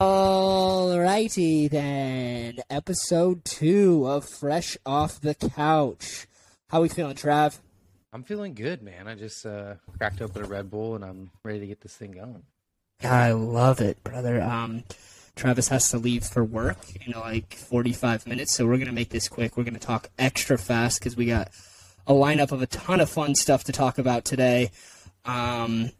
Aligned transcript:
Alrighty 0.00 1.68
then, 1.68 2.58
episode 2.70 3.44
two 3.44 4.06
of 4.06 4.28
Fresh 4.28 4.76
Off 4.86 5.20
the 5.20 5.34
Couch. 5.34 6.28
How 6.68 6.82
we 6.82 6.88
feeling, 6.88 7.16
Trav? 7.16 7.58
I'm 8.12 8.22
feeling 8.22 8.54
good, 8.54 8.80
man. 8.80 9.08
I 9.08 9.16
just 9.16 9.44
uh, 9.44 9.74
cracked 9.98 10.22
open 10.22 10.44
a 10.44 10.46
Red 10.46 10.70
Bull 10.70 10.94
and 10.94 11.04
I'm 11.04 11.32
ready 11.42 11.58
to 11.58 11.66
get 11.66 11.80
this 11.80 11.96
thing 11.96 12.12
going. 12.12 12.44
I 13.02 13.32
love 13.32 13.80
it, 13.80 14.04
brother. 14.04 14.40
Um, 14.40 14.84
Travis 15.34 15.66
has 15.66 15.90
to 15.90 15.98
leave 15.98 16.22
for 16.22 16.44
work 16.44 16.78
in 17.04 17.18
like 17.18 17.54
45 17.54 18.28
minutes, 18.28 18.54
so 18.54 18.68
we're 18.68 18.78
gonna 18.78 18.92
make 18.92 19.08
this 19.10 19.26
quick. 19.26 19.56
We're 19.56 19.64
gonna 19.64 19.80
talk 19.80 20.10
extra 20.16 20.58
fast 20.58 21.00
because 21.00 21.16
we 21.16 21.26
got 21.26 21.50
a 22.06 22.12
lineup 22.12 22.52
of 22.52 22.62
a 22.62 22.68
ton 22.68 23.00
of 23.00 23.10
fun 23.10 23.34
stuff 23.34 23.64
to 23.64 23.72
talk 23.72 23.98
about 23.98 24.24
today. 24.24 24.70
Um, 25.24 25.90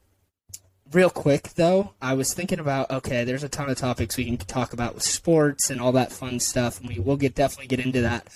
real 0.93 1.11
quick 1.11 1.51
though, 1.55 1.95
I 2.01 2.15
was 2.15 2.35
thinking 2.35 2.59
about 2.59 2.91
okay, 2.91 3.25
there's 3.25 3.45
a 3.45 3.49
ton 3.49 3.71
of 3.71 3.79
topics 3.79 4.17
we 4.17 4.25
can 4.25 4.37
talk 4.37 4.73
about 4.73 4.95
with 4.95 5.03
sports 5.03 5.71
and 5.71 5.81
all 5.81 5.93
that 5.93 6.13
fun 6.13 6.41
stuff, 6.41 6.81
and 6.81 6.89
we 6.89 6.99
will 6.99 7.17
get 7.17 7.35
definitely 7.35 7.69
get 7.69 7.85
into 7.85 8.03
that. 8.03 8.29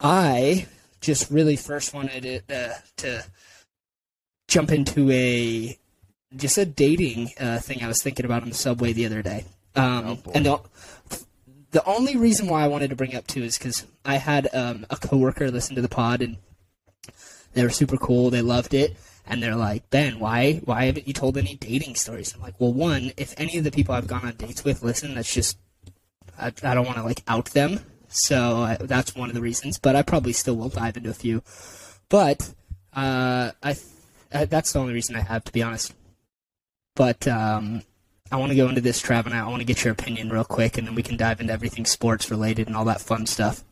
I 0.00 0.66
just 1.00 1.30
really 1.30 1.56
first 1.56 1.94
wanted 1.94 2.24
it, 2.24 2.44
uh, 2.50 2.74
to 2.98 3.24
jump 4.48 4.72
into 4.72 5.10
a 5.10 5.78
just 6.34 6.58
a 6.58 6.66
dating 6.66 7.30
uh, 7.38 7.58
thing 7.58 7.82
I 7.82 7.88
was 7.88 8.02
thinking 8.02 8.26
about 8.26 8.42
on 8.42 8.48
the 8.48 8.54
subway 8.54 8.92
the 8.92 9.06
other 9.06 9.22
day. 9.22 9.44
Um, 9.74 10.18
Oh, 10.26 10.30
and 10.34 10.46
the, 10.46 10.60
the 11.70 11.84
only 11.84 12.16
reason 12.16 12.48
why 12.48 12.64
I 12.64 12.68
wanted 12.68 12.90
to 12.90 12.96
bring 12.96 13.14
up 13.14 13.26
too 13.26 13.42
is 13.42 13.58
because 13.58 13.86
I 14.04 14.16
had 14.16 14.48
um, 14.54 14.86
a 14.90 14.96
coworker 14.96 15.50
listen 15.50 15.76
to 15.76 15.82
the 15.82 15.88
pod 15.88 16.22
and 16.22 16.36
they 17.52 17.62
were 17.62 17.70
super 17.70 17.96
cool. 17.96 18.30
They 18.30 18.42
loved 18.42 18.74
it, 18.74 18.96
and 19.26 19.42
they're 19.42 19.56
like, 19.56 19.88
"Ben, 19.90 20.18
why 20.18 20.60
why 20.64 20.84
haven't 20.84 21.06
you 21.06 21.12
told 21.12 21.36
any 21.36 21.56
dating 21.56 21.96
stories?" 21.96 22.34
I'm 22.34 22.40
like, 22.40 22.60
"Well, 22.60 22.72
one, 22.72 23.12
if 23.16 23.34
any 23.36 23.58
of 23.58 23.64
the 23.64 23.70
people 23.70 23.94
I've 23.94 24.06
gone 24.06 24.24
on 24.24 24.36
dates 24.36 24.64
with 24.64 24.82
listen, 24.82 25.14
that's 25.14 25.32
just 25.32 25.58
I, 26.38 26.52
I 26.62 26.74
don't 26.74 26.86
want 26.86 26.98
to 26.98 27.04
like 27.04 27.22
out 27.26 27.46
them, 27.46 27.80
so 28.08 28.58
I, 28.58 28.76
that's 28.80 29.14
one 29.14 29.28
of 29.28 29.34
the 29.34 29.40
reasons. 29.42 29.78
But 29.78 29.96
I 29.96 30.02
probably 30.02 30.32
still 30.32 30.56
will 30.56 30.68
dive 30.68 30.96
into 30.96 31.10
a 31.10 31.14
few. 31.14 31.42
But 32.08 32.52
uh, 32.94 33.52
I, 33.62 33.76
I 34.32 34.44
that's 34.44 34.72
the 34.72 34.78
only 34.78 34.94
reason 34.94 35.16
I 35.16 35.20
have 35.20 35.44
to 35.44 35.52
be 35.52 35.62
honest. 35.62 35.94
But 36.94 37.28
um, 37.28 37.82
I 38.30 38.36
want 38.36 38.50
to 38.50 38.56
go 38.56 38.68
into 38.68 38.80
this, 38.80 39.02
Trav, 39.02 39.26
and 39.26 39.34
I 39.34 39.46
want 39.46 39.60
to 39.60 39.66
get 39.66 39.84
your 39.84 39.92
opinion 39.92 40.30
real 40.30 40.44
quick, 40.44 40.78
and 40.78 40.86
then 40.86 40.94
we 40.94 41.02
can 41.02 41.16
dive 41.16 41.40
into 41.40 41.52
everything 41.52 41.84
sports 41.84 42.30
related 42.30 42.66
and 42.66 42.76
all 42.76 42.84
that 42.86 43.00
fun 43.00 43.26
stuff. 43.26 43.62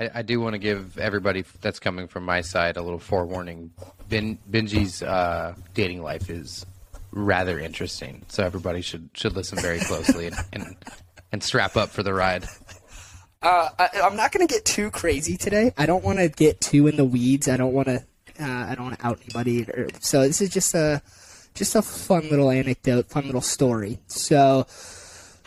I, 0.00 0.10
I 0.16 0.22
do 0.22 0.40
want 0.40 0.54
to 0.54 0.58
give 0.58 0.98
everybody 0.98 1.44
that's 1.60 1.78
coming 1.78 2.08
from 2.08 2.24
my 2.24 2.40
side 2.40 2.76
a 2.76 2.82
little 2.82 2.98
forewarning. 2.98 3.72
Ben, 4.08 4.38
Benji's 4.50 5.02
uh, 5.02 5.54
dating 5.74 6.02
life 6.02 6.30
is 6.30 6.66
rather 7.10 7.58
interesting, 7.58 8.24
so 8.28 8.44
everybody 8.44 8.80
should 8.80 9.10
should 9.14 9.36
listen 9.36 9.58
very 9.58 9.80
closely 9.80 10.26
and, 10.26 10.36
and 10.52 10.76
and 11.32 11.42
strap 11.42 11.76
up 11.76 11.90
for 11.90 12.02
the 12.02 12.14
ride. 12.14 12.44
Uh, 13.42 13.68
I, 13.78 13.88
I'm 14.02 14.16
not 14.16 14.32
going 14.32 14.46
to 14.46 14.52
get 14.52 14.64
too 14.64 14.90
crazy 14.90 15.36
today. 15.36 15.72
I 15.76 15.86
don't 15.86 16.04
want 16.04 16.18
to 16.18 16.28
get 16.28 16.60
too 16.60 16.86
in 16.86 16.96
the 16.96 17.04
weeds. 17.04 17.48
I 17.48 17.56
don't 17.56 17.72
want 17.72 17.88
to. 17.88 18.04
Uh, 18.40 18.66
I 18.68 18.74
don't 18.74 18.86
want 18.86 18.98
to 18.98 19.06
out 19.06 19.18
anybody. 19.24 19.64
Or, 19.64 19.88
so 20.00 20.22
this 20.22 20.40
is 20.40 20.50
just 20.50 20.74
a 20.74 21.02
just 21.54 21.74
a 21.74 21.82
fun 21.82 22.28
little 22.30 22.50
anecdote, 22.50 23.06
fun 23.06 23.26
little 23.26 23.40
story. 23.40 23.98
So 24.06 24.66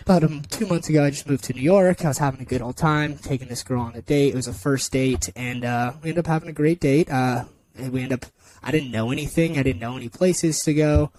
about 0.06 0.23
um, 0.23 0.44
two 0.52 0.67
months 0.67 0.88
ago, 0.88 1.03
I 1.03 1.09
just 1.09 1.28
moved 1.28 1.45
to 1.45 1.53
New 1.53 1.64
York. 1.64 2.06
I 2.06 2.09
was 2.09 2.20
having 2.20 2.39
a 2.39 2.45
good 2.45 2.61
old 2.61 2.78
time, 2.78 3.17
taking 3.17 3.48
this 3.48 3.64
girl 3.64 3.81
on 3.81 3.95
a 3.95 4.03
date. 4.03 4.34
It 4.34 4.36
was 4.36 4.48
a 4.48 4.53
first 4.53 4.92
date, 4.92 5.31
and 5.36 5.66
uh, 5.66 5.94
we 6.03 6.09
ended 6.09 6.25
up 6.25 6.28
having 6.28 6.48
a 6.48 6.53
great 6.53 6.80
date. 6.80 7.09
Uh, 7.09 7.45
and 7.75 7.92
we 7.92 8.03
ended 8.03 8.23
up. 8.23 8.31
I 8.61 8.72
didn't 8.72 8.92
know 8.92 9.11
anything. 9.11 9.58
I 9.58 9.64
didn't 9.64 9.81
know 9.81 9.98
any 9.98 10.09
places 10.09 10.59
to 10.61 10.76
go. 10.76 11.11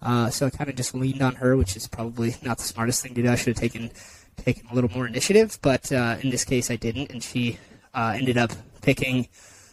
Uh, 0.00 0.30
so 0.30 0.46
I 0.46 0.50
kind 0.50 0.70
of 0.70 0.76
just 0.76 0.94
leaned 0.94 1.22
on 1.22 1.34
her, 1.36 1.56
which 1.56 1.76
is 1.76 1.88
probably 1.88 2.36
not 2.42 2.58
the 2.58 2.64
smartest 2.64 3.02
thing 3.02 3.14
to 3.14 3.22
do. 3.22 3.28
I 3.28 3.34
should 3.34 3.48
have 3.48 3.56
taken 3.56 3.90
taken 4.36 4.64
a 4.70 4.74
little 4.74 4.90
more 4.90 5.08
initiative, 5.08 5.58
but 5.60 5.90
uh, 5.92 6.16
in 6.22 6.30
this 6.30 6.44
case, 6.44 6.70
I 6.70 6.76
didn't, 6.76 7.10
and 7.10 7.22
she 7.22 7.58
uh, 7.94 8.14
ended 8.16 8.38
up 8.38 8.52
picking. 8.80 9.28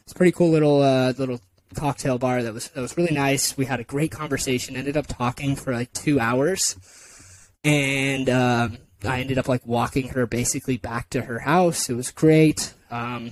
A 0.09 0.13
pretty 0.15 0.31
cool 0.31 0.49
little 0.49 0.81
uh, 0.81 1.13
little 1.17 1.41
cocktail 1.75 2.17
bar 2.17 2.41
that 2.41 2.53
was 2.53 2.69
that 2.69 2.81
was 2.81 2.97
really 2.97 3.13
nice. 3.13 3.55
We 3.55 3.65
had 3.65 3.79
a 3.79 3.83
great 3.83 4.09
conversation. 4.09 4.75
Ended 4.75 4.97
up 4.97 5.05
talking 5.05 5.55
for 5.55 5.73
like 5.73 5.93
two 5.93 6.19
hours, 6.19 6.75
and 7.63 8.29
um, 8.29 8.77
I 9.05 9.19
ended 9.19 9.37
up 9.37 9.47
like 9.47 9.65
walking 9.65 10.09
her 10.09 10.25
basically 10.25 10.77
back 10.77 11.09
to 11.11 11.21
her 11.23 11.39
house. 11.39 11.89
It 11.89 11.95
was 11.95 12.11
great. 12.11 12.73
Um, 12.89 13.31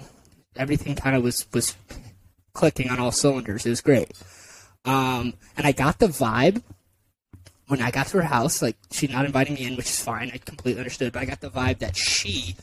everything 0.56 0.96
kind 0.96 1.16
of 1.16 1.24
was 1.24 1.46
was 1.54 1.76
clicking 2.54 2.90
on 2.90 3.00
all 3.00 3.12
cylinders. 3.12 3.66
It 3.66 3.70
was 3.70 3.82
great. 3.82 4.12
Um, 4.86 5.34
and 5.58 5.66
I 5.66 5.72
got 5.72 6.00
the 6.00 6.08
vibe 6.08 6.62
when 7.68 7.82
I 7.82 7.90
got 7.90 8.08
to 8.08 8.18
her 8.18 8.24
house, 8.24 8.62
like 8.62 8.78
she's 8.92 9.10
not 9.10 9.26
inviting 9.26 9.56
me 9.56 9.66
in, 9.66 9.76
which 9.76 9.88
is 9.88 10.00
fine. 10.00 10.30
I 10.34 10.38
completely 10.38 10.80
understood, 10.80 11.12
but 11.14 11.22
I 11.22 11.26
got 11.26 11.42
the 11.42 11.50
vibe 11.50 11.80
that 11.80 11.98
she 11.98 12.56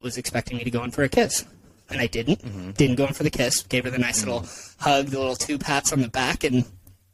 was 0.00 0.16
expecting 0.16 0.56
me 0.56 0.64
to 0.64 0.70
go 0.70 0.82
in 0.84 0.90
for 0.90 1.02
a 1.02 1.08
kiss, 1.08 1.44
and 1.90 2.00
I 2.00 2.06
didn't. 2.06 2.76
Didn't 2.76 2.96
go 2.96 3.06
in 3.06 3.12
for 3.12 3.22
the 3.24 3.30
kiss. 3.30 3.62
Gave 3.64 3.84
her 3.84 3.90
the 3.90 3.98
nice 3.98 4.24
little 4.24 4.46
hug, 4.78 5.06
the 5.08 5.18
little 5.18 5.36
two 5.36 5.58
pats 5.58 5.92
on 5.92 6.00
the 6.00 6.08
back, 6.08 6.44
and 6.44 6.64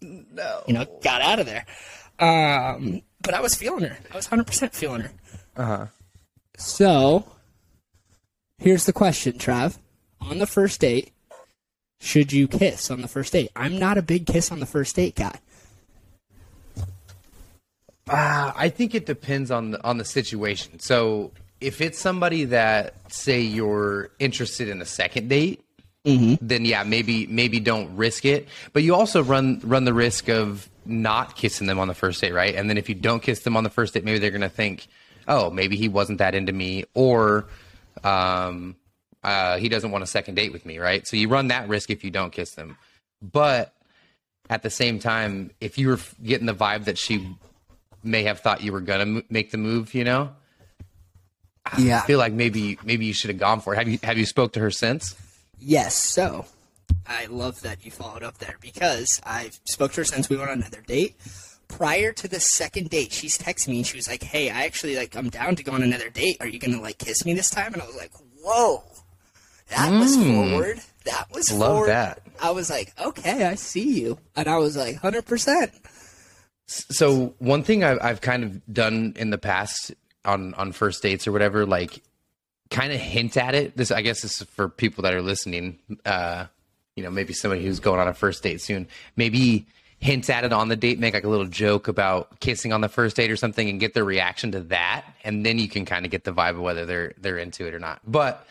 No. 0.00 0.62
you 0.69 0.75
know 0.75 0.87
got 1.03 1.21
out 1.21 1.41
of 1.41 1.47
there. 1.47 1.67
Um, 2.21 3.03
but 3.23 3.34
I 3.34 3.41
was 3.41 3.55
feeling 3.55 3.84
her. 3.84 3.99
I 4.12 4.17
was 4.17 4.27
hundred 4.27 4.47
percent 4.47 4.75
feeling 4.75 5.03
her. 5.03 5.11
Uh 5.56 5.65
huh. 5.65 5.87
So 6.56 7.25
here's 8.59 8.87
the 8.87 8.93
question, 8.93 9.34
Trav. 9.34 9.79
On 10.21 10.39
the 10.39 10.47
first 10.47 10.81
date, 10.81 11.12
should 12.01 12.33
you 12.33 12.49
kiss 12.49 12.91
on 12.91 13.03
the 13.03 13.09
first 13.09 13.33
date? 13.33 13.51
I'm 13.55 13.79
not 13.79 13.99
a 13.99 14.03
big 14.03 14.27
kiss 14.27 14.51
on 14.51 14.61
the 14.61 14.67
first 14.67 14.97
date 14.97 15.15
guy. 15.15 15.39
Uh, 18.09 18.53
I 18.56 18.69
think 18.71 18.95
it 18.95 19.05
depends 19.05 19.50
on 19.50 19.73
the, 19.73 19.85
on 19.85 19.99
the 19.99 20.05
situation. 20.05 20.79
So 20.81 21.33
if 21.61 21.81
it's 21.81 21.99
somebody 21.99 22.45
that 22.47 22.95
say 23.12 23.41
you're 23.41 24.11
interested 24.19 24.69
in 24.69 24.81
a 24.81 24.87
second 24.87 25.29
date, 25.29 25.62
then 26.41 26.64
yeah, 26.64 26.82
maybe 26.84 27.26
maybe 27.26 27.60
don't 27.60 27.94
risk 27.96 28.24
it. 28.24 28.48
But 28.72 28.82
you 28.82 28.94
also 28.94 29.22
run 29.22 29.60
run 29.62 29.84
the 29.84 29.94
risk 29.94 30.28
of 30.28 30.69
not 30.84 31.36
kissing 31.36 31.66
them 31.66 31.78
on 31.78 31.88
the 31.88 31.94
first 31.94 32.20
date, 32.20 32.32
right? 32.32 32.54
And 32.54 32.69
then 32.70 32.78
if 32.78 32.88
you 32.88 32.94
don't 32.94 33.22
kiss 33.22 33.41
them 33.41 33.56
on 33.56 33.64
the 33.64 33.70
first 33.70 33.94
date, 33.94 34.04
maybe 34.04 34.19
they're 34.19 34.30
gonna 34.30 34.48
think, 34.48 34.86
oh, 35.26 35.50
maybe 35.50 35.76
he 35.76 35.88
wasn't 35.88 36.19
that 36.19 36.34
into 36.34 36.52
me, 36.52 36.84
or 36.94 37.46
um, 38.04 38.76
uh, 39.22 39.58
he 39.58 39.69
doesn't 39.69 39.91
want 39.91 40.02
a 40.04 40.06
second 40.06 40.34
date 40.36 40.52
with 40.52 40.64
me, 40.64 40.78
right? 40.78 41.06
So 41.06 41.16
you 41.16 41.28
run 41.28 41.48
that 41.48 41.69
risk 41.69 41.91
if 41.91 42.04
you 42.04 42.10
don't 42.10 42.30
kiss 42.32 42.52
them. 42.52 42.76
But 43.20 43.75
at 44.48 44.62
the 44.62 44.70
same 44.70 44.98
time, 44.98 45.50
if 45.60 45.76
you 45.76 45.88
were 45.88 45.98
getting 46.22 46.46
the 46.46 46.54
vibe 46.54 46.84
that 46.84 46.96
she 46.96 47.36
may 48.02 48.22
have 48.22 48.40
thought 48.40 48.62
you 48.62 48.72
were 48.72 48.80
gonna 48.80 49.02
m- 49.02 49.25
make 49.28 49.50
the 49.50 49.58
move, 49.58 49.92
you 49.94 50.04
know, 50.04 50.30
Yeah. 51.76 52.00
I 52.02 52.06
feel 52.06 52.19
like 52.19 52.32
maybe 52.32 52.78
maybe 52.82 53.04
you 53.04 53.12
should 53.12 53.28
have 53.28 53.38
gone 53.38 53.60
for 53.60 53.75
it. 53.75 53.76
Have 53.78 53.88
you 53.88 53.98
have 54.02 54.16
you 54.16 54.25
spoke 54.25 54.52
to 54.54 54.60
her 54.60 54.70
since? 54.70 55.14
Yes, 55.60 55.94
so 55.94 56.46
I 57.06 57.26
love 57.26 57.62
that 57.62 57.84
you 57.84 57.91
followed 57.91 58.22
up 58.22 58.38
there 58.38 58.56
because 58.60 59.20
I 59.24 59.50
spoke 59.64 59.92
to 59.92 60.00
her 60.02 60.04
since 60.04 60.28
we 60.28 60.36
went 60.36 60.50
on 60.50 60.58
another 60.58 60.82
date. 60.86 61.16
Prior 61.66 62.12
to 62.12 62.28
the 62.28 62.41
second 62.41 62.91
date, 62.91 63.12
she's 63.12 63.38
texting 63.38 63.69
me 63.69 63.78
and 63.78 63.86
she 63.86 63.96
was 63.96 64.08
like, 64.08 64.22
"Hey, 64.22 64.50
I 64.50 64.64
actually 64.64 64.96
like 64.96 65.16
I'm 65.16 65.28
down 65.28 65.56
to 65.56 65.62
go 65.62 65.72
on 65.72 65.82
another 65.82 66.08
date. 66.10 66.38
Are 66.41 66.46
you 66.46 66.58
gonna 66.58 66.80
like 66.80 66.98
kiss 66.98 67.24
me 67.24 67.34
this 67.34 67.50
time?" 67.50 67.74
And 67.74 67.82
I 67.82 67.86
was 67.86 67.96
like, 67.96 68.12
"Whoa, 68.42 68.82
that 69.69 69.91
was 69.91 70.16
hmm. 70.16 70.22
forward. 70.22 70.80
That 71.04 71.26
was 71.32 71.52
Love 71.52 71.72
forward." 71.72 71.88
that. 71.88 72.22
I 72.40 72.52
was 72.52 72.70
like, 72.70 72.92
"Okay, 72.98 73.44
I 73.44 73.54
see 73.54 74.00
you," 74.00 74.19
and 74.34 74.48
I 74.48 74.56
was 74.56 74.76
like, 74.76 74.96
"Hundred 74.96 75.26
percent." 75.26 75.72
So 76.66 77.34
one 77.38 77.62
thing 77.62 77.84
I've, 77.84 77.98
I've 78.02 78.20
kind 78.20 78.44
of 78.44 78.72
done 78.72 79.14
in 79.16 79.30
the 79.30 79.38
past 79.38 79.92
on 80.25 80.54
on 80.54 80.72
first 80.72 81.02
dates 81.02 81.26
or 81.26 81.32
whatever, 81.32 81.66
like 81.66 82.02
kind 82.71 82.93
of 82.93 83.01
hint 83.01 83.37
at 83.37 83.55
it. 83.55 83.77
This 83.77 83.91
I 83.91 84.03
guess 84.03 84.23
this 84.23 84.41
is 84.41 84.47
for 84.49 84.69
people 84.69 85.03
that 85.03 85.15
are 85.15 85.23
listening. 85.23 85.79
Uh, 86.05 86.47
you 86.97 87.03
know, 87.03 87.11
maybe 87.11 87.33
somebody 87.33 87.65
who's 87.65 87.81
going 87.81 88.01
on 88.01 88.09
a 88.09 88.15
first 88.15 88.43
date 88.43 88.61
soon. 88.61 88.89
Maybe 89.17 89.67
hint 90.01 90.29
at 90.31 90.45
it 90.45 90.53
on 90.53 90.69
the 90.69 90.77
date, 90.77 90.99
make 90.99 91.15
like 91.15 91.25
a 91.25 91.29
little 91.29 91.47
joke 91.47 91.89
about 91.89 92.41
kissing 92.41 92.73
on 92.73 92.81
the 92.81 92.89
first 92.89 93.17
date 93.17 93.31
or 93.31 93.37
something, 93.37 93.69
and 93.69 93.81
get 93.81 93.94
their 93.94 94.05
reaction 94.05 94.53
to 94.53 94.61
that, 94.61 95.05
and 95.25 95.44
then 95.44 95.59
you 95.59 95.69
can 95.69 95.85
kind 95.85 96.05
of 96.05 96.11
get 96.11 96.25
the 96.25 96.32
vibe 96.32 96.50
of 96.50 96.61
whether 96.61 96.87
they're 96.87 97.15
they're 97.19 97.38
into 97.38 97.67
it 97.67 97.75
or 97.75 97.79
not. 97.79 98.00
But 98.06 98.47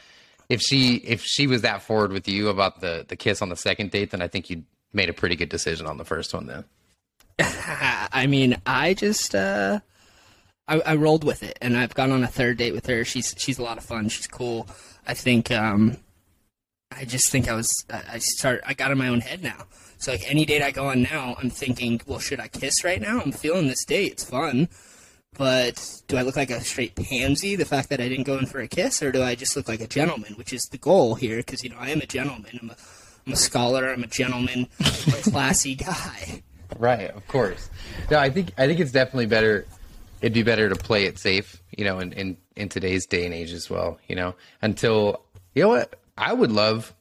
if 0.50 0.62
she 0.62 0.96
if 0.96 1.24
she 1.24 1.48
was 1.48 1.62
that 1.62 1.82
forward 1.82 2.12
with 2.12 2.28
you 2.28 2.50
about 2.50 2.82
the 2.82 3.06
the 3.08 3.16
kiss 3.16 3.42
on 3.42 3.50
the 3.50 3.56
second 3.56 3.92
date, 3.92 4.12
then 4.12 4.22
I 4.22 4.28
think 4.28 4.50
you 4.50 4.64
made 4.94 5.10
a 5.10 5.14
pretty 5.14 5.36
good 5.36 5.50
decision 5.50 5.86
on 5.88 5.98
the 5.98 6.06
first 6.06 6.34
one. 6.34 6.48
Then 6.48 6.66
I 7.40 8.26
mean, 8.28 8.58
I 8.66 8.94
just 8.94 9.36
uh, 9.36 9.80
I, 10.68 10.80
I 10.82 10.96
rolled 10.96 11.24
with 11.24 11.44
it, 11.44 11.58
and 11.62 11.78
I've 11.78 11.94
gone 11.94 12.12
on 12.12 12.24
a 12.24 12.28
third 12.28 12.58
date 12.58 12.74
with 12.74 12.86
her. 12.88 13.06
She's 13.06 13.34
she's 13.38 13.60
a 13.60 13.64
lot 13.64 13.78
of 13.78 13.84
fun. 13.84 14.10
She's 14.10 14.28
cool. 14.28 14.68
I 15.06 15.14
think 15.14 15.52
um, 15.52 15.98
I 16.92 17.06
just 17.06 17.30
think 17.30 17.48
I 17.50 17.54
was 17.54 17.72
I 17.90 18.20
start 18.20 18.62
I 18.66 18.74
got 18.74 18.92
in 18.92 18.98
my 18.98 19.08
own 19.08 19.22
head 19.22 19.44
now. 19.44 19.66
So 19.98 20.12
like 20.12 20.30
any 20.30 20.46
date 20.46 20.62
I 20.62 20.72
go 20.72 20.88
on 20.88 21.04
now, 21.04 21.36
I'm 21.42 21.50
thinking, 21.50 22.02
well, 22.06 22.20
should 22.20 22.40
I 22.40 22.48
kiss 22.48 22.84
right 22.84 23.02
now? 23.02 23.22
I'm 23.22 23.32
feeling 23.32 23.68
this 23.68 23.84
date. 23.86 24.12
It's 24.14 24.24
fun. 24.24 24.70
But 25.38 26.02
do 26.08 26.18
I 26.18 26.24
look 26.24 26.36
like 26.36 26.50
a 26.50 26.62
straight 26.62 26.96
pansy, 26.96 27.56
the 27.56 27.66
fact 27.66 27.90
that 27.90 28.02
I 28.02 28.10
didn't 28.10 28.26
go 28.26 28.38
in 28.38 28.48
for 28.48 28.60
a 28.60 28.68
kiss, 28.68 29.04
or 29.04 29.12
do 29.12 29.22
I 29.22 29.36
just 29.36 29.56
look 29.56 29.68
like 29.68 29.82
a 29.82 29.88
gentleman, 29.88 30.34
which 30.34 30.52
is 30.52 30.64
the 30.72 30.78
goal 30.80 31.16
here? 31.16 31.38
Because, 31.38 31.64
you 31.64 31.70
know, 31.70 31.78
I 31.80 31.90
am 31.90 32.02
a 32.02 32.08
gentleman. 32.08 32.58
I'm 32.60 32.70
a, 32.72 32.76
I'm 33.26 33.34
a 33.34 33.36
scholar. 33.36 33.90
I'm 33.92 34.04
a 34.04 34.08
gentleman. 34.08 34.68
I'm 34.80 35.14
a 35.14 35.22
classy 35.32 35.76
guy. 35.76 36.42
Right, 36.80 37.12
of 37.12 37.28
course. 37.28 37.70
No, 38.10 38.18
I 38.18 38.30
think 38.30 38.52
I 38.58 38.68
think 38.68 38.80
it's 38.80 38.92
definitely 38.92 39.28
better 39.28 39.68
it'd 40.22 40.34
be 40.34 40.44
better 40.44 40.70
to 40.70 40.76
play 40.76 41.06
it 41.06 41.20
safe, 41.20 41.62
you 41.78 41.86
know, 41.86 42.00
in, 42.00 42.14
in, 42.14 42.38
in 42.56 42.70
today's 42.70 43.06
day 43.06 43.26
and 43.26 43.34
age 43.34 43.52
as 43.52 43.70
well, 43.70 44.00
you 44.08 44.16
know, 44.16 44.36
until, 44.62 45.24
you 45.54 45.64
know 45.64 45.70
what? 45.70 46.00
I 46.18 46.34
would 46.34 46.52
love 46.52 46.94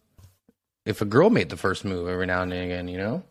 if 0.85 1.01
a 1.01 1.05
girl 1.05 1.31
made 1.31 1.49
the 1.49 1.57
first 1.57 1.85
move 1.85 2.09
every 2.09 2.27
now 2.27 2.43
and 2.43 2.53
again, 2.53 2.89
you 2.89 2.99
know? 2.99 3.23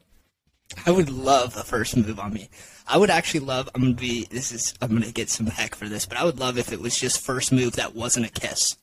I 0.85 0.91
would 0.91 1.09
love 1.09 1.55
a 1.55 1.63
first 1.63 1.95
move 1.95 2.19
on 2.19 2.33
me. 2.33 2.49
I 2.87 2.97
would 2.97 3.09
actually 3.09 3.41
love. 3.41 3.69
I'm 3.73 3.81
gonna 3.81 3.93
be. 3.93 4.25
This 4.29 4.51
is. 4.51 4.73
I'm 4.81 4.89
gonna 4.89 5.11
get 5.11 5.29
some 5.29 5.47
heck 5.47 5.75
for 5.75 5.87
this, 5.87 6.05
but 6.05 6.17
I 6.17 6.23
would 6.23 6.39
love 6.39 6.57
if 6.57 6.73
it 6.73 6.81
was 6.81 6.97
just 6.97 7.23
first 7.23 7.51
move 7.51 7.73
that 7.73 7.95
wasn't 7.95 8.25
a 8.25 8.29
kiss. 8.29 8.75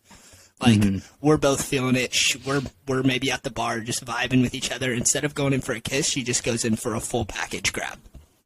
Like 0.61 0.79
mm-hmm. 0.79 1.27
we're 1.27 1.37
both 1.37 1.65
feeling 1.65 1.97
it. 1.97 2.17
We're 2.47 2.63
we're 2.87 3.03
maybe 3.03 3.31
at 3.31 3.43
the 3.43 3.51
bar 3.51 3.81
just 3.81 4.05
vibing 4.05 4.43
with 4.43 4.55
each 4.55 4.71
other. 4.71 4.93
Instead 4.93 5.25
of 5.25 5.35
going 5.35 5.53
in 5.53 5.61
for 5.61 5.73
a 5.73 5.81
kiss, 5.81 6.09
she 6.09 6.23
just 6.23 6.45
goes 6.45 6.65
in 6.65 6.77
for 6.77 6.95
a 6.95 7.01
full 7.01 7.25
package 7.25 7.73
grab. 7.73 7.99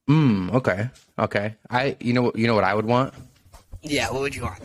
Mm, 0.08 0.52
okay. 0.54 0.88
Okay. 1.18 1.54
I, 1.68 1.96
you 2.00 2.12
know, 2.12 2.22
what- 2.22 2.36
you 2.38 2.46
know 2.46 2.54
what 2.54 2.64
I 2.64 2.74
would 2.74 2.86
want? 2.86 3.14
Yeah. 3.82 4.10
What 4.10 4.20
would 4.22 4.34
you 4.34 4.42
want? 4.42 4.60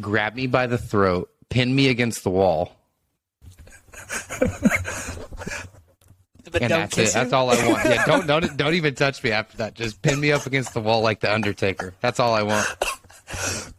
Grab 0.00 0.34
me 0.34 0.46
by 0.46 0.66
the 0.66 0.78
throat, 0.78 1.30
pin 1.48 1.74
me 1.74 1.88
against 1.88 2.22
the 2.24 2.30
wall, 2.30 2.72
But 6.52 6.62
and 6.62 6.70
don't 6.70 6.80
that's 6.80 6.96
it. 6.98 7.12
That's 7.12 7.32
all 7.32 7.50
I 7.50 7.68
want. 7.68 7.84
Yeah, 7.84 8.04
don't 8.04 8.26
don't 8.28 8.56
don't 8.56 8.74
even 8.74 8.94
touch 8.94 9.22
me 9.24 9.32
after 9.32 9.56
that. 9.58 9.74
Just 9.74 10.00
pin 10.00 10.20
me 10.20 10.30
up 10.32 10.46
against 10.46 10.74
the 10.74 10.80
wall 10.80 11.00
like 11.02 11.20
the 11.20 11.32
Undertaker. 11.32 11.92
That's 12.00 12.20
all 12.20 12.34
I 12.34 12.42
want. 12.42 12.66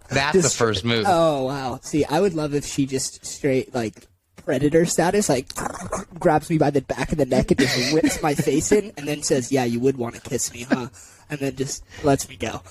That's 0.10 0.42
the 0.42 0.50
first 0.56 0.84
move. 0.84 1.06
Oh 1.08 1.46
wow! 1.46 1.80
See, 1.81 2.04
I 2.04 2.20
would 2.20 2.34
love 2.34 2.54
if 2.54 2.66
she 2.66 2.86
just 2.86 3.25
straight 3.25 3.74
like 3.74 4.08
predator 4.48 4.86
status, 4.86 5.28
like 5.28 5.50
grabs 6.18 6.50
me 6.50 6.58
by 6.58 6.70
the 6.70 6.82
back 6.82 7.12
of 7.12 7.18
the 7.18 7.26
neck 7.26 7.52
and 7.52 7.60
just 7.60 7.94
whips 7.94 8.24
my 8.24 8.34
face 8.34 8.72
in, 8.72 8.94
and 8.96 9.06
then 9.06 9.22
says, 9.22 9.52
"Yeah, 9.52 9.66
you 9.66 9.82
would 9.82 9.98
want 9.98 10.16
to 10.16 10.22
kiss 10.22 10.54
me, 10.54 10.64
huh?" 10.64 10.88
And 11.30 11.40
then 11.40 11.58
just 11.58 11.84
lets 12.06 12.30
me 12.30 12.38
go. 12.38 12.62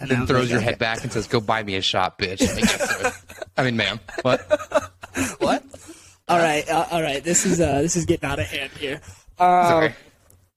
And 0.00 0.10
then 0.10 0.26
throws 0.26 0.50
your 0.50 0.58
head 0.58 0.78
back 0.80 1.04
and 1.04 1.12
says, 1.12 1.28
"Go 1.28 1.40
buy 1.40 1.62
me 1.62 1.76
a 1.76 1.80
shot, 1.80 2.18
bitch." 2.18 2.42
I. 2.42 3.62
I 3.62 3.64
mean, 3.64 3.76
ma'am. 3.76 4.00
What? 4.22 4.44
What? 5.38 5.62
All 6.26 6.38
right, 6.38 6.66
uh, 6.70 6.86
all 6.90 7.02
right. 7.02 7.22
This 7.22 7.44
is 7.44 7.60
uh, 7.60 7.82
this 7.82 7.96
is 7.96 8.06
getting 8.06 8.28
out 8.28 8.38
of 8.38 8.46
hand 8.46 8.72
here. 8.72 9.02
Um, 9.38 9.66
Sorry. 9.66 9.88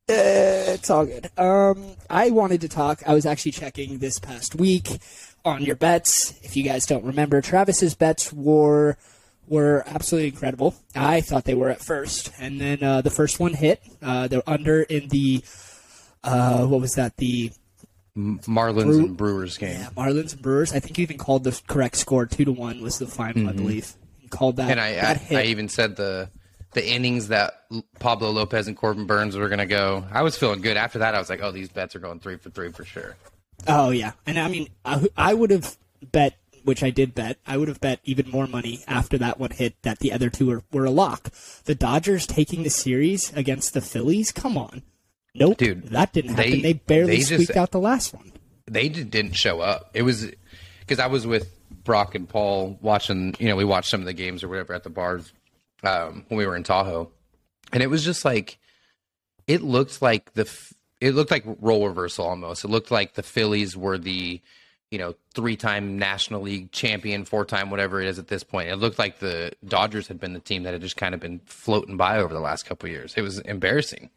Uh, 0.08 0.74
it's 0.78 0.90
all 0.90 1.06
good. 1.06 1.30
Um, 1.38 1.96
I 2.10 2.30
wanted 2.30 2.62
to 2.62 2.70
talk. 2.70 3.04
I 3.06 3.14
was 3.14 3.26
actually 3.26 3.52
checking 3.52 3.98
this 4.00 4.18
past 4.18 4.56
week 4.56 4.98
on 5.44 5.62
your 5.62 5.76
bets. 5.76 6.40
If 6.42 6.56
you 6.56 6.64
guys 6.64 6.86
don't 6.86 7.04
remember, 7.04 7.42
Travis's 7.42 7.96
bets 7.96 8.32
were 8.32 8.98
were 9.48 9.84
absolutely 9.86 10.30
incredible. 10.30 10.76
I 10.96 11.22
thought 11.22 11.46
they 11.46 11.54
were 11.54 11.70
at 11.70 11.82
first, 11.82 12.32
and 12.40 12.60
then 12.60 12.84
uh, 12.84 13.02
the 13.02 13.10
first 13.10 13.40
one 13.40 13.54
hit. 13.54 13.82
Uh, 14.02 14.28
they're 14.28 14.48
under 14.48 14.82
in 14.82 15.08
the 15.10 15.44
uh, 16.24 16.66
what 16.66 16.82
was 16.82 16.94
that? 16.94 17.18
The 17.18 17.52
Marlins 18.18 18.98
and 18.98 19.18
Brewers 19.18 19.58
game. 19.58 19.80
Marlins 19.96 20.34
and 20.34 20.42
Brewers. 20.42 20.74
I 20.74 20.80
think 20.80 20.98
you 20.98 21.04
even 21.04 21.18
called 21.18 21.44
the 21.44 21.60
correct 21.68 21.98
score. 21.98 22.26
Two 22.26 22.46
to 22.46 22.52
one 22.52 22.82
was 22.82 22.98
the 22.98 23.08
final, 23.08 23.50
I 23.50 23.54
believe. 23.54 23.94
You 24.22 24.30
called 24.30 24.58
that. 24.58 24.64
Mm-hmm. 24.64 24.72
And 24.72 24.80
I, 24.80 24.94
that 24.94 25.22
I. 25.32 25.42
I 25.42 25.44
even 25.44 25.70
said 25.70 25.96
the 25.96 26.30
the 26.74 26.88
innings 26.88 27.30
that 27.30 27.66
Pablo 28.00 28.32
Lopez 28.32 28.68
and 28.68 28.76
Corbin 28.76 29.06
Burnes 29.06 29.38
were 29.38 29.48
going 29.48 29.60
to 29.60 29.66
go. 29.66 30.06
I 30.12 30.24
was 30.24 30.38
feeling 30.38 30.62
good. 30.62 30.78
After 30.78 31.00
that, 31.00 31.16
I 31.16 31.20
was 31.20 31.30
like, 31.30 31.42
oh, 31.42 31.52
these 31.52 31.70
bets 31.70 31.96
are 31.96 32.00
going 32.00 32.20
three 32.20 32.38
for 32.38 32.50
three 32.50 32.72
for 32.72 32.84
sure. 32.86 33.16
Oh 33.68 33.90
yeah, 33.92 34.12
and 34.26 34.38
I 34.38 34.50
mean, 34.50 34.68
I, 34.84 35.08
I 35.16 35.34
would 35.34 35.50
have 35.52 35.78
bet, 36.12 36.36
which 36.66 36.84
I 36.84 36.90
did 36.90 37.16
bet. 37.16 37.38
I 37.48 37.56
would 37.58 37.68
have 37.70 37.80
bet 37.80 38.00
even 38.04 38.30
more 38.30 38.48
money 38.48 38.84
after 38.88 39.18
that 39.20 39.40
one 39.40 39.52
hit 39.52 39.82
that 39.84 40.00
the 40.00 40.12
other 40.12 40.30
two 40.30 40.48
were, 40.48 40.64
were 40.72 40.86
a 40.86 40.92
lock. 40.92 41.30
The 41.64 41.76
Dodgers 41.76 42.28
taking 42.28 42.64
the 42.64 42.70
series 42.70 43.32
against 43.34 43.74
the 43.74 43.82
Phillies. 43.82 44.32
Come 44.32 44.58
on, 44.58 44.84
nope, 45.34 45.58
Dude, 45.58 45.88
that 45.90 46.12
didn't 46.12 46.36
happen. 46.36 46.52
They, 46.52 46.62
they- 46.62 46.74
barely 46.74 47.12
they 47.12 47.18
just- 47.18 47.32
squeaked 47.34 47.56
out 47.56 47.72
the 47.72 47.80
last 47.80 48.14
one. 48.14 48.34
They 48.68 48.90
didn't 48.90 49.34
show 49.34 49.62
up. 49.62 49.92
It 49.94 50.02
was 50.02 50.28
because 50.80 50.98
I 51.00 51.06
was 51.06 51.28
with 51.28 51.48
Brock 51.84 52.16
and 52.16 52.28
Paul 52.28 52.80
watching. 52.82 53.36
You 53.38 53.48
know, 53.50 53.56
we 53.56 53.64
watched 53.64 53.92
some 53.92 54.00
of 54.02 54.08
the 54.08 54.14
games 54.14 54.44
or 54.44 54.48
whatever 54.48 54.74
at 54.74 54.82
the 54.84 54.90
bars 54.90 55.32
um, 55.84 56.26
when 56.30 56.40
we 56.40 56.48
were 56.48 56.56
in 56.56 56.64
Tahoe, 56.64 57.12
and 57.72 57.84
it 57.84 57.92
was 57.92 58.04
just 58.04 58.26
like 58.26 58.58
it 59.46 59.62
looked 59.62 60.02
like 60.02 60.34
the 60.34 60.50
it 61.00 61.14
looked 61.14 61.30
like 61.30 61.46
role 61.62 61.88
reversal 61.88 62.26
almost. 62.26 62.64
It 62.66 62.70
looked 62.70 62.90
like 62.90 63.14
the 63.14 63.22
Phillies 63.22 63.78
were 63.78 64.00
the 64.00 64.42
you 64.92 64.98
know 64.98 65.16
three 65.34 65.56
time 65.56 65.98
National 65.98 66.42
League 66.42 66.72
champion, 66.72 67.26
four 67.26 67.46
time 67.46 67.70
whatever 67.70 68.02
it 68.02 68.08
is 68.08 68.20
at 68.20 68.28
this 68.28 68.44
point. 68.44 68.70
It 68.70 68.76
looked 68.78 69.00
like 69.00 69.20
the 69.20 69.52
Dodgers 69.66 70.08
had 70.08 70.20
been 70.20 70.34
the 70.34 70.40
team 70.40 70.64
that 70.64 70.74
had 70.74 70.82
just 70.82 70.98
kind 70.98 71.14
of 71.14 71.20
been 71.20 71.40
floating 71.46 71.98
by 71.98 72.18
over 72.20 72.34
the 72.34 72.40
last 72.40 72.66
couple 72.66 72.88
of 72.88 72.92
years. 72.94 73.14
It 73.18 73.22
was 73.22 73.40
embarrassing 73.40 74.10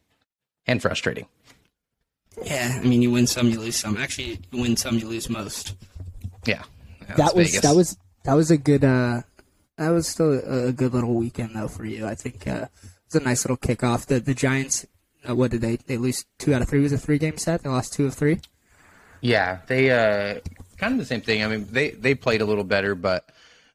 and 0.67 0.81
frustrating. 0.83 1.27
Yeah, 2.45 2.79
I 2.81 2.87
mean, 2.87 3.03
you 3.03 3.11
win 3.11 3.27
some, 3.27 3.49
you 3.49 3.59
lose 3.59 3.77
some. 3.77 3.97
Actually, 3.97 4.39
you 4.53 4.63
win 4.63 4.77
some, 4.77 4.97
you 4.99 5.09
lose 5.09 5.29
most. 5.29 5.75
Yeah, 6.47 6.63
Yeah, 7.09 7.17
that 7.17 7.35
was 7.35 7.49
Vegas. 7.49 7.63
that 7.63 7.75
was 7.75 7.97
that 8.25 8.35
was 8.35 8.51
a 8.51 8.57
good. 8.59 8.85
uh 8.85 9.23
That 9.77 9.91
was 9.91 10.07
still 10.07 10.33
a, 10.35 10.67
a 10.69 10.73
good 10.73 10.93
little 10.95 11.15
weekend 11.15 11.57
though 11.57 11.69
for 11.69 11.85
you. 11.85 12.07
I 12.07 12.15
think 12.15 12.47
uh, 12.47 12.67
it 12.85 13.13
was 13.13 13.23
a 13.23 13.25
nice 13.25 13.45
little 13.45 13.57
kickoff. 13.57 14.07
The 14.07 14.21
the 14.21 14.35
Giants. 14.35 14.87
Uh, 15.29 15.35
what 15.35 15.51
did 15.51 15.63
they? 15.63 15.77
They 15.77 15.97
lose 15.97 16.25
two 16.39 16.55
out 16.55 16.63
of 16.63 16.69
three. 16.69 16.79
It 16.79 16.85
was 16.85 16.93
a 16.93 16.99
three 16.99 17.19
game 17.19 17.39
set. 17.39 17.65
They 17.65 17.69
lost 17.71 17.93
two 17.93 18.07
of 18.07 18.15
three. 18.15 18.41
Yeah, 19.21 19.59
they 19.67 19.91
uh, 19.91 20.41
kind 20.79 20.93
of 20.93 20.99
the 20.99 21.05
same 21.05 21.21
thing. 21.21 21.43
I 21.45 21.49
mean, 21.49 21.67
they 21.71 21.91
they 21.91 22.15
played 22.15 22.41
a 22.41 22.45
little 22.45 22.65
better, 22.65 22.95
but 22.95 23.29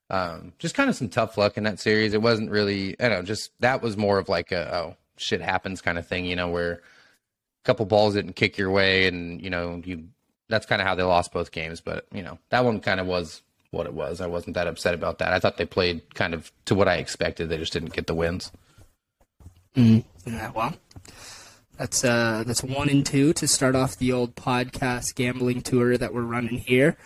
um, 0.09 0.53
just 0.59 0.75
kind 0.75 0.89
of 0.89 0.95
some 0.95 1.09
tough 1.09 1.37
luck 1.37 1.57
in 1.57 1.63
that 1.63 1.79
series. 1.79 2.13
It 2.13 2.21
wasn't 2.21 2.51
really, 2.51 2.95
I 2.99 3.09
don't 3.09 3.19
know, 3.19 3.23
just 3.23 3.51
that 3.59 3.81
was 3.81 3.97
more 3.97 4.17
of 4.19 4.29
like 4.29 4.51
a 4.51 4.75
oh 4.75 4.95
shit 5.17 5.41
happens 5.41 5.81
kind 5.81 5.97
of 5.97 6.07
thing, 6.07 6.25
you 6.25 6.35
know, 6.35 6.49
where 6.49 6.73
a 6.73 6.79
couple 7.65 7.85
balls 7.85 8.13
didn't 8.13 8.33
kick 8.33 8.57
your 8.57 8.71
way, 8.71 9.07
and 9.07 9.41
you 9.41 9.49
know 9.49 9.81
you 9.83 10.05
that's 10.49 10.65
kind 10.65 10.81
of 10.81 10.87
how 10.87 10.95
they 10.95 11.03
lost 11.03 11.33
both 11.33 11.51
games. 11.51 11.81
But 11.81 12.05
you 12.11 12.21
know 12.21 12.37
that 12.49 12.63
one 12.65 12.79
kind 12.79 12.99
of 12.99 13.07
was 13.07 13.41
what 13.71 13.87
it 13.87 13.93
was. 13.93 14.21
I 14.21 14.27
wasn't 14.27 14.53
that 14.55 14.67
upset 14.67 14.93
about 14.93 15.17
that. 15.19 15.33
I 15.33 15.39
thought 15.39 15.57
they 15.57 15.65
played 15.65 16.13
kind 16.13 16.33
of 16.33 16.51
to 16.65 16.75
what 16.75 16.87
I 16.87 16.97
expected. 16.97 17.49
They 17.49 17.57
just 17.57 17.73
didn't 17.73 17.93
get 17.93 18.07
the 18.07 18.15
wins. 18.15 18.51
Yeah, 19.75 20.51
well, 20.51 20.75
that's 21.77 22.03
uh, 22.03 22.43
that's 22.45 22.63
one 22.63 22.89
and 22.89 23.05
two 23.05 23.33
to 23.33 23.47
start 23.47 23.75
off 23.75 23.97
the 23.97 24.11
old 24.11 24.35
podcast 24.35 25.15
gambling 25.15 25.61
tour 25.61 25.97
that 25.97 26.13
we're 26.13 26.21
running 26.21 26.59
here. 26.59 26.97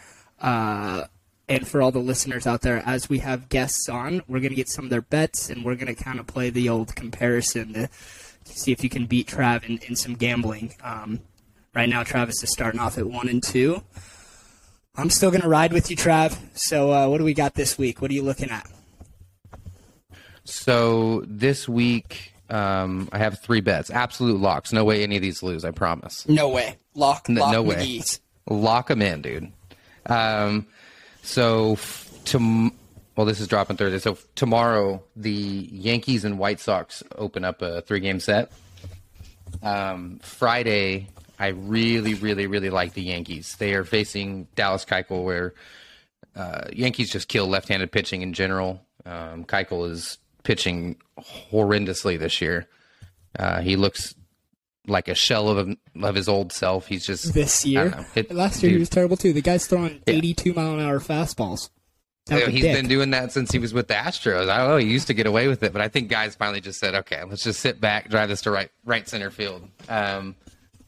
Uh, 0.42 1.06
and 1.50 1.68
for 1.68 1.81
all 1.81 1.92
the 1.92 2.00
listeners 2.00 2.46
out 2.46 2.62
there, 2.62 2.84
as 2.86 3.10
we 3.10 3.19
have 3.19 3.48
guests 3.48 3.88
on, 3.88 4.22
we're 4.28 4.42
gonna 4.42 4.56
get 4.56 4.69
some 4.69 4.86
of 4.86 4.92
their 4.92 5.02
bets, 5.02 5.50
and 5.50 5.64
we're 5.64 5.75
gonna 5.75 5.96
kind 5.96 6.19
of 6.19 6.28
play 6.28 6.50
the 6.50 6.68
old 6.68 6.96
comparison 6.96 7.74
to, 7.74 7.88
to 7.88 8.60
see 8.60 8.72
if 8.72 8.84
you 8.84 8.90
can 8.90 9.06
beat 9.06 9.28
Trav 9.28 9.64
in, 9.64 9.78
in 9.88 9.96
some 9.96 10.16
gambling. 10.16 10.74
Um, 10.84 11.22
right 11.74 11.88
now, 11.88 12.04
Travis 12.04 12.44
is 12.44 12.52
starting 12.52 12.80
off 12.80 12.98
at 12.98 13.08
one 13.08 13.30
and 13.30 13.42
two. 13.42 13.81
I'm 14.96 15.10
still 15.10 15.31
gonna 15.31 15.48
ride 15.48 15.72
with 15.72 15.90
you, 15.90 15.96
Trav. 15.96 16.38
So, 16.54 16.92
uh, 16.92 17.07
what 17.07 17.19
do 17.19 17.24
we 17.24 17.33
got 17.33 17.54
this 17.54 17.78
week? 17.78 18.02
What 18.02 18.12
are 18.12 18.16
you 18.16 18.24
looking 18.24 18.50
at? 18.50 18.69
So 20.44 21.24
this 21.28 21.68
week, 21.68 22.33
um, 22.49 23.09
I 23.11 23.18
have 23.18 23.39
three 23.39 23.61
bets, 23.61 23.89
absolute 23.89 24.39
locks. 24.39 24.71
No 24.71 24.83
way 24.85 25.04
any 25.04 25.16
of 25.18 25.21
these 25.21 25.44
lose. 25.44 25.66
I 25.66 25.71
promise. 25.71 26.27
No 26.27 26.49
way, 26.49 26.77
lock, 26.95 27.27
No- 27.30 27.42
lock 27.42 27.51
no 27.51 27.61
way. 27.61 28.01
Lock 28.49 28.87
them 28.87 29.01
in, 29.01 29.21
dude. 29.21 29.51
Um, 30.06 30.68
so 31.21 31.73
f- 31.73 32.09
to 32.25 32.71
well, 33.18 33.25
this 33.25 33.39
is 33.42 33.47
dropping 33.47 33.75
Thursday. 33.77 33.99
So 33.99 34.11
f- 34.13 34.25
tomorrow, 34.35 35.04
the 35.16 35.31
Yankees 35.31 36.23
and 36.23 36.39
White 36.39 36.59
Sox 36.61 37.04
open 37.18 37.44
up 37.44 37.61
a 37.61 37.81
three-game 37.81 38.19
set. 38.21 38.51
Um, 39.61 40.19
Friday, 40.21 41.07
I 41.39 41.47
really, 41.47 42.13
really, 42.13 42.47
really 42.47 42.69
like 42.69 42.94
the 42.94 43.01
Yankees. 43.01 43.56
They 43.57 43.73
are 43.73 43.83
facing 43.83 44.47
Dallas 44.56 44.85
Keuchel, 44.85 45.23
where 45.23 45.54
uh, 46.35 46.66
Yankees 46.71 47.09
just 47.11 47.27
kill 47.27 47.47
left-handed 47.47 47.92
pitching 47.92 48.21
in 48.21 48.33
general. 48.33 48.81
Um, 49.06 49.44
Keuchel 49.45 49.89
is 49.92 50.18
pitching 50.47 50.95
horrendously 51.51 52.18
this 52.18 52.42
year. 52.42 52.68
Uh, 53.37 53.59
he 53.61 53.75
looks 53.75 54.16
like 54.87 55.09
a 55.09 55.13
shell 55.16 55.49
of 55.49 55.75
of 56.01 56.16
his 56.16 56.30
old 56.30 56.54
self. 56.54 56.87
He's 56.87 57.06
just 57.06 57.33
this 57.33 57.66
year. 57.66 57.89
know. 57.89 58.06
It- 58.16 58.31
Last 58.31 58.63
year 58.63 58.71
he 58.71 58.77
was 58.80 58.87
terrible 58.89 59.18
too. 59.18 59.33
The 59.33 59.42
guy's 59.42 59.68
throwing 59.68 60.01
82 60.07 60.54
mile 60.54 60.73
an 60.75 60.80
hour 60.80 60.99
fastballs. 60.99 61.69
A 62.30 62.49
He's 62.49 62.61
dick. 62.61 62.75
been 62.75 62.87
doing 62.89 63.11
that 63.11 63.31
since 63.31 63.51
he 63.51 63.59
was 63.59 63.73
with 63.73 63.87
the 63.87 63.94
Astros. 63.94 64.49
I 64.49 64.57
don't 64.57 64.68
know. 64.69 64.77
He 64.77 64.87
used 64.87 65.07
to 65.07 65.13
get 65.13 65.27
away 65.27 65.47
with 65.47 65.63
it, 65.63 65.71
but 65.71 65.81
I 65.81 65.87
think 65.87 66.09
guys 66.09 66.35
finally 66.35 66.59
just 66.59 66.77
said, 66.80 66.94
"Okay, 66.95 67.21
let's 67.23 67.44
just 67.44 67.59
sit 67.61 67.80
back, 67.80 68.09
drive 68.09 68.27
this 68.30 68.42
to 68.42 68.51
right 68.51 68.69
right 68.85 69.07
center 69.07 69.30
field." 69.31 69.68
Um, 69.87 70.35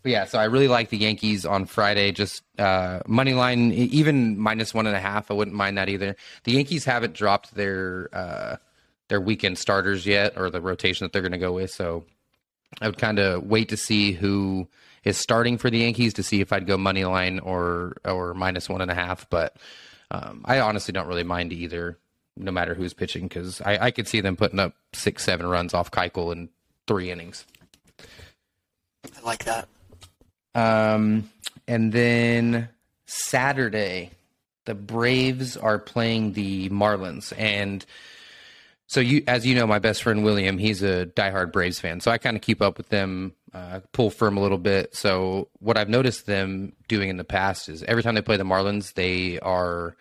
but 0.04 0.12
yeah, 0.12 0.26
so 0.26 0.38
I 0.40 0.46
really 0.46 0.68
like 0.68 0.90
the 0.90 0.98
Yankees 0.98 1.46
on 1.46 1.66
Friday. 1.66 2.12
Just 2.12 2.44
uh, 2.58 3.00
money 3.08 3.34
line, 3.34 3.72
even 3.74 4.38
minus 4.38 4.74
one 4.74 4.86
and 4.88 4.96
a 4.98 5.00
half. 5.00 5.32
I 5.32 5.34
wouldn't 5.34 5.56
mind 5.56 5.78
that 5.78 5.88
either. 5.88 6.16
The 6.44 6.52
Yankees 6.54 6.84
haven't 6.84 7.14
dropped 7.14 7.56
their 7.56 8.10
uh, 8.12 8.56
their 9.10 9.22
weekend 9.22 9.58
starters 9.58 10.06
yet, 10.08 10.34
or 10.38 10.50
the 10.50 10.62
rotation 10.62 11.06
that 11.06 11.14
they're 11.14 11.22
going 11.22 11.34
to 11.34 11.38
go 11.38 11.54
with. 11.54 11.72
So 11.72 12.06
I 12.82 12.88
would 12.88 12.98
kind 12.98 13.20
of 13.20 13.44
wait 13.44 13.70
to 13.70 13.78
see 13.78 14.14
who 14.14 14.68
is 15.04 15.18
starting 15.18 15.58
for 15.58 15.70
the 15.70 15.80
Yankees 15.80 16.14
to 16.16 16.24
see 16.24 16.42
if 16.42 16.54
I'd 16.54 16.68
go 16.68 16.78
money 16.78 17.06
line 17.06 17.40
or 17.40 17.98
or 18.06 18.34
minus 18.34 18.70
one 18.70 18.82
and 18.82 18.92
a 18.92 18.96
half. 18.96 19.30
But 19.30 19.58
um, 20.12 20.42
I 20.46 20.60
honestly 20.60 20.92
don't 20.92 21.08
really 21.08 21.24
mind 21.24 21.54
either, 21.54 21.98
no 22.38 22.52
matter 22.52 22.74
who's 22.74 22.94
pitching, 22.94 23.28
because 23.28 23.62
I, 23.62 23.86
I 23.86 23.92
could 23.92 24.08
see 24.08 24.22
them 24.22 24.36
putting 24.36 24.60
up 24.60 24.74
six, 24.94 25.24
seven 25.24 25.48
runs 25.48 25.74
off 25.74 25.92
Keuchel 25.92 26.32
in 26.32 26.50
three 26.88 27.12
innings. 27.12 27.46
I 29.06 29.26
like 29.26 29.46
that. 29.46 29.68
Um, 30.56 31.30
and 31.68 31.92
then 31.92 32.70
Saturday, 33.06 34.12
the 34.66 34.76
Braves 34.76 35.58
are 35.58 35.80
playing 35.80 36.34
the 36.34 36.70
Marlins, 36.70 37.34
and 37.38 37.86
so 38.90 39.00
you, 39.00 39.24
as 39.28 39.46
you 39.46 39.54
know, 39.54 39.68
my 39.68 39.78
best 39.78 40.02
friend 40.02 40.24
William, 40.24 40.58
he's 40.58 40.82
a 40.82 41.06
diehard 41.06 41.52
Braves 41.52 41.80
fan, 41.80 42.02
so 42.02 42.10
I 42.10 42.18
kind 42.18 42.36
of 42.36 42.42
keep 42.42 42.60
up 42.60 42.76
with 42.76 42.90
them, 42.90 43.34
uh, 43.54 43.82
pull 43.92 44.10
them 44.10 44.36
a 44.36 44.42
little 44.42 44.58
bit. 44.58 44.96
So 44.96 45.48
what 45.60 45.78
I've 45.78 45.90
noticed 45.90 46.26
them 46.26 46.74
doing 46.88 47.10
in 47.10 47.18
the 47.18 47.24
past 47.24 47.70
is 47.70 47.84
every 47.84 48.02
time 48.02 48.16
they 48.16 48.24
play 48.24 48.38
the 48.38 48.44
Marlins, 48.44 48.96
they 48.96 49.40
are 49.42 49.96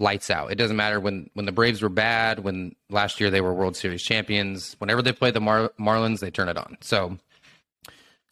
lights 0.00 0.30
out. 0.30 0.50
It 0.50 0.56
doesn't 0.56 0.76
matter 0.76 0.98
when 0.98 1.30
when 1.34 1.46
the 1.46 1.52
Braves 1.52 1.80
were 1.80 1.88
bad, 1.88 2.40
when 2.40 2.74
last 2.90 3.20
year 3.20 3.30
they 3.30 3.40
were 3.40 3.54
World 3.54 3.76
Series 3.76 4.02
champions. 4.02 4.74
Whenever 4.80 5.00
they 5.00 5.12
play 5.12 5.30
the 5.30 5.40
Mar- 5.40 5.72
Marlins, 5.78 6.18
they 6.18 6.32
turn 6.32 6.48
it 6.48 6.58
on. 6.58 6.76
So 6.80 7.16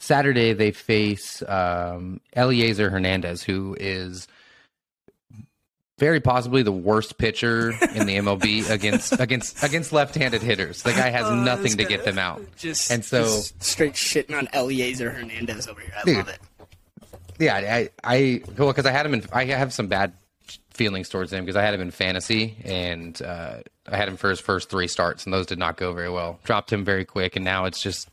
Saturday 0.01 0.53
they 0.53 0.73
face 0.73 1.43
um, 1.47 2.21
Elieser 2.37 2.91
Hernandez, 2.91 3.45
who 3.45 3.77
is 3.79 4.27
very 5.99 6.21
possibly 6.21 6.63
the 6.63 6.73
worst 6.73 7.19
pitcher 7.19 7.71
in 7.95 8.07
the 8.07 8.17
MLB 8.17 8.69
against 8.71 9.19
against 9.21 9.63
against 9.63 9.93
left-handed 9.93 10.43
hitters. 10.43 10.83
The 10.83 10.93
guy 10.93 11.11
has 11.11 11.27
Oh, 11.27 11.35
nothing 11.35 11.77
to 11.77 11.85
get 11.85 12.05
them 12.05 12.19
out. 12.19 12.43
Just 12.57 12.91
And 12.91 13.05
so- 13.05 13.23
just 13.25 13.63
straight 13.63 13.95
shitting 13.95 14.37
on 14.37 14.47
Elieser 14.49 15.15
Hernandez 15.15 15.69
over 15.69 15.81
here. 15.81 15.93
I 15.97 16.03
Dude. 16.05 16.17
love 16.19 16.29
it. 16.29 16.41
Yeah, 17.39 17.57
I 17.57 17.91
I 18.05 18.43
well 18.57 18.69
because 18.69 18.87
I 18.87 18.91
had 18.93 19.07
him 19.07 19.15
in. 19.15 19.25
I 19.33 19.45
have 19.47 19.73
some 19.73 19.87
bad 19.89 20.13
feelings 20.71 21.09
towards 21.09 21.33
him 21.33 21.45
because 21.45 21.57
I 21.57 21.63
had 21.63 21.75
him 21.75 21.81
in 21.81 21.91
fantasy 21.91 22.57
and 22.65 23.21
uh, 23.21 23.59
I 23.87 23.97
had 23.97 24.09
him 24.09 24.17
for 24.17 24.31
his 24.31 24.41
first 24.41 24.71
three 24.71 24.89
starts 24.89 25.25
and 25.25 25.33
those 25.33 25.47
did 25.47 25.59
not 25.59 25.77
go 25.77 25.93
very 25.93 26.09
well. 26.11 26.39
Dropped 26.45 26.73
him 26.73 26.85
very 26.85 27.05
quick 27.05 27.37
and 27.37 27.45
now 27.45 27.67
it's 27.67 27.81
just 27.83 28.09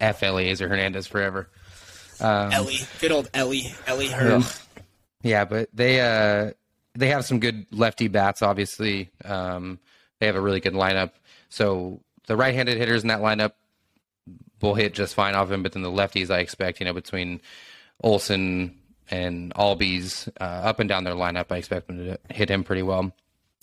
F 0.00 0.20
Elieser 0.20 0.68
Hernandez 0.68 1.06
forever. 1.06 1.48
Ellie, 2.20 2.78
good 3.00 3.10
old 3.12 3.28
Ellie, 3.34 3.74
Ellie 3.86 4.06
Hearn. 4.08 4.44
Yeah, 5.22 5.44
but 5.46 5.68
they 5.72 6.00
uh 6.00 6.52
they 6.96 7.08
have 7.08 7.24
some 7.24 7.40
good 7.40 7.66
lefty 7.70 8.08
bats. 8.08 8.42
Obviously, 8.42 9.10
um, 9.24 9.78
they 10.18 10.26
have 10.26 10.36
a 10.36 10.40
really 10.40 10.60
good 10.60 10.74
lineup. 10.74 11.10
So 11.48 12.00
the 12.26 12.36
right-handed 12.36 12.76
hitters 12.76 13.02
in 13.02 13.08
that 13.08 13.20
lineup 13.20 13.52
will 14.60 14.74
hit 14.74 14.94
just 14.94 15.14
fine 15.14 15.34
off 15.34 15.50
him. 15.50 15.62
But 15.62 15.72
then 15.72 15.82
the 15.82 15.90
lefties, 15.90 16.30
I 16.30 16.38
expect, 16.38 16.80
you 16.80 16.86
know, 16.86 16.92
between 16.92 17.40
Olson 18.02 18.78
and 19.10 19.52
Albies 19.54 20.28
uh, 20.40 20.44
up 20.44 20.80
and 20.80 20.88
down 20.88 21.04
their 21.04 21.14
lineup, 21.14 21.46
I 21.50 21.56
expect 21.56 21.88
them 21.88 21.98
to 21.98 22.18
hit 22.34 22.48
him 22.48 22.64
pretty 22.64 22.82
well. 22.82 23.12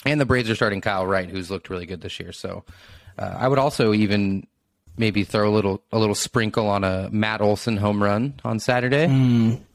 And 0.05 0.19
the 0.19 0.25
Braves 0.25 0.49
are 0.49 0.55
starting 0.55 0.81
Kyle 0.81 1.05
Wright, 1.05 1.29
who's 1.29 1.51
looked 1.51 1.69
really 1.69 1.85
good 1.85 2.01
this 2.01 2.19
year. 2.19 2.31
So 2.31 2.63
uh, 3.17 3.35
I 3.37 3.47
would 3.47 3.59
also 3.59 3.93
even 3.93 4.47
maybe 4.97 5.23
throw 5.23 5.49
a 5.49 5.53
little 5.53 5.83
a 5.91 5.99
little 5.99 6.15
sprinkle 6.15 6.67
on 6.67 6.83
a 6.83 7.09
Matt 7.11 7.41
Olson 7.41 7.77
home 7.77 8.01
run 8.01 8.39
on 8.43 8.59
Saturday. 8.59 9.07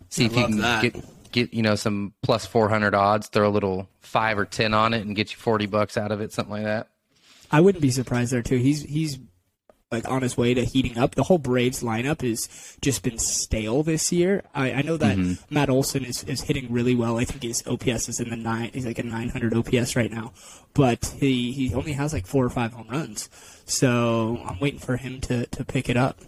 See 0.09 0.27
if 0.27 0.37
you 0.37 0.45
can 0.45 0.59
that. 0.59 0.83
get 0.83 1.05
get 1.33 1.52
you 1.52 1.62
know 1.62 1.75
some 1.75 2.12
plus 2.23 2.47
four 2.47 2.68
hundred 2.68 2.95
odds. 2.95 3.28
Throw 3.28 3.49
a 3.49 3.50
little 3.50 3.88
five 4.00 4.38
or 4.38 4.45
ten 4.45 4.75
on 4.75 4.95
it 4.95 5.06
and 5.06 5.14
get 5.14 5.33
you 5.33 5.38
forty 5.38 5.66
bucks 5.66 5.97
out 5.97 6.12
of 6.12 6.21
it, 6.21 6.33
something 6.33 6.52
like 6.52 6.64
that. 6.64 6.88
I 7.50 7.61
wouldn't 7.61 7.83
be 7.83 7.90
surprised 7.90 8.33
there 8.33 8.42
too. 8.42 8.56
He's 8.56 8.83
he's 8.83 9.18
like 9.90 10.09
on 10.09 10.23
his 10.23 10.37
way 10.37 10.54
to 10.54 10.64
heating 10.64 10.99
up. 10.99 11.14
The 11.14 11.23
whole 11.23 11.38
Braves 11.38 11.83
lineup 11.83 12.23
has 12.23 12.76
just 12.80 13.02
been 13.02 13.18
stale 13.18 13.83
this 13.83 14.12
year. 14.12 14.42
I, 14.54 14.73
I 14.73 14.83
know 14.83 14.97
that 14.97 15.16
mm-hmm. 15.16 15.54
Matt 15.54 15.71
Olson 15.71 16.04
is, 16.04 16.25
is 16.25 16.42
hitting 16.42 16.73
really 16.73 16.95
well. 16.95 17.18
I 17.18 17.25
think 17.25 17.42
his 17.42 17.62
OPS 17.66 18.09
is 18.09 18.21
in 18.21 18.30
the 18.30 18.37
nine. 18.37 18.71
He's 18.75 18.87
like 18.87 18.99
a 18.99 19.04
900 19.04 19.54
OPS 19.54 19.95
right 19.95 20.11
now, 20.11 20.33
but 20.75 21.14
he 21.21 21.52
he 21.52 21.75
only 21.75 21.92
has 21.92 22.12
like 22.12 22.26
four 22.26 22.45
or 22.45 22.50
five 22.50 22.73
home 22.73 22.88
runs. 22.88 23.30
So 23.64 24.42
I'm 24.47 24.59
waiting 24.59 24.80
for 24.80 24.97
him 24.97 25.21
to 25.23 25.47
to 25.47 25.64
pick 25.64 25.88
it 25.88 25.97
up. 25.97 26.21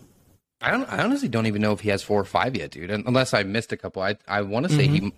I 0.61 0.71
don't. 0.71 0.91
I 0.93 1.03
honestly 1.03 1.29
don't 1.29 1.47
even 1.47 1.63
know 1.63 1.73
if 1.73 1.81
he 1.81 1.91
has 1.91 2.03
four 2.03 2.21
or 2.21 2.25
five 2.25 2.57
yet, 2.57 2.73
dude. 2.73 2.91
Unless 2.91 3.33
I 3.33 3.43
missed 3.45 3.73
a 3.73 3.77
couple. 3.77 4.03
I 4.03 4.17
I 4.27 4.43
want 4.43 4.69
to 4.69 4.75
say 4.75 4.89
he 4.89 5.13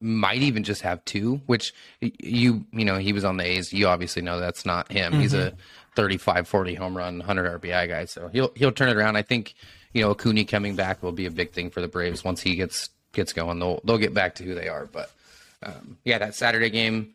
might 0.00 0.42
even 0.42 0.62
just 0.62 0.82
have 0.82 1.04
two. 1.04 1.40
Which 1.46 1.74
you 2.00 2.64
you 2.72 2.84
know 2.84 2.98
he 2.98 3.12
was 3.12 3.24
on 3.24 3.36
the 3.36 3.44
A's. 3.44 3.72
You 3.72 3.88
obviously 3.88 4.22
know 4.22 4.38
that's 4.38 4.64
not 4.64 4.92
him. 4.92 5.14
He's 5.14 5.34
a 5.34 5.54
35, 5.96 6.46
40 6.46 6.74
home 6.74 6.96
run, 6.96 7.18
100 7.18 7.60
RBI 7.60 7.88
guy. 7.88 8.04
So 8.04 8.28
he'll 8.28 8.52
he'll 8.54 8.72
turn 8.72 8.88
it 8.88 8.96
around. 8.96 9.16
I 9.16 9.22
think 9.22 9.54
you 9.92 10.02
know 10.02 10.10
Acuna 10.12 10.44
coming 10.44 10.76
back 10.76 11.02
will 11.02 11.12
be 11.12 11.26
a 11.26 11.30
big 11.30 11.52
thing 11.52 11.70
for 11.70 11.80
the 11.80 11.88
Braves 11.88 12.22
once 12.22 12.40
he 12.40 12.54
gets 12.54 12.90
gets 13.12 13.32
going. 13.32 13.58
They'll 13.58 13.80
they'll 13.84 13.98
get 13.98 14.14
back 14.14 14.36
to 14.36 14.44
who 14.44 14.54
they 14.54 14.68
are. 14.68 14.86
But 14.86 15.10
um, 15.64 15.98
yeah, 16.04 16.18
that 16.18 16.34
Saturday 16.34 16.70
game, 16.70 17.14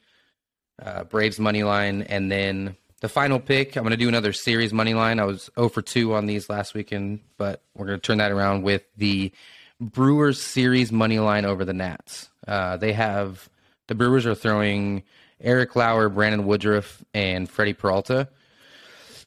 uh, 0.82 1.06
Braves 1.06 1.40
money 1.40 1.64
line, 1.64 2.02
and 2.02 2.30
then 2.32 2.76
the 3.00 3.10
final 3.10 3.40
pick. 3.40 3.76
I'm 3.76 3.84
going 3.84 3.92
to 3.92 3.98
do 3.98 4.08
another 4.08 4.34
series 4.34 4.74
money 4.74 4.94
line. 4.94 5.20
I 5.20 5.26
was 5.26 5.50
0 5.56 5.70
for 5.70 5.82
2 5.82 6.14
on 6.14 6.26
these 6.26 6.50
last 6.50 6.74
weekend, 6.74 7.22
but 7.38 7.62
we're 7.76 7.88
going 7.88 8.00
to 8.00 8.06
turn 8.06 8.18
that 8.18 8.32
around 8.32 8.64
with 8.64 8.84
the 8.98 9.32
Brewers 9.80 10.42
series 10.42 10.92
money 10.92 11.20
line 11.20 11.46
over 11.46 11.64
the 11.64 11.74
Nats. 11.74 12.30
Uh, 12.48 12.78
they 12.78 12.94
have 12.94 13.50
the 13.88 13.96
Brewers 13.96 14.26
are 14.26 14.36
throwing 14.36 15.04
Eric 15.42 15.76
Lauer, 15.76 16.10
Brandon 16.10 16.46
Woodruff, 16.46 17.04
and 17.14 17.50
Freddy 17.50 17.74
Peralta. 17.74 18.28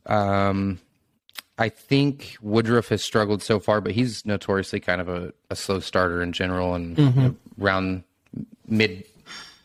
Um, 0.06 0.78
I 1.56 1.68
think 1.68 2.36
Woodruff 2.42 2.88
has 2.88 3.02
struggled 3.02 3.42
so 3.42 3.60
far, 3.60 3.80
but 3.80 3.92
he's 3.92 4.26
notoriously 4.26 4.80
kind 4.80 5.00
of 5.00 5.08
a, 5.08 5.32
a 5.48 5.56
slow 5.56 5.80
starter 5.80 6.22
in 6.22 6.32
general, 6.32 6.74
and 6.74 6.98
know, 6.98 7.36
around 7.60 8.04
mid 8.66 9.06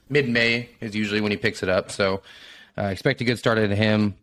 mid 0.10 0.30
May 0.30 0.70
is 0.80 0.96
usually 0.96 1.22
when 1.22 1.32
he 1.32 1.38
picks 1.38 1.64
it 1.64 1.70
up. 1.70 1.92
So 1.92 2.22
uh, 2.78 2.86
expect 2.86 3.22
a 3.22 3.24
good 3.24 3.40
start 3.40 3.58
of 3.58 3.72
him. 3.72 4.16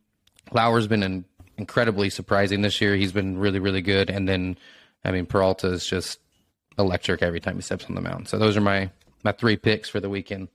Lauer's 0.53 0.87
been 0.87 1.03
an 1.03 1.25
incredibly 1.57 2.11
surprising 2.11 2.63
this 2.63 2.81
year. 2.81 2.97
He's 2.97 3.13
been 3.13 3.39
really 3.39 3.59
really 3.59 3.83
good, 3.83 4.11
and 4.11 4.29
then 4.29 4.57
I 5.05 5.11
mean 5.11 5.27
Peralta 5.27 5.69
is 5.69 5.87
just 5.87 6.21
electric 6.79 7.23
every 7.23 7.41
time 7.41 7.57
he 7.57 7.63
steps 7.63 7.87
on 7.87 7.95
the 7.95 8.01
mound. 8.01 8.29
So 8.29 8.39
those 8.39 8.57
are 8.57 8.61
my 8.61 8.91
my 9.23 9.33
three 9.33 9.57
picks 9.57 9.89
for 9.89 10.01
the 10.01 10.09
weekend. 10.11 10.49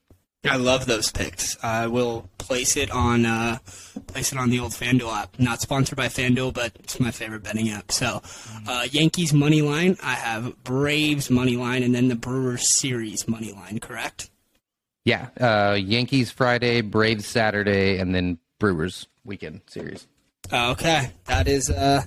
I 0.46 0.56
love 0.56 0.86
those 0.86 1.12
picks. 1.12 1.62
I 1.62 1.88
will 1.88 2.30
place 2.38 2.78
it 2.78 2.92
on 2.92 3.26
uh, 3.26 3.58
place 4.08 4.32
it 4.32 4.38
on 4.38 4.50
the 4.50 4.60
old 4.60 4.72
FanDuel 4.72 5.14
app. 5.14 5.38
Not 5.38 5.60
sponsored 5.60 5.98
by 5.98 6.08
FanDuel, 6.08 6.54
but 6.54 6.72
it's 6.80 6.98
my 7.00 7.12
favorite 7.12 7.44
betting 7.44 7.70
app. 7.70 7.92
So, 7.92 8.22
uh, 8.66 8.88
Yankees 8.90 9.34
money 9.34 9.62
line. 9.62 9.98
I 10.02 10.14
have 10.14 10.64
Braves 10.64 11.30
money 11.30 11.58
line, 11.58 11.84
and 11.84 11.94
then 11.94 12.08
the 12.08 12.16
Brewers 12.16 12.74
series 12.74 13.28
money 13.28 13.52
line. 13.52 13.80
Correct? 13.80 14.30
Yeah, 15.10 15.30
uh, 15.40 15.74
Yankees 15.74 16.30
Friday, 16.30 16.82
Braves 16.82 17.26
Saturday, 17.26 17.98
and 17.98 18.14
then 18.14 18.38
Brewers 18.60 19.08
weekend 19.26 19.62
series. 19.66 20.06
Okay, 20.54 21.10
that 21.26 21.48
is. 21.48 21.68
Uh, 21.72 22.04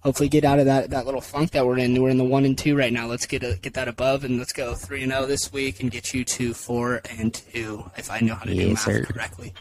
hopefully, 0.00 0.28
get 0.28 0.42
out 0.44 0.58
of 0.58 0.64
that, 0.66 0.90
that 0.90 1.04
little 1.06 1.20
funk 1.20 1.52
that 1.52 1.64
we're 1.64 1.78
in. 1.78 2.02
We're 2.02 2.10
in 2.10 2.18
the 2.18 2.24
one 2.24 2.44
and 2.44 2.58
two 2.58 2.76
right 2.76 2.92
now. 2.92 3.06
Let's 3.06 3.26
get 3.26 3.44
a, 3.44 3.56
get 3.62 3.74
that 3.74 3.86
above, 3.86 4.24
and 4.24 4.36
let's 4.36 4.52
go 4.52 4.74
three 4.74 5.04
and 5.04 5.12
zero 5.12 5.26
this 5.26 5.52
week, 5.52 5.80
and 5.80 5.92
get 5.92 6.12
you 6.12 6.24
to 6.24 6.52
four 6.52 7.02
and 7.20 7.32
two. 7.32 7.88
If 7.96 8.10
I 8.10 8.18
know 8.18 8.34
how 8.34 8.44
to 8.46 8.50
do 8.52 8.56
Yes, 8.68 8.84
math 8.86 8.96
sir. 8.96 9.04
correctly. 9.04 9.54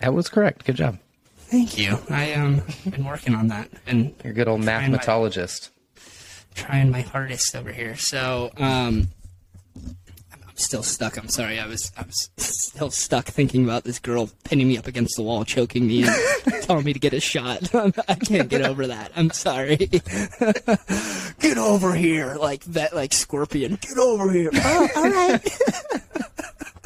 That 0.00 0.12
was 0.12 0.28
correct. 0.28 0.66
Good 0.66 0.76
job. 0.76 0.98
Thank 1.38 1.78
you. 1.78 1.98
I 2.10 2.34
um 2.34 2.60
been 2.88 3.06
working 3.06 3.34
on 3.34 3.48
that 3.48 3.70
and 3.86 4.14
You're 4.22 4.32
a 4.32 4.36
good 4.36 4.46
old 4.46 4.62
Trying 4.62 4.92
my- 4.92 4.98
mathematologist. 4.98 5.70
trying 6.54 6.90
my 6.90 7.00
hardest 7.00 7.56
over 7.56 7.72
here. 7.72 7.96
So, 7.96 8.50
um, 8.58 9.08
still 10.60 10.82
stuck. 10.82 11.16
I'm 11.16 11.28
sorry. 11.28 11.58
I 11.58 11.66
was 11.66 11.92
I 11.96 12.02
was 12.02 12.30
still 12.36 12.90
stuck 12.90 13.26
thinking 13.26 13.64
about 13.64 13.84
this 13.84 13.98
girl 13.98 14.30
pinning 14.44 14.68
me 14.68 14.78
up 14.78 14.86
against 14.86 15.16
the 15.16 15.22
wall, 15.22 15.44
choking 15.44 15.86
me, 15.86 16.04
and 16.04 16.14
telling 16.62 16.84
me 16.84 16.92
to 16.92 16.98
get 16.98 17.12
a 17.12 17.20
shot. 17.20 17.74
I 18.08 18.14
can't 18.14 18.48
get 18.48 18.62
over 18.62 18.86
that. 18.88 19.12
I'm 19.16 19.30
sorry. 19.30 19.76
get 21.40 21.58
over 21.58 21.94
here, 21.94 22.36
like 22.36 22.64
that, 22.66 22.94
like 22.94 23.12
scorpion. 23.12 23.78
Get 23.80 23.98
over 23.98 24.30
here. 24.30 24.50
Oh, 24.54 24.88
all 24.96 25.10
right. 25.10 25.58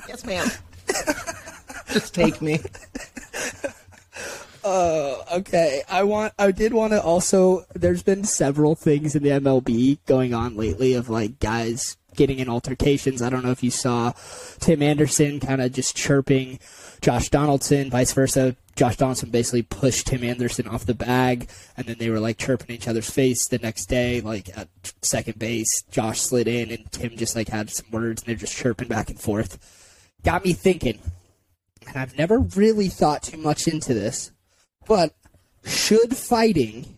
Yes, 0.09 0.25
ma'am. 0.25 0.49
Just 1.93 2.15
take 2.15 2.41
me. 2.41 2.61
Oh, 4.67 5.23
okay, 5.31 5.83
I 5.91 6.05
want. 6.05 6.33
I 6.39 6.51
did 6.51 6.73
want 6.73 6.93
to 6.93 7.03
also. 7.03 7.67
There's 7.75 8.03
been 8.03 8.25
several 8.25 8.75
things 8.75 9.15
in 9.15 9.23
the 9.23 9.29
MLB 9.29 9.99
going 10.07 10.33
on 10.33 10.57
lately 10.57 10.95
of 10.95 11.11
like 11.11 11.39
guys 11.39 11.99
getting 12.15 12.39
in 12.39 12.49
altercations. 12.49 13.23
I 13.23 13.31
don't 13.31 13.45
know 13.45 13.51
if 13.51 13.63
you 13.63 13.71
saw 13.71 14.13
Tim 14.61 14.83
Anderson 14.83 15.41
kind 15.41 15.61
of 15.61 15.73
just 15.73 15.97
chirping 15.97 16.59
Josh 17.01 17.29
Donaldson, 17.29 17.91
vice 17.91 18.13
versa. 18.13 18.57
Josh 18.77 18.97
Donaldson 18.97 19.31
basically 19.31 19.63
pushed 19.63 20.07
Tim 20.07 20.25
Anderson 20.25 20.67
off 20.67 20.87
the 20.87 20.95
bag, 20.95 21.49
and 21.77 21.87
then 21.87 21.97
they 21.99 22.11
were 22.11 22.19
like 22.19 22.39
chirping 22.39 22.75
each 22.75 22.89
other's 22.89 23.11
face 23.11 23.47
the 23.47 23.59
next 23.59 23.87
day, 23.87 24.21
like 24.21 24.57
at 24.57 24.69
second 25.03 25.39
base. 25.39 25.83
Josh 25.91 26.21
slid 26.21 26.49
in, 26.49 26.71
and 26.71 26.91
Tim 26.91 27.17
just 27.17 27.37
like 27.37 27.49
had 27.49 27.71
some 27.71 27.91
words, 27.91 28.23
and 28.23 28.29
they're 28.29 28.37
just 28.37 28.57
chirping 28.57 28.89
back 28.89 29.11
and 29.11 29.21
forth. 29.21 29.59
Got 30.25 30.45
me 30.45 30.55
thinking, 30.55 30.99
and 31.87 31.97
I've 31.97 32.19
never 32.19 32.39
really 32.39 32.89
thought 32.89 33.23
too 33.23 33.37
much 33.37 33.69
into 33.69 33.95
this. 33.95 34.33
But 34.87 35.15
should 35.65 36.17
fighting 36.17 36.97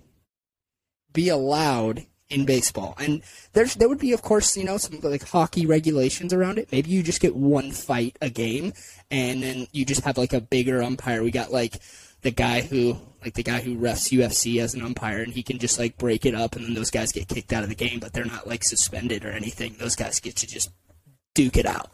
be 1.13 1.29
allowed 1.29 2.07
in 2.29 2.45
baseball? 2.45 2.95
And 2.99 3.23
there's 3.53 3.75
there 3.75 3.89
would 3.89 3.99
be, 3.99 4.13
of 4.13 4.23
course, 4.23 4.57
you 4.57 4.65
know, 4.65 4.79
some 4.79 5.01
like 5.03 5.29
hockey 5.29 5.67
regulations 5.67 6.33
around 6.33 6.59
it. 6.59 6.71
Maybe 6.73 6.91
you 6.91 7.03
just 7.03 7.21
get 7.21 7.37
one 7.37 7.73
fight 7.73 8.17
a 8.21 8.31
game, 8.31 8.73
and 9.11 9.43
then 9.43 9.67
you 9.73 9.85
just 9.85 10.03
have 10.05 10.19
like 10.19 10.33
a 10.33 10.41
bigger 10.41 10.83
umpire. 10.83 11.23
We 11.23 11.31
got 11.31 11.53
like 11.53 11.81
the 12.23 12.31
guy 12.31 12.61
who 12.61 12.97
like 13.23 13.35
the 13.35 13.43
guy 13.43 13.61
who 13.61 13.77
refs 13.77 14.13
UFC 14.13 14.61
as 14.61 14.75
an 14.75 14.83
umpire, 14.83 15.23
and 15.23 15.33
he 15.33 15.43
can 15.43 15.59
just 15.59 15.79
like 15.79 15.99
break 15.99 16.27
it 16.27 16.35
up, 16.35 16.57
and 16.57 16.65
then 16.65 16.75
those 16.75 16.91
guys 16.91 17.13
get 17.13 17.29
kicked 17.29 17.53
out 17.53 17.63
of 17.63 17.69
the 17.69 17.75
game, 17.75 18.01
but 18.01 18.13
they're 18.13 18.25
not 18.25 18.47
like 18.47 18.65
suspended 18.65 19.25
or 19.25 19.31
anything. 19.31 19.77
Those 19.79 19.97
guys 19.97 20.21
get 20.21 20.37
to 20.37 20.47
just 20.47 20.71
duke 21.35 21.57
it 21.57 21.67
out. 21.67 21.91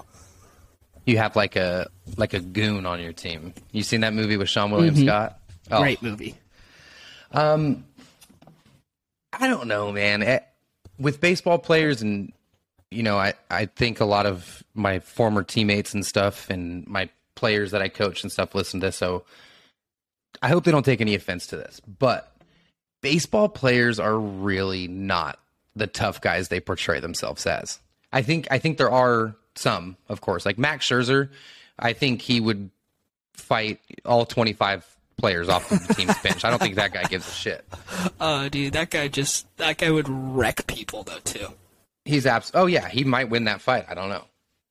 You 1.04 1.18
have 1.18 1.34
like 1.34 1.56
a 1.56 1.88
like 2.16 2.34
a 2.34 2.40
goon 2.40 2.86
on 2.86 3.00
your 3.00 3.12
team. 3.12 3.54
You 3.72 3.82
seen 3.82 4.02
that 4.02 4.14
movie 4.14 4.36
with 4.36 4.48
Seann 4.48 4.70
William 4.70 4.94
mm-hmm. 4.94 5.04
Scott? 5.04 5.38
Oh, 5.70 5.80
Great 5.80 6.02
movie. 6.02 6.36
Um, 7.32 7.84
I 9.32 9.48
don't 9.48 9.66
know, 9.68 9.92
man. 9.92 10.22
Eh, 10.22 10.40
With 10.98 11.20
baseball 11.20 11.58
players, 11.58 12.02
and 12.02 12.32
you 12.90 13.02
know, 13.02 13.18
I 13.18 13.34
I 13.50 13.66
think 13.66 14.00
a 14.00 14.04
lot 14.04 14.26
of 14.26 14.62
my 14.74 14.98
former 15.00 15.42
teammates 15.42 15.94
and 15.94 16.04
stuff, 16.04 16.50
and 16.50 16.86
my 16.86 17.08
players 17.34 17.70
that 17.70 17.82
I 17.82 17.88
coach 17.88 18.22
and 18.22 18.30
stuff 18.30 18.54
listen 18.54 18.80
to 18.80 18.86
this. 18.86 18.96
So 18.96 19.24
I 20.42 20.48
hope 20.48 20.64
they 20.64 20.70
don't 20.70 20.84
take 20.84 21.00
any 21.00 21.14
offense 21.14 21.46
to 21.48 21.56
this, 21.56 21.80
but 21.80 22.34
baseball 23.00 23.48
players 23.48 23.98
are 23.98 24.18
really 24.18 24.86
not 24.88 25.38
the 25.74 25.86
tough 25.86 26.20
guys 26.20 26.48
they 26.48 26.60
portray 26.60 27.00
themselves 27.00 27.46
as. 27.46 27.80
I 28.12 28.22
think 28.22 28.46
I 28.50 28.58
think 28.58 28.76
there 28.76 28.90
are 28.90 29.34
some, 29.54 29.96
of 30.08 30.20
course, 30.20 30.44
like 30.44 30.58
Max 30.58 30.86
Scherzer. 30.88 31.30
I 31.78 31.94
think 31.94 32.20
he 32.20 32.40
would 32.40 32.70
fight 33.34 33.80
all 34.04 34.26
twenty 34.26 34.52
five 34.52 34.84
players 35.16 35.48
off 35.48 35.68
the 35.68 35.94
team's 35.94 36.18
bench. 36.18 36.44
I 36.44 36.50
don't 36.50 36.58
think 36.60 36.76
that 36.76 36.92
guy 36.92 37.04
gives 37.04 37.28
a 37.28 37.32
shit. 37.32 37.64
Oh, 38.20 38.48
dude, 38.50 38.72
that 38.74 38.90
guy 38.90 39.08
just 39.08 39.46
that 39.58 39.78
guy 39.78 39.90
would 39.90 40.08
wreck 40.08 40.66
people 40.66 41.02
though 41.02 41.20
too. 41.24 41.48
He's 42.04 42.26
abs. 42.26 42.50
Oh 42.54 42.66
yeah, 42.66 42.88
he 42.88 43.04
might 43.04 43.30
win 43.30 43.44
that 43.44 43.60
fight. 43.60 43.86
I 43.88 43.94
don't 43.94 44.08
know, 44.08 44.24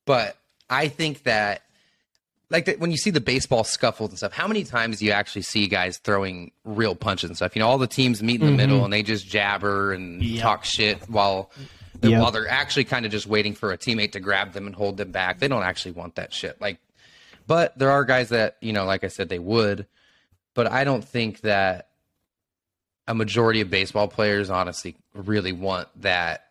but 0.06 0.38
I 0.70 0.88
think 0.88 1.24
that 1.24 1.62
like 2.50 2.66
that 2.66 2.80
when 2.80 2.92
you 2.92 2.98
see 2.98 3.10
the 3.10 3.22
baseball 3.22 3.64
scuffles 3.64 4.10
and 4.10 4.18
stuff, 4.18 4.34
how 4.34 4.48
many 4.48 4.64
times 4.64 5.00
do 5.00 5.06
you 5.06 5.12
actually 5.12 5.44
see 5.44 5.68
guys 5.68 5.98
throwing 5.98 6.52
real 6.66 6.96
punches 6.96 7.30
and 7.30 7.38
stuff? 7.38 7.56
You 7.56 7.62
know, 7.62 7.68
all 7.68 7.78
the 7.78 7.88
teams 7.88 8.22
meet 8.22 8.42
in 8.42 8.48
the 8.48 8.54
middle 8.54 8.78
mm-hmm. 8.78 8.86
and 8.86 8.94
they 8.94 9.04
just 9.04 9.26
jabber 9.26 9.94
and 9.94 10.22
Yep. 10.22 10.42
talk 10.42 10.66
shit 10.66 11.10
while 11.10 11.50
Yep. 12.02 12.22
while 12.22 12.32
they're 12.32 12.50
actually 12.50 12.86
kind 12.86 13.06
of 13.06 13.12
just 13.12 13.28
waiting 13.28 13.54
for 13.54 13.72
a 13.72 13.78
teammate 13.78 14.14
to 14.14 14.20
grab 14.20 14.54
them 14.54 14.66
and 14.66 14.76
hold 14.76 14.98
them 14.98 15.12
back. 15.12 15.40
They 15.40 15.48
don't 15.48 15.64
actually 15.64 15.92
want 15.92 16.16
that 16.16 16.34
shit. 16.34 16.60
Like, 16.60 16.80
but 17.48 17.78
there 17.78 17.92
are 17.92 18.04
guys 18.04 18.30
that 18.30 18.58
you 18.60 18.74
know, 18.74 18.86
like 18.86 19.04
I 19.04 19.08
said, 19.08 19.30
they 19.30 19.40
would. 19.40 19.86
But 20.54 20.72
I 20.72 20.84
don't 20.84 21.04
think 21.04 21.42
that 21.42 21.90
a 23.08 23.14
majority 23.16 23.62
of 23.62 23.70
baseball 23.70 24.08
players 24.08 24.50
honestly 24.50 24.96
really 25.14 25.52
want 25.52 25.88
that 26.02 26.46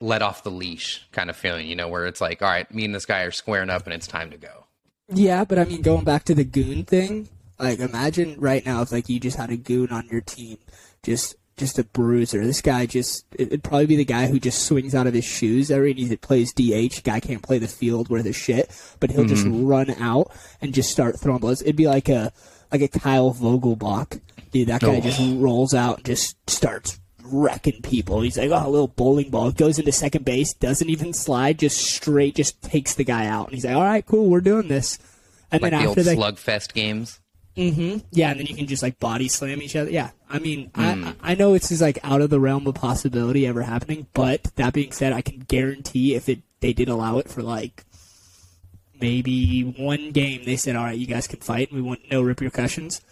let 0.00 0.20
off 0.20 0.42
the 0.42 0.50
leash 0.50 1.06
kind 1.12 1.30
of 1.30 1.36
feeling, 1.36 1.66
you 1.66 1.76
know, 1.76 1.88
where 1.88 2.06
it's 2.06 2.20
like, 2.20 2.42
all 2.42 2.48
right, 2.48 2.72
me 2.74 2.84
and 2.84 2.94
this 2.94 3.06
guy 3.06 3.22
are 3.22 3.30
squaring 3.30 3.70
up 3.70 3.84
and 3.84 3.94
it's 3.94 4.06
time 4.06 4.30
to 4.30 4.36
go. 4.36 4.66
Yeah, 5.08 5.44
but 5.44 5.58
I 5.58 5.64
mean, 5.64 5.82
going 5.82 6.04
back 6.04 6.24
to 6.24 6.34
the 6.34 6.44
goon 6.44 6.84
thing, 6.84 7.28
like 7.58 7.78
imagine 7.78 8.40
right 8.40 8.64
now 8.64 8.82
if 8.82 8.92
like 8.92 9.08
you 9.08 9.20
just 9.20 9.36
had 9.36 9.50
a 9.50 9.56
goon 9.56 9.90
on 9.90 10.08
your 10.10 10.20
team, 10.20 10.58
just 11.02 11.36
just 11.56 11.78
a 11.78 11.84
bruiser. 11.84 12.44
This 12.44 12.62
guy 12.62 12.86
just 12.86 13.24
it- 13.34 13.48
it'd 13.48 13.62
probably 13.62 13.86
be 13.86 13.96
the 13.96 14.04
guy 14.04 14.26
who 14.26 14.40
just 14.40 14.64
swings 14.64 14.94
out 14.94 15.06
of 15.06 15.14
his 15.14 15.24
shoes 15.24 15.70
every 15.70 15.92
he 15.92 16.16
plays 16.16 16.52
DH. 16.52 17.04
Guy 17.04 17.20
can't 17.20 17.42
play 17.42 17.58
the 17.58 17.68
field 17.68 18.08
worth 18.08 18.26
a 18.26 18.32
shit, 18.32 18.70
but 19.00 19.10
he'll 19.10 19.24
just 19.24 19.44
hmm. 19.44 19.64
run 19.66 19.90
out 19.90 20.32
and 20.60 20.74
just 20.74 20.90
start 20.90 21.20
throwing 21.20 21.40
blows. 21.40 21.62
It'd 21.62 21.76
be 21.76 21.86
like 21.86 22.08
a 22.08 22.32
like 22.72 22.82
a 22.82 22.88
Kyle 22.88 23.32
Vogelbach. 23.32 24.20
Dude, 24.50 24.68
that 24.68 24.80
guy 24.80 24.96
Oh. 24.96 25.00
just 25.00 25.20
rolls 25.40 25.74
out 25.74 26.02
just 26.04 26.36
starts 26.50 26.98
wrecking 27.24 27.80
people. 27.82 28.20
He's 28.20 28.36
like, 28.36 28.50
oh, 28.50 28.66
a 28.66 28.68
little 28.68 28.88
bowling 28.88 29.30
ball. 29.30 29.50
Goes 29.52 29.78
into 29.78 29.92
second 29.92 30.24
base, 30.24 30.52
doesn't 30.54 30.88
even 30.90 31.12
slide, 31.14 31.58
just 31.58 31.78
straight, 31.78 32.34
just 32.34 32.60
takes 32.62 32.94
the 32.94 33.04
guy 33.04 33.26
out. 33.26 33.46
And 33.46 33.54
he's 33.54 33.64
like, 33.64 33.76
all 33.76 33.82
right, 33.82 34.04
cool, 34.04 34.28
we're 34.28 34.40
doing 34.40 34.68
this. 34.68 34.98
And 35.50 35.62
Like 35.62 35.70
then 35.72 35.82
the 35.84 35.88
after 35.90 36.02
slugfest 36.02 36.72
games. 36.74 37.20
Mm-hmm. 37.56 37.98
yeah, 38.12 38.30
and 38.30 38.40
then 38.40 38.46
you 38.46 38.54
can 38.54 38.66
just 38.66 38.82
like 38.82 38.98
body 38.98 39.28
slam 39.28 39.60
each 39.60 39.76
other. 39.76 39.90
Yeah, 39.90 40.10
I 40.30 40.38
mean, 40.38 40.70
Hmm. 40.74 41.08
I 41.20 41.32
I 41.32 41.34
know 41.34 41.52
it's 41.52 41.68
just 41.68 41.82
like 41.82 41.98
out 42.02 42.22
of 42.22 42.30
the 42.30 42.40
realm 42.40 42.66
of 42.66 42.74
possibility 42.74 43.46
ever 43.46 43.60
happening. 43.62 44.06
But 44.14 44.44
that 44.56 44.72
being 44.72 44.90
said, 44.92 45.12
I 45.12 45.20
can 45.20 45.40
guarantee 45.40 46.14
if 46.14 46.30
it 46.30 46.40
they 46.60 46.72
did 46.72 46.88
allow 46.88 47.18
it 47.18 47.28
for 47.28 47.42
like 47.42 47.84
maybe 49.02 49.62
one 49.62 50.12
game, 50.12 50.44
they 50.44 50.56
said, 50.56 50.76
all 50.76 50.84
right, 50.84 50.96
you 50.96 51.06
guys 51.06 51.26
can 51.26 51.40
fight, 51.40 51.70
and 51.70 51.76
we 51.76 51.86
want 51.86 52.00
no 52.10 52.22
repercussions. 52.22 53.02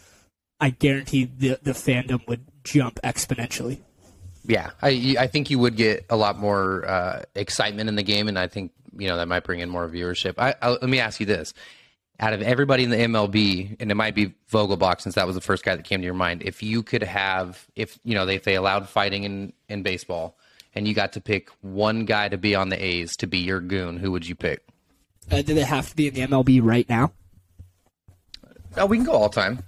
I 0.60 0.70
guarantee 0.70 1.24
the 1.24 1.58
the 1.62 1.72
fandom 1.72 2.26
would 2.28 2.46
jump 2.64 3.00
exponentially. 3.02 3.80
Yeah, 4.46 4.70
I 4.80 5.16
I 5.18 5.26
think 5.26 5.50
you 5.50 5.58
would 5.58 5.76
get 5.76 6.06
a 6.08 6.16
lot 6.16 6.38
more 6.38 6.86
uh, 6.86 7.22
excitement 7.34 7.88
in 7.88 7.96
the 7.96 8.02
game, 8.02 8.28
and 8.28 8.38
I 8.38 8.46
think 8.46 8.72
you 8.96 9.08
know 9.08 9.16
that 9.16 9.26
might 9.26 9.44
bring 9.44 9.60
in 9.60 9.68
more 9.68 9.88
viewership. 9.88 10.34
I, 10.38 10.54
I 10.62 10.70
let 10.70 10.88
me 10.88 11.00
ask 11.00 11.18
you 11.18 11.26
this: 11.26 11.54
out 12.20 12.34
of 12.34 12.42
everybody 12.42 12.84
in 12.84 12.90
the 12.90 12.96
MLB, 12.96 13.76
and 13.80 13.90
it 13.90 13.94
might 13.94 14.14
be 14.14 14.34
Vogelbach 14.52 15.00
since 15.00 15.14
that 15.14 15.26
was 15.26 15.34
the 15.34 15.40
first 15.40 15.64
guy 15.64 15.74
that 15.74 15.84
came 15.84 16.00
to 16.00 16.04
your 16.04 16.14
mind. 16.14 16.42
If 16.44 16.62
you 16.62 16.82
could 16.82 17.02
have, 17.02 17.66
if 17.74 17.98
you 18.04 18.14
know, 18.14 18.26
they, 18.26 18.36
they 18.38 18.54
allowed 18.54 18.88
fighting 18.88 19.24
in 19.24 19.52
in 19.68 19.82
baseball, 19.82 20.36
and 20.74 20.86
you 20.86 20.94
got 20.94 21.14
to 21.14 21.20
pick 21.20 21.48
one 21.62 22.04
guy 22.04 22.28
to 22.28 22.36
be 22.36 22.54
on 22.54 22.68
the 22.68 22.82
A's 22.82 23.16
to 23.16 23.26
be 23.26 23.38
your 23.38 23.60
goon, 23.60 23.96
who 23.96 24.12
would 24.12 24.28
you 24.28 24.34
pick? 24.34 24.69
Uh, 25.30 25.42
do 25.42 25.54
they 25.54 25.62
have 25.62 25.88
to 25.90 25.96
be 25.96 26.08
in 26.08 26.14
the 26.14 26.22
MLB 26.22 26.60
right 26.62 26.88
now? 26.88 27.12
Oh, 28.76 28.86
we 28.86 28.98
can 28.98 29.06
go 29.06 29.12
all 29.12 29.28
time. 29.28 29.62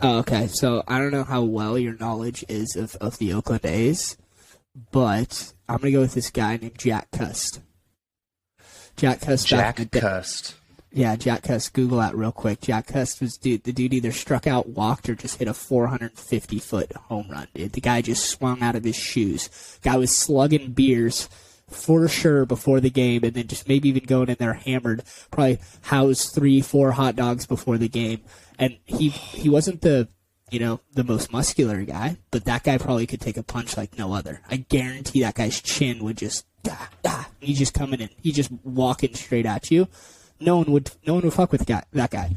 Oh, 0.00 0.18
okay. 0.18 0.46
So 0.48 0.82
I 0.86 0.98
don't 0.98 1.12
know 1.12 1.24
how 1.24 1.42
well 1.42 1.78
your 1.78 1.96
knowledge 1.96 2.44
is 2.48 2.76
of, 2.76 2.96
of 2.96 3.18
the 3.18 3.32
Oakland 3.32 3.64
A's, 3.64 4.16
but 4.92 5.52
I'm 5.68 5.78
gonna 5.78 5.92
go 5.92 6.00
with 6.00 6.14
this 6.14 6.30
guy 6.30 6.56
named 6.56 6.78
Jack 6.78 7.10
Cust. 7.10 7.60
Jack 8.96 9.22
Cust. 9.22 9.46
Jack 9.46 9.90
Cust. 9.90 10.54
Yeah, 10.92 11.16
Jack 11.16 11.42
Cust. 11.42 11.72
Google 11.72 11.98
that 11.98 12.14
real 12.14 12.32
quick. 12.32 12.60
Jack 12.60 12.86
Cust 12.88 13.20
was 13.20 13.36
dude. 13.36 13.64
The 13.64 13.72
dude 13.72 13.94
either 13.94 14.12
struck 14.12 14.46
out, 14.46 14.68
walked, 14.68 15.08
or 15.08 15.14
just 15.14 15.38
hit 15.38 15.48
a 15.48 15.54
450 15.54 16.58
foot 16.58 16.92
home 16.92 17.26
run. 17.30 17.48
Dude. 17.54 17.72
The 17.72 17.80
guy 17.80 18.02
just 18.02 18.26
swung 18.26 18.62
out 18.62 18.76
of 18.76 18.84
his 18.84 18.96
shoes. 18.96 19.48
Guy 19.82 19.96
was 19.96 20.16
slugging 20.16 20.72
beers 20.72 21.28
for 21.74 22.08
sure 22.08 22.46
before 22.46 22.80
the 22.80 22.90
game, 22.90 23.24
and 23.24 23.34
then 23.34 23.46
just 23.46 23.68
maybe 23.68 23.88
even 23.88 24.04
going 24.04 24.28
in 24.28 24.36
there 24.38 24.54
hammered. 24.54 25.02
Probably 25.30 25.58
housed 25.82 26.34
three, 26.34 26.60
four 26.60 26.92
hot 26.92 27.16
dogs 27.16 27.46
before 27.46 27.78
the 27.78 27.88
game, 27.88 28.20
and 28.58 28.78
he 28.84 29.08
he 29.08 29.48
wasn't 29.48 29.82
the 29.82 30.08
you 30.50 30.60
know 30.60 30.80
the 30.92 31.04
most 31.04 31.32
muscular 31.32 31.82
guy, 31.82 32.16
but 32.30 32.44
that 32.44 32.64
guy 32.64 32.78
probably 32.78 33.06
could 33.06 33.20
take 33.20 33.36
a 33.36 33.42
punch 33.42 33.76
like 33.76 33.98
no 33.98 34.12
other. 34.12 34.40
I 34.50 34.56
guarantee 34.56 35.22
that 35.22 35.34
guy's 35.34 35.60
chin 35.60 36.02
would 36.04 36.18
just 36.18 36.46
ah, 36.68 36.88
ah, 37.04 37.28
he's 37.40 37.58
just 37.58 37.74
coming 37.74 38.00
in, 38.00 38.10
he's 38.22 38.36
just 38.36 38.50
walking 38.62 39.14
straight 39.14 39.46
at 39.46 39.70
you 39.70 39.88
no 40.40 40.58
one 40.58 40.72
would 40.72 40.90
no 41.06 41.14
one 41.14 41.24
would 41.24 41.32
fuck 41.32 41.52
with 41.52 41.66
guy, 41.66 41.84
that 41.92 42.10
guy. 42.10 42.36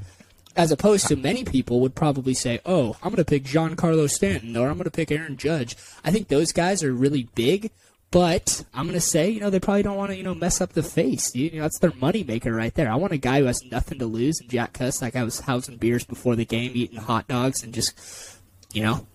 As 0.55 0.71
opposed 0.71 1.07
to 1.07 1.15
many 1.15 1.43
people 1.43 1.79
would 1.81 1.93
probably 1.93 2.33
say, 2.33 2.59
"Oh, 2.65 2.95
I'm 3.03 3.11
going 3.11 3.17
to 3.17 3.25
pick 3.25 3.43
Giancarlo 3.43 4.09
Stanton 4.09 4.57
or 4.57 4.69
I'm 4.69 4.77
going 4.77 4.85
to 4.85 4.91
pick 4.91 5.11
Aaron 5.11 5.37
Judge." 5.37 5.75
I 6.03 6.11
think 6.11 6.27
those 6.27 6.51
guys 6.51 6.83
are 6.83 6.93
really 6.93 7.29
big, 7.35 7.71
but 8.11 8.63
I'm 8.73 8.85
going 8.85 8.93
to 8.93 9.01
say, 9.01 9.29
you 9.29 9.39
know, 9.39 9.49
they 9.49 9.59
probably 9.59 9.83
don't 9.83 9.97
want 9.97 10.11
to, 10.11 10.17
you 10.17 10.23
know, 10.23 10.33
mess 10.33 10.61
up 10.61 10.73
the 10.73 10.83
face. 10.83 11.35
You, 11.35 11.49
you 11.49 11.57
know, 11.57 11.63
that's 11.63 11.79
their 11.79 11.93
money 11.99 12.23
maker 12.23 12.53
right 12.53 12.73
there. 12.73 12.89
I 12.89 12.95
want 12.95 13.13
a 13.13 13.17
guy 13.17 13.39
who 13.39 13.45
has 13.45 13.61
nothing 13.65 13.99
to 13.99 14.05
lose. 14.05 14.39
And 14.39 14.49
Jack 14.49 14.73
Cust, 14.73 15.01
like 15.01 15.15
I 15.15 15.23
was 15.23 15.41
housing 15.41 15.77
beers 15.77 16.05
before 16.05 16.35
the 16.35 16.45
game, 16.45 16.71
eating 16.73 16.99
hot 16.99 17.27
dogs, 17.27 17.63
and 17.63 17.73
just, 17.73 18.39
you 18.73 18.83
know, 18.83 19.05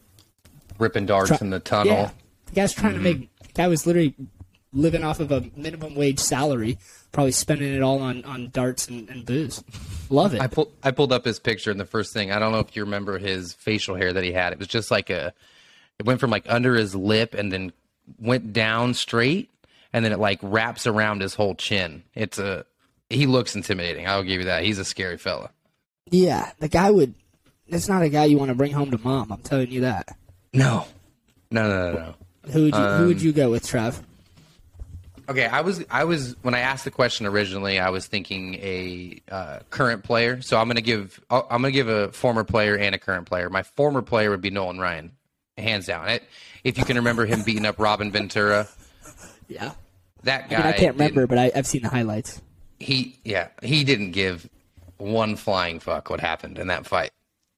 Ripping 0.79 1.07
darts 1.07 1.29
Try- 1.29 1.39
in 1.41 1.51
the 1.51 1.61
tunnel. 1.61 1.93
yeah. 1.93 2.11
The 2.47 2.53
guy's 2.53 2.73
trying 2.73 2.93
to 2.95 2.99
mm-hmm. 2.99 3.21
make. 3.21 3.39
The 3.39 3.53
guy 3.55 3.69
was 3.69 3.87
literally 3.87 4.15
living 4.73 5.05
off 5.05 5.21
of 5.21 5.31
a 5.31 5.45
minimum 5.55 5.95
wage 5.95 6.19
salary, 6.19 6.79
probably 7.13 7.33
spending 7.33 7.73
it 7.73 7.83
all 7.83 8.01
on, 8.01 8.25
on 8.25 8.51
darts 8.51 8.89
and, 8.89 9.09
and 9.09 9.25
booze. 9.25 9.63
Love 10.11 10.35
it. 10.35 10.41
I 10.41 10.47
pulled 10.47 10.73
I 10.83 10.91
pulled 10.91 11.13
up 11.13 11.25
his 11.25 11.39
picture, 11.39 11.71
and 11.71 11.81
the 11.81 11.87
first 11.87 12.13
thing 12.13 12.33
I 12.33 12.39
don't 12.39 12.53
know 12.53 12.59
if 12.59 12.75
you 12.77 12.85
remember 12.85 13.19
his 13.19 13.53
facial 13.55 13.95
hair 13.95 14.13
that 14.13 14.25
he 14.25 14.33
had. 14.33 14.53
It 14.53 14.59
was 14.59 14.69
just 14.69 14.91
like 14.91 15.09
a, 15.09 15.33
it 15.99 16.07
went 16.07 16.21
from 16.21 16.31
like 16.31 16.45
under 16.49 16.75
his 16.75 16.95
lip 16.95 17.35
and 17.35 17.53
then 17.53 17.73
went 18.19 18.53
down 18.53 18.95
straight, 18.95 19.51
and 19.93 20.05
then 20.05 20.13
it 20.13 20.19
like 20.19 20.39
wraps 20.43 20.87
around 20.87 21.23
his 21.23 21.35
whole 21.35 21.55
chin. 21.55 22.03
It's 22.15 22.39
a 22.39 22.65
he 23.11 23.27
looks 23.27 23.55
intimidating. 23.55 24.07
I'll 24.07 24.23
give 24.23 24.41
you 24.41 24.47
that. 24.47 24.65
He's 24.65 24.79
a 24.79 24.85
scary 24.85 25.19
fella. 25.19 25.51
yeah, 26.11 26.53
the 26.59 26.69
guy 26.69 26.91
would. 26.91 27.15
That's 27.69 27.89
not 27.89 28.03
a 28.03 28.09
guy 28.09 28.25
you 28.25 28.39
want 28.39 28.51
to 28.51 28.55
bring 28.55 28.73
home 28.73 28.91
to 28.91 28.99
mom. 28.99 29.33
I'm 29.33 29.41
telling 29.41 29.71
you 29.71 29.83
that. 29.83 30.17
No, 30.53 30.87
no, 31.51 31.69
no, 31.69 31.93
no, 31.93 31.99
no. 31.99 32.15
Who 32.51 32.65
would 32.65 32.75
you, 32.75 32.81
who 32.81 33.07
would 33.07 33.23
you 33.23 33.33
go 33.33 33.51
with, 33.51 33.67
Trev? 33.67 34.03
Okay, 35.29 35.47
I 35.47 35.61
was 35.61 35.85
I 35.91 36.05
was 36.05 36.37
when 36.43 36.55
I 36.55 36.61
asked 36.61 36.85
the 36.85 36.91
question 36.91 37.27
originally, 37.27 37.79
I 37.79 37.91
was 37.91 38.07
thinking 38.07 38.55
a 38.57 39.23
uh, 39.31 39.61
current 39.71 40.03
player. 40.03 40.43
So 40.43 40.59
I'm 40.59 40.67
gonna 40.67 40.81
give 40.81 41.21
I'm 41.31 41.47
gonna 41.49 41.71
give 41.71 41.89
a 41.89 42.11
former 42.13 42.45
player 42.45 42.77
and 42.77 42.95
a 42.95 42.99
current 42.99 43.27
player. 43.27 43.49
My 43.49 43.63
former 43.63 44.03
player 44.03 44.31
would 44.31 44.41
be 44.41 44.51
Nolan 44.51 44.79
Ryan, 44.79 45.13
hands 45.59 45.87
down. 45.87 46.09
It, 46.09 46.23
if 46.65 46.79
you 46.79 46.85
can 46.85 46.97
remember 46.97 47.27
him 47.27 47.43
beating 47.43 47.67
up 47.67 47.79
Robin 47.79 48.11
Ventura, 48.11 48.69
Yeah, 49.49 49.73
that 50.25 50.45
I 50.45 50.49
guy. 50.49 50.57
mean, 50.59 50.67
I 50.67 50.73
can't 50.73 50.95
remember, 50.95 51.27
but 51.27 51.39
I, 51.39 51.53
I've 51.55 51.67
seen 51.67 51.83
the 51.83 51.89
highlights. 51.89 52.41
He 52.79 53.19
yeah 53.25 53.49
he 53.63 53.85
didn't 53.85 54.11
give 54.13 54.49
one 54.99 55.37
flying 55.37 55.79
fuck 55.81 56.11
what 56.11 56.21
happened 56.21 56.59
in 56.59 56.67
that 56.69 56.87
fight, 56.87 57.11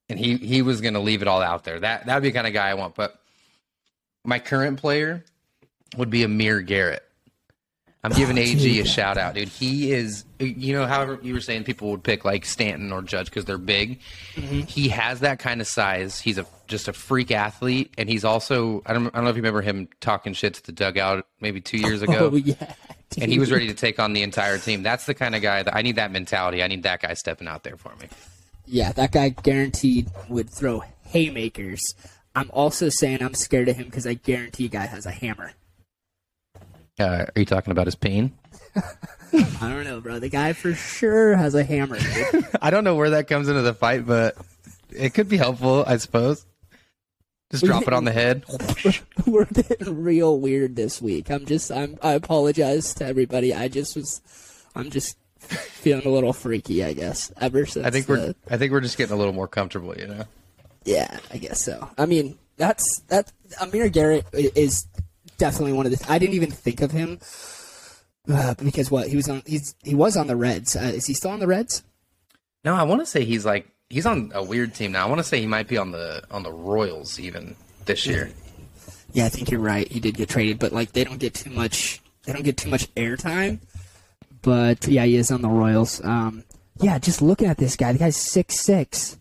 and 0.08 0.18
he 0.18 0.36
he 0.36 0.62
was 0.62 0.80
gonna 0.80 1.00
leave 1.00 1.22
it 1.22 1.28
all 1.28 1.40
out 1.42 1.64
there. 1.64 1.80
That 1.80 2.06
that'd 2.06 2.22
be 2.22 2.28
the 2.30 2.34
kind 2.34 2.46
of 2.46 2.52
guy 2.52 2.68
I 2.68 2.74
want. 2.74 2.94
But 2.94 3.18
my 4.24 4.38
current 4.38 4.78
player 4.78 5.24
would 5.96 6.10
be 6.10 6.24
Amir 6.24 6.60
Garrett. 6.60 7.02
I'm 8.02 8.12
oh, 8.12 8.16
giving 8.16 8.36
AG 8.36 8.80
a 8.80 8.84
shout 8.84 9.16
out, 9.16 9.34
dude. 9.34 9.48
He 9.48 9.90
is, 9.90 10.26
you 10.38 10.74
know, 10.74 10.86
however 10.86 11.18
you 11.22 11.32
were 11.32 11.40
saying 11.40 11.64
people 11.64 11.90
would 11.90 12.02
pick 12.04 12.22
like 12.22 12.44
Stanton 12.44 12.92
or 12.92 13.00
Judge 13.00 13.26
because 13.26 13.46
they're 13.46 13.56
big. 13.56 14.00
Mm-hmm. 14.34 14.60
He 14.60 14.88
has 14.90 15.20
that 15.20 15.38
kind 15.38 15.62
of 15.62 15.66
size. 15.66 16.20
He's 16.20 16.36
a 16.36 16.44
just 16.66 16.88
a 16.88 16.92
freak 16.92 17.30
athlete, 17.30 17.92
and 17.98 18.08
he's 18.08 18.24
also 18.24 18.82
I 18.86 18.92
don't 18.92 19.06
I 19.08 19.10
don't 19.10 19.24
know 19.24 19.30
if 19.30 19.36
you 19.36 19.42
remember 19.42 19.62
him 19.62 19.88
talking 20.00 20.32
shit 20.32 20.54
to 20.54 20.62
the 20.62 20.72
dugout 20.72 21.26
maybe 21.40 21.60
two 21.60 21.78
years 21.78 22.02
ago. 22.02 22.30
Oh 22.32 22.36
yeah, 22.36 22.74
and 23.18 23.30
he 23.30 23.38
was 23.38 23.50
ready 23.50 23.68
to 23.68 23.74
take 23.74 23.98
on 23.98 24.12
the 24.12 24.22
entire 24.22 24.58
team. 24.58 24.82
That's 24.82 25.06
the 25.06 25.14
kind 25.14 25.34
of 25.34 25.42
guy 25.42 25.62
that 25.62 25.74
I 25.74 25.82
need 25.82 25.96
that 25.96 26.10
mentality. 26.10 26.62
I 26.62 26.68
need 26.68 26.82
that 26.84 27.02
guy 27.02 27.14
stepping 27.14 27.48
out 27.48 27.64
there 27.64 27.76
for 27.76 27.94
me. 28.00 28.08
Yeah, 28.66 28.92
that 28.92 29.12
guy 29.12 29.28
guaranteed 29.30 30.10
would 30.28 30.50
throw 30.50 30.82
haymakers. 31.02 31.94
I'm 32.34 32.50
also 32.52 32.88
saying 32.88 33.22
I'm 33.22 33.34
scared 33.34 33.68
of 33.68 33.76
him 33.76 33.86
because 33.86 34.06
I 34.06 34.14
guarantee 34.14 34.68
guy 34.68 34.86
has 34.86 35.06
a 35.06 35.10
hammer. 35.10 35.52
Uh, 36.98 37.26
are 37.26 37.32
you 37.36 37.44
talking 37.44 37.72
about 37.72 37.86
his 37.86 37.94
pain? 37.94 38.32
I 39.32 39.68
don't 39.68 39.84
know, 39.84 40.00
bro. 40.00 40.18
The 40.18 40.28
guy 40.28 40.52
for 40.52 40.74
sure 40.74 41.36
has 41.36 41.54
a 41.54 41.64
hammer. 41.64 41.98
I 42.62 42.70
don't 42.70 42.84
know 42.84 42.94
where 42.94 43.10
that 43.10 43.26
comes 43.26 43.48
into 43.48 43.62
the 43.62 43.74
fight, 43.74 44.06
but 44.06 44.36
it 44.90 45.14
could 45.14 45.28
be 45.28 45.36
helpful, 45.36 45.84
I 45.86 45.96
suppose. 45.96 46.46
Just 47.54 47.66
drop 47.66 47.86
it 47.86 47.92
on 47.92 48.04
the 48.04 48.10
head. 48.10 48.44
We're 49.26 49.44
getting 49.44 50.02
real 50.02 50.40
weird 50.40 50.74
this 50.74 51.00
week. 51.00 51.30
I'm 51.30 51.46
just 51.46 51.70
I'm 51.70 51.96
I 52.02 52.12
apologize 52.14 52.94
to 52.94 53.06
everybody. 53.06 53.54
I 53.54 53.68
just 53.68 53.94
was 53.94 54.20
I'm 54.74 54.90
just 54.90 55.16
feeling 55.38 56.04
a 56.04 56.10
little 56.10 56.32
freaky, 56.32 56.82
I 56.82 56.94
guess. 56.94 57.30
Ever 57.40 57.64
since 57.64 57.86
I 57.86 57.90
think 57.90 58.08
we're 58.08 58.34
I 58.50 58.56
think 58.56 58.72
we're 58.72 58.80
just 58.80 58.98
getting 58.98 59.14
a 59.14 59.16
little 59.16 59.32
more 59.32 59.46
comfortable, 59.46 59.96
you 59.96 60.08
know. 60.08 60.24
Yeah, 60.84 61.16
I 61.32 61.38
guess 61.38 61.64
so. 61.64 61.88
I 61.96 62.06
mean, 62.06 62.36
that's 62.56 63.02
that 63.06 63.30
Amir 63.60 63.88
Garrett 63.88 64.26
is 64.32 64.88
definitely 65.38 65.74
one 65.74 65.86
of 65.86 65.92
the 65.96 66.04
I 66.10 66.18
didn't 66.18 66.34
even 66.34 66.50
think 66.50 66.80
of 66.80 66.90
him 66.90 67.20
uh, 68.28 68.54
because 68.54 68.90
what 68.90 69.06
he 69.06 69.14
was 69.14 69.28
on 69.28 69.44
he's 69.46 69.76
he 69.84 69.94
was 69.94 70.16
on 70.16 70.26
the 70.26 70.34
Reds. 70.34 70.74
Uh, 70.74 70.92
is 70.92 71.06
he 71.06 71.14
still 71.14 71.30
on 71.30 71.38
the 71.38 71.46
Reds? 71.46 71.84
No, 72.64 72.74
I 72.74 72.82
want 72.82 73.00
to 73.00 73.06
say 73.06 73.24
he's 73.24 73.46
like 73.46 73.68
he's 73.94 74.06
on 74.06 74.32
a 74.34 74.42
weird 74.42 74.74
team 74.74 74.90
now. 74.90 75.06
I 75.06 75.08
want 75.08 75.20
to 75.20 75.24
say 75.24 75.40
he 75.40 75.46
might 75.46 75.68
be 75.68 75.78
on 75.78 75.92
the 75.92 76.22
on 76.30 76.42
the 76.42 76.52
Royals 76.52 77.20
even 77.20 77.54
this 77.84 78.06
year. 78.06 78.30
Yeah, 79.12 79.26
I 79.26 79.28
think 79.28 79.52
you're 79.52 79.60
right. 79.60 79.90
He 79.90 80.00
did 80.00 80.16
get 80.16 80.28
traded, 80.28 80.58
but 80.58 80.72
like 80.72 80.92
they 80.92 81.04
don't 81.04 81.20
get 81.20 81.34
too 81.34 81.50
much 81.50 82.02
they 82.24 82.32
don't 82.32 82.42
get 82.42 82.56
too 82.56 82.70
much 82.70 82.92
airtime. 82.96 83.60
But 84.42 84.88
yeah, 84.88 85.04
he 85.04 85.16
is 85.16 85.30
on 85.30 85.42
the 85.42 85.48
Royals. 85.48 86.04
Um, 86.04 86.42
yeah, 86.80 86.98
just 86.98 87.22
looking 87.22 87.46
at 87.46 87.56
this 87.56 87.76
guy, 87.76 87.92
the 87.92 88.00
guy's 88.00 88.16
six 88.16 88.60
six. 88.60 89.16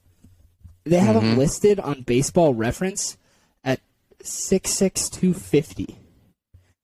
They 0.86 0.98
have 0.98 1.16
mm-hmm. 1.16 1.34
him 1.34 1.38
listed 1.38 1.80
on 1.80 2.02
Baseball 2.02 2.56
Reference 2.56 3.18
at 3.64 3.80
six 4.24 4.72
six 4.72 5.08
two 5.08 5.36
fifty. 5.36 5.98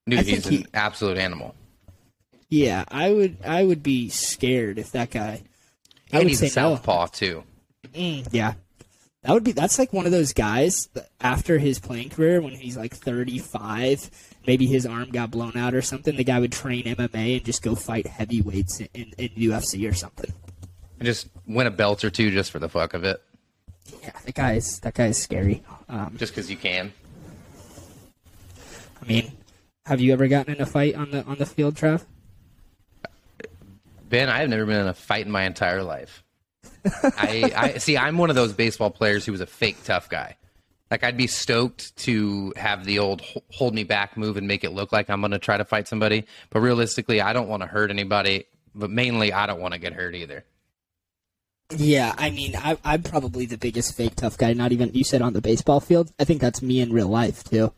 Dude, 0.07 0.25
he's 0.25 0.45
an 0.45 0.51
he, 0.51 0.65
absolute 0.75 1.17
animal. 1.17 1.55
Yeah, 2.49 2.85
I 2.87 3.11
would 3.11 3.37
I 3.43 3.63
would 3.63 3.81
be 3.81 4.09
scared 4.09 4.77
if 4.77 4.91
that 4.91 5.09
guy. 5.09 5.41
I 6.13 6.17
and 6.17 6.19
would 6.19 6.27
he's 6.27 6.39
say 6.39 6.47
a 6.47 6.51
southpaw 6.51 7.01
no. 7.01 7.07
too. 7.07 7.43
Mm, 7.93 8.27
yeah, 8.31 8.53
that 9.23 9.33
would 9.33 9.43
be. 9.43 9.51
That's 9.51 9.77
like 9.77 9.91
one 9.91 10.05
of 10.05 10.11
those 10.11 10.33
guys 10.33 10.87
after 11.19 11.57
his 11.57 11.79
playing 11.79 12.09
career 12.09 12.41
when 12.41 12.53
he's 12.53 12.77
like 12.77 12.95
35. 12.95 14.09
Maybe 14.47 14.65
his 14.65 14.85
arm 14.85 15.11
got 15.11 15.31
blown 15.31 15.57
out 15.57 15.73
or 15.73 15.81
something. 15.81 16.15
The 16.15 16.23
guy 16.23 16.39
would 16.39 16.51
train 16.51 16.83
MMA 16.85 17.37
and 17.37 17.45
just 17.45 17.61
go 17.61 17.75
fight 17.75 18.07
heavyweights 18.07 18.79
in, 18.79 18.87
in, 18.93 19.13
in 19.17 19.29
UFC 19.29 19.89
or 19.89 19.93
something. 19.93 20.31
And 20.99 21.05
just 21.05 21.27
win 21.47 21.67
a 21.67 21.71
belt 21.71 22.03
or 22.03 22.09
two 22.09 22.31
just 22.31 22.51
for 22.51 22.59
the 22.59 22.69
fuck 22.69 22.93
of 22.93 23.03
it. 23.03 23.21
Yeah, 24.01 24.11
that 24.25 24.35
guy's 24.35 24.79
that 24.81 24.93
guy's 24.93 25.17
scary. 25.17 25.63
Um, 25.87 26.15
just 26.17 26.33
because 26.33 26.49
you 26.49 26.57
can. 26.57 26.93
I 29.01 29.05
mean, 29.05 29.31
have 29.85 29.99
you 29.99 30.13
ever 30.13 30.27
gotten 30.27 30.55
in 30.55 30.61
a 30.61 30.65
fight 30.65 30.95
on 30.95 31.11
the 31.11 31.23
on 31.25 31.37
the 31.37 31.45
field, 31.45 31.75
Trev? 31.75 32.05
Ben, 34.07 34.29
I 34.29 34.39
have 34.39 34.49
never 34.49 34.65
been 34.65 34.81
in 34.81 34.87
a 34.87 34.93
fight 34.93 35.25
in 35.25 35.31
my 35.31 35.43
entire 35.43 35.83
life. 35.83 36.23
I, 36.85 37.51
I 37.55 37.77
see. 37.77 37.97
I'm 37.97 38.17
one 38.17 38.29
of 38.29 38.35
those 38.35 38.53
baseball 38.53 38.89
players 38.89 39.25
who 39.25 39.31
was 39.31 39.41
a 39.41 39.45
fake 39.45 39.83
tough 39.83 40.09
guy. 40.09 40.35
Like 40.91 41.03
I'd 41.03 41.17
be 41.17 41.27
stoked 41.27 41.95
to 41.97 42.53
have 42.55 42.83
the 42.85 42.99
old 42.99 43.21
hold 43.51 43.75
me 43.75 43.83
back 43.83 44.17
move 44.17 44.37
and 44.37 44.47
make 44.47 44.63
it 44.63 44.71
look 44.71 44.91
like 44.91 45.09
I'm 45.09 45.21
going 45.21 45.31
to 45.31 45.39
try 45.39 45.57
to 45.57 45.65
fight 45.65 45.87
somebody, 45.87 46.25
but 46.49 46.61
realistically, 46.61 47.21
I 47.21 47.33
don't 47.33 47.47
want 47.47 47.61
to 47.61 47.67
hurt 47.67 47.91
anybody. 47.91 48.45
But 48.73 48.89
mainly, 48.89 49.33
I 49.33 49.45
don't 49.45 49.59
want 49.59 49.73
to 49.73 49.79
get 49.79 49.93
hurt 49.93 50.15
either. 50.15 50.45
Yeah, 51.75 52.15
I 52.17 52.31
mean, 52.31 52.55
I, 52.55 52.77
I'm 52.83 53.03
probably 53.03 53.45
the 53.45 53.57
biggest 53.57 53.95
fake 53.95 54.15
tough 54.15 54.37
guy. 54.37 54.53
Not 54.53 54.71
even 54.71 54.91
you 54.93 55.03
said 55.03 55.21
on 55.21 55.33
the 55.33 55.41
baseball 55.41 55.79
field. 55.79 56.11
I 56.19 56.23
think 56.23 56.41
that's 56.41 56.61
me 56.61 56.79
in 56.79 56.91
real 56.91 57.07
life 57.07 57.43
too. 57.43 57.71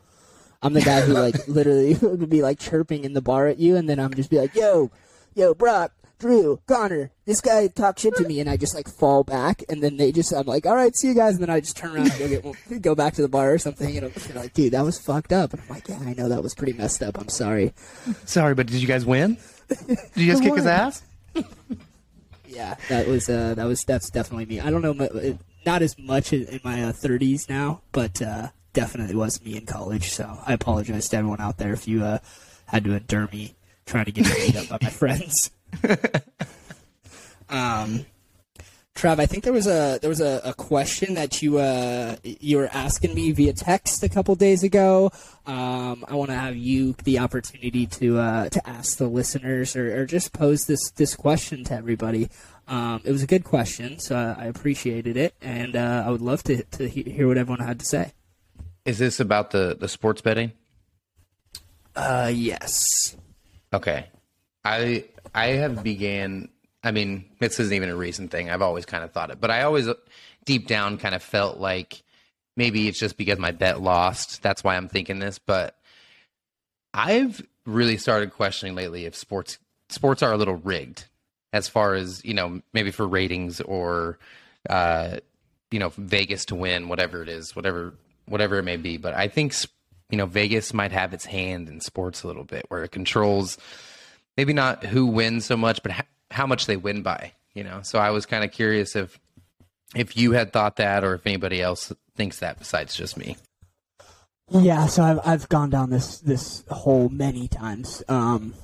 I'm 0.62 0.72
the 0.72 0.80
guy 0.80 1.02
who 1.02 1.12
like 1.12 1.46
literally 1.48 1.94
would 2.02 2.30
be 2.30 2.42
like 2.42 2.58
chirping 2.58 3.04
in 3.04 3.12
the 3.12 3.20
bar 3.20 3.48
at 3.48 3.58
you, 3.58 3.76
and 3.76 3.88
then 3.88 3.98
I'm 3.98 4.14
just 4.14 4.30
be 4.30 4.38
like, 4.38 4.54
"Yo, 4.54 4.90
yo, 5.34 5.52
Brock, 5.54 5.92
Drew, 6.22 6.60
Connor, 6.68 7.10
this 7.24 7.40
guy 7.40 7.66
talked 7.66 7.98
shit 7.98 8.14
to 8.14 8.22
me, 8.22 8.38
and 8.38 8.48
I 8.48 8.56
just 8.56 8.76
like 8.76 8.86
fall 8.86 9.24
back, 9.24 9.64
and 9.68 9.82
then 9.82 9.96
they 9.96 10.12
just, 10.12 10.32
I'm 10.32 10.46
like, 10.46 10.64
all 10.66 10.76
right, 10.76 10.94
see 10.94 11.08
you 11.08 11.14
guys, 11.14 11.34
and 11.34 11.42
then 11.42 11.50
I 11.50 11.58
just 11.58 11.76
turn 11.76 11.96
around 11.96 12.12
and 12.12 12.18
go 12.20 12.28
get, 12.28 12.82
go 12.82 12.94
back 12.94 13.14
to 13.14 13.22
the 13.22 13.28
bar 13.28 13.52
or 13.52 13.58
something, 13.58 13.96
and 13.96 14.06
I'm 14.06 14.36
like, 14.36 14.54
dude, 14.54 14.72
that 14.72 14.84
was 14.84 15.00
fucked 15.00 15.32
up, 15.32 15.52
and 15.52 15.60
I'm 15.60 15.68
like, 15.68 15.88
yeah, 15.88 15.98
I 16.00 16.14
know 16.14 16.28
that 16.28 16.40
was 16.40 16.54
pretty 16.54 16.74
messed 16.74 17.02
up. 17.02 17.18
I'm 17.18 17.28
sorry. 17.28 17.74
Sorry, 18.24 18.54
but 18.54 18.68
did 18.68 18.76
you 18.76 18.86
guys 18.86 19.04
win? 19.04 19.36
Did 19.68 19.98
you 20.14 20.32
guys 20.32 20.40
kick 20.42 20.54
his 20.54 20.64
ass? 20.64 21.02
yeah, 22.46 22.76
that 22.88 23.08
was 23.08 23.28
uh, 23.28 23.54
that 23.56 23.64
was 23.64 23.82
that's 23.82 24.08
definitely 24.08 24.46
me. 24.46 24.60
I 24.60 24.70
don't 24.70 24.82
know, 24.82 25.36
not 25.66 25.82
as 25.82 25.98
much 25.98 26.32
in 26.32 26.60
my 26.62 26.84
uh, 26.84 26.92
30s 26.92 27.48
now, 27.48 27.80
but 27.90 28.22
uh, 28.22 28.50
definitely 28.74 29.16
was 29.16 29.42
me 29.42 29.56
in 29.56 29.66
college. 29.66 30.10
So 30.10 30.38
I 30.46 30.52
apologize 30.52 31.08
to 31.08 31.16
everyone 31.16 31.40
out 31.40 31.58
there 31.58 31.72
if 31.72 31.88
you 31.88 32.04
uh, 32.04 32.18
had 32.66 32.84
to 32.84 32.92
endure 32.92 33.28
me 33.32 33.56
trying 33.86 34.04
to 34.04 34.12
get 34.12 34.24
beat 34.24 34.54
up 34.54 34.68
by 34.68 34.78
my 34.82 34.90
friends. 34.90 35.50
um, 37.48 38.04
Trav, 38.94 39.18
I 39.18 39.26
think 39.26 39.42
there 39.44 39.52
was 39.52 39.66
a 39.66 39.98
there 40.00 40.10
was 40.10 40.20
a, 40.20 40.40
a 40.44 40.52
question 40.52 41.14
that 41.14 41.40
you 41.40 41.58
uh, 41.58 42.16
you 42.22 42.58
were 42.58 42.68
asking 42.72 43.14
me 43.14 43.32
via 43.32 43.54
text 43.54 44.02
a 44.02 44.08
couple 44.08 44.34
days 44.34 44.62
ago. 44.62 45.10
Um, 45.46 46.04
I 46.06 46.14
want 46.14 46.30
to 46.30 46.36
have 46.36 46.56
you 46.56 46.94
the 47.04 47.18
opportunity 47.18 47.86
to 47.86 48.18
uh, 48.18 48.48
to 48.50 48.68
ask 48.68 48.98
the 48.98 49.08
listeners 49.08 49.74
or, 49.76 50.02
or, 50.02 50.06
just 50.06 50.32
pose 50.34 50.66
this 50.66 50.90
this 50.92 51.16
question 51.16 51.64
to 51.64 51.74
everybody. 51.74 52.28
Um, 52.68 53.00
it 53.02 53.10
was 53.10 53.22
a 53.22 53.26
good 53.26 53.44
question, 53.44 53.98
so 53.98 54.14
I 54.14 54.44
appreciated 54.44 55.16
it, 55.16 55.34
and 55.40 55.74
uh, 55.74 56.04
I 56.06 56.10
would 56.10 56.22
love 56.22 56.42
to 56.44 56.62
to 56.62 56.88
hear 56.88 57.26
what 57.26 57.38
everyone 57.38 57.66
had 57.66 57.80
to 57.80 57.86
say. 57.86 58.12
Is 58.84 58.98
this 58.98 59.18
about 59.20 59.52
the 59.52 59.74
the 59.78 59.88
sports 59.88 60.20
betting? 60.20 60.52
Uh, 61.96 62.30
yes. 62.32 63.16
Okay. 63.72 64.06
I 64.64 65.04
I 65.34 65.46
have 65.48 65.82
began. 65.82 66.48
I 66.84 66.90
mean, 66.90 67.24
this 67.38 67.60
isn't 67.60 67.74
even 67.74 67.90
a 67.90 67.96
recent 67.96 68.30
thing. 68.30 68.50
I've 68.50 68.62
always 68.62 68.86
kind 68.86 69.04
of 69.04 69.12
thought 69.12 69.30
it, 69.30 69.40
but 69.40 69.50
I 69.50 69.62
always 69.62 69.88
deep 70.44 70.66
down 70.66 70.98
kind 70.98 71.14
of 71.14 71.22
felt 71.22 71.58
like 71.58 72.02
maybe 72.56 72.88
it's 72.88 72.98
just 72.98 73.16
because 73.16 73.38
my 73.38 73.52
bet 73.52 73.80
lost. 73.80 74.42
That's 74.42 74.64
why 74.64 74.76
I'm 74.76 74.88
thinking 74.88 75.18
this. 75.18 75.38
But 75.38 75.76
I've 76.92 77.40
really 77.64 77.96
started 77.96 78.32
questioning 78.32 78.74
lately 78.74 79.04
if 79.04 79.14
sports 79.14 79.58
sports 79.88 80.22
are 80.22 80.32
a 80.32 80.36
little 80.36 80.56
rigged 80.56 81.04
as 81.52 81.68
far 81.68 81.94
as 81.94 82.24
you 82.24 82.34
know, 82.34 82.62
maybe 82.72 82.90
for 82.90 83.06
ratings 83.06 83.60
or 83.60 84.18
uh, 84.68 85.18
you 85.70 85.78
know 85.78 85.90
Vegas 85.96 86.46
to 86.46 86.54
win, 86.54 86.88
whatever 86.88 87.22
it 87.22 87.28
is, 87.28 87.54
whatever 87.54 87.94
whatever 88.26 88.58
it 88.58 88.64
may 88.64 88.76
be. 88.76 88.96
But 88.96 89.14
I 89.14 89.28
think 89.28 89.54
you 90.10 90.18
know 90.18 90.26
Vegas 90.26 90.72
might 90.74 90.92
have 90.92 91.12
its 91.14 91.24
hand 91.24 91.68
in 91.68 91.80
sports 91.80 92.22
a 92.22 92.26
little 92.26 92.44
bit, 92.44 92.66
where 92.68 92.84
it 92.84 92.90
controls 92.90 93.58
maybe 94.36 94.52
not 94.52 94.84
who 94.84 95.06
wins 95.06 95.44
so 95.44 95.56
much, 95.56 95.82
but 95.82 95.92
how 96.30 96.46
much 96.46 96.66
they 96.66 96.76
win 96.76 97.02
by. 97.02 97.32
You 97.54 97.64
know, 97.64 97.80
so 97.82 97.98
I 97.98 98.10
was 98.10 98.24
kind 98.24 98.44
of 98.44 98.52
curious 98.52 98.96
if 98.96 99.18
if 99.94 100.16
you 100.16 100.32
had 100.32 100.52
thought 100.52 100.76
that, 100.76 101.04
or 101.04 101.14
if 101.14 101.26
anybody 101.26 101.60
else 101.60 101.92
thinks 102.16 102.38
that 102.38 102.58
besides 102.58 102.94
just 102.94 103.16
me. 103.16 103.36
Yeah, 104.50 104.86
so 104.86 105.02
I've 105.02 105.20
I've 105.24 105.48
gone 105.48 105.70
down 105.70 105.90
this 105.90 106.18
this 106.18 106.64
hole 106.68 107.08
many 107.08 107.48
times, 107.48 108.02
um, 108.08 108.54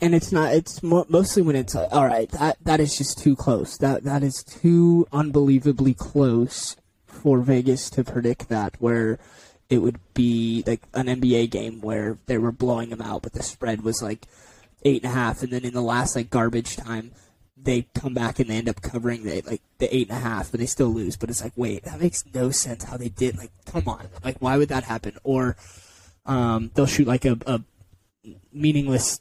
and 0.00 0.14
it's 0.14 0.32
not. 0.32 0.54
It's 0.54 0.82
mo- 0.82 1.06
mostly 1.08 1.42
when 1.42 1.56
it's 1.56 1.74
all 1.74 2.06
right. 2.06 2.30
That 2.30 2.56
that 2.64 2.80
is 2.80 2.96
just 2.96 3.18
too 3.18 3.36
close. 3.36 3.76
That 3.78 4.04
that 4.04 4.22
is 4.22 4.42
too 4.42 5.06
unbelievably 5.12 5.94
close 5.94 6.76
for 7.06 7.40
Vegas 7.40 7.90
to 7.90 8.04
predict 8.04 8.48
that. 8.48 8.76
Where 8.78 9.18
it 9.68 9.78
would 9.78 9.98
be 10.14 10.64
like 10.66 10.82
an 10.94 11.06
NBA 11.06 11.50
game 11.50 11.80
where 11.80 12.18
they 12.26 12.38
were 12.38 12.52
blowing 12.52 12.90
them 12.90 13.02
out, 13.02 13.22
but 13.22 13.32
the 13.32 13.42
spread 13.42 13.82
was 13.82 14.02
like 14.02 14.26
eight 14.84 15.02
and 15.02 15.12
a 15.12 15.14
half, 15.14 15.42
and 15.42 15.52
then 15.52 15.64
in 15.64 15.74
the 15.74 15.82
last 15.82 16.16
like 16.16 16.30
garbage 16.30 16.76
time, 16.76 17.12
they 17.56 17.86
come 17.94 18.14
back 18.14 18.38
and 18.38 18.50
they 18.50 18.56
end 18.56 18.68
up 18.68 18.82
covering 18.82 19.24
the 19.24 19.42
like 19.42 19.62
the 19.78 19.94
eight 19.94 20.08
and 20.08 20.18
a 20.18 20.20
half, 20.20 20.50
but 20.50 20.60
they 20.60 20.66
still 20.66 20.88
lose. 20.88 21.16
But 21.16 21.30
it's 21.30 21.42
like, 21.42 21.52
wait, 21.56 21.84
that 21.84 22.00
makes 22.00 22.24
no 22.34 22.50
sense 22.50 22.84
how 22.84 22.96
they 22.96 23.08
did. 23.08 23.38
Like, 23.38 23.50
come 23.66 23.88
on, 23.88 24.08
like 24.24 24.36
why 24.40 24.56
would 24.58 24.68
that 24.68 24.84
happen? 24.84 25.16
Or 25.22 25.56
um, 26.26 26.70
they'll 26.74 26.86
shoot 26.86 27.06
like 27.06 27.24
a, 27.24 27.38
a 27.46 27.62
meaningless 28.52 29.20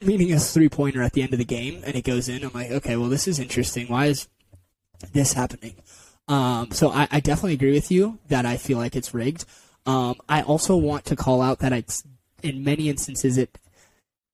meaningless 0.00 0.52
three 0.52 0.68
pointer 0.68 1.02
at 1.02 1.12
the 1.12 1.22
end 1.22 1.32
of 1.32 1.38
the 1.38 1.44
game, 1.44 1.82
and 1.84 1.94
it 1.94 2.02
goes 2.02 2.28
in. 2.28 2.44
I'm 2.44 2.52
like, 2.52 2.70
okay, 2.70 2.96
well, 2.96 3.08
this 3.08 3.28
is 3.28 3.38
interesting. 3.38 3.88
Why 3.88 4.06
is 4.06 4.28
this 5.12 5.32
happening? 5.32 5.74
Um, 6.28 6.70
so 6.70 6.90
I, 6.90 7.08
I, 7.10 7.20
definitely 7.20 7.54
agree 7.54 7.72
with 7.72 7.90
you 7.90 8.18
that 8.28 8.46
I 8.46 8.56
feel 8.56 8.78
like 8.78 8.94
it's 8.94 9.12
rigged. 9.12 9.44
Um, 9.86 10.14
I 10.28 10.42
also 10.42 10.76
want 10.76 11.04
to 11.06 11.16
call 11.16 11.42
out 11.42 11.58
that 11.58 11.72
it's 11.72 12.04
in 12.42 12.62
many 12.62 12.88
instances 12.88 13.36
it 13.36 13.58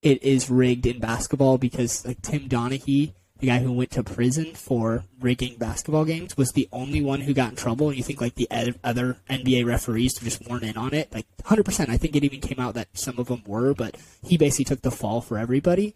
it 0.02 0.22
is 0.22 0.48
rigged 0.50 0.86
in 0.86 1.00
basketball 1.00 1.58
because 1.58 2.06
like 2.06 2.22
Tim 2.22 2.48
Donaghy 2.48 3.12
the 3.40 3.46
guy 3.46 3.60
who 3.60 3.72
went 3.72 3.92
to 3.92 4.02
prison 4.02 4.46
for 4.54 5.04
rigging 5.20 5.56
basketball 5.58 6.04
games, 6.04 6.36
was 6.36 6.52
the 6.52 6.68
only 6.72 7.00
one 7.00 7.20
who 7.20 7.32
got 7.32 7.50
in 7.50 7.56
trouble. 7.56 7.88
And 7.88 7.96
you 7.96 8.02
think 8.02 8.20
like 8.20 8.34
the 8.34 8.48
other 8.82 9.16
NBA 9.30 9.64
referees 9.64 10.14
just 10.14 10.44
weren't 10.48 10.64
in 10.64 10.76
on 10.76 10.92
it? 10.92 11.12
Like 11.12 11.26
100%. 11.44 11.88
I 11.88 11.96
think 11.96 12.16
it 12.16 12.24
even 12.24 12.40
came 12.40 12.58
out 12.58 12.74
that 12.74 12.88
some 12.94 13.18
of 13.18 13.28
them 13.28 13.42
were, 13.46 13.74
but 13.74 13.96
he 14.24 14.36
basically 14.36 14.64
took 14.64 14.82
the 14.82 14.90
fall 14.90 15.20
for 15.20 15.38
everybody. 15.38 15.94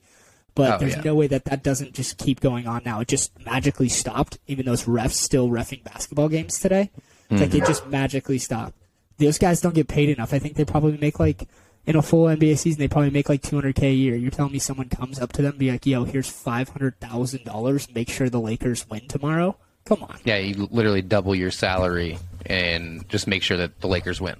But 0.55 0.75
Oh, 0.75 0.79
there's 0.79 0.95
yeah. 0.97 1.03
no 1.03 1.15
way 1.17 1.27
that 1.27 1.45
that 1.47 1.65
doesn't 1.65 1.95
just 1.95 2.17
keep 2.17 2.39
going 2.39 2.69
on 2.69 2.83
now. 2.85 3.01
It 3.01 3.09
just 3.09 3.33
magically 3.45 3.89
stopped, 3.89 4.39
even 4.47 4.65
those 4.65 4.85
refs 4.85 5.15
still 5.15 5.49
refing 5.49 5.83
basketball 5.83 6.29
games 6.29 6.61
today. 6.61 6.91
It's 7.29 7.41
like 7.41 7.51
Mm-hmm. 7.51 7.63
it 7.63 7.67
just 7.67 7.89
magically 7.89 8.39
stopped. 8.39 8.77
Those 9.19 9.39
guys 9.39 9.61
don't 9.61 9.75
get 9.75 9.89
paid 9.89 10.11
enough. 10.11 10.33
I 10.33 10.39
think 10.39 10.55
they 10.55 10.65
probably 10.65 10.97
make 10.97 11.19
like 11.19 11.49
in 11.87 11.97
a 11.97 12.03
full 12.03 12.27
NBA 12.27 12.59
season, 12.59 12.79
they 12.79 12.89
probably 12.89 13.11
make 13.11 13.29
like 13.29 13.43
200k 13.43 13.83
a 13.83 13.93
year. 13.93 14.17
You're 14.17 14.31
telling 14.31 14.53
me 14.53 14.59
someone 14.59 14.89
comes 14.89 15.21
up 15.21 15.33
to 15.33 15.43
them, 15.43 15.53
and 15.53 15.59
be 15.59 15.71
like, 15.71 15.87
"Yo, 15.87 16.05
here's 16.05 16.29
five 16.29 16.69
hundred 16.69 17.01
thousand 17.01 17.45
dollars. 17.45 17.93
Make 17.95 18.09
sure 18.09 18.29
the 18.29 18.41
Lakers 18.41 18.89
win 18.89 19.09
tomorrow." 19.09 19.57
Come 19.85 20.05
on. 20.05 20.19
Yeah, 20.25 20.39
you 20.39 20.69
literally 20.71 21.03
double 21.03 21.35
your 21.35 21.51
salary 21.51 22.19
and 22.47 23.09
just 23.09 23.27
make 23.27 23.43
sure 23.43 23.57
that 23.57 23.81
the 23.81 23.89
Lakers 23.89 24.21
win 24.21 24.37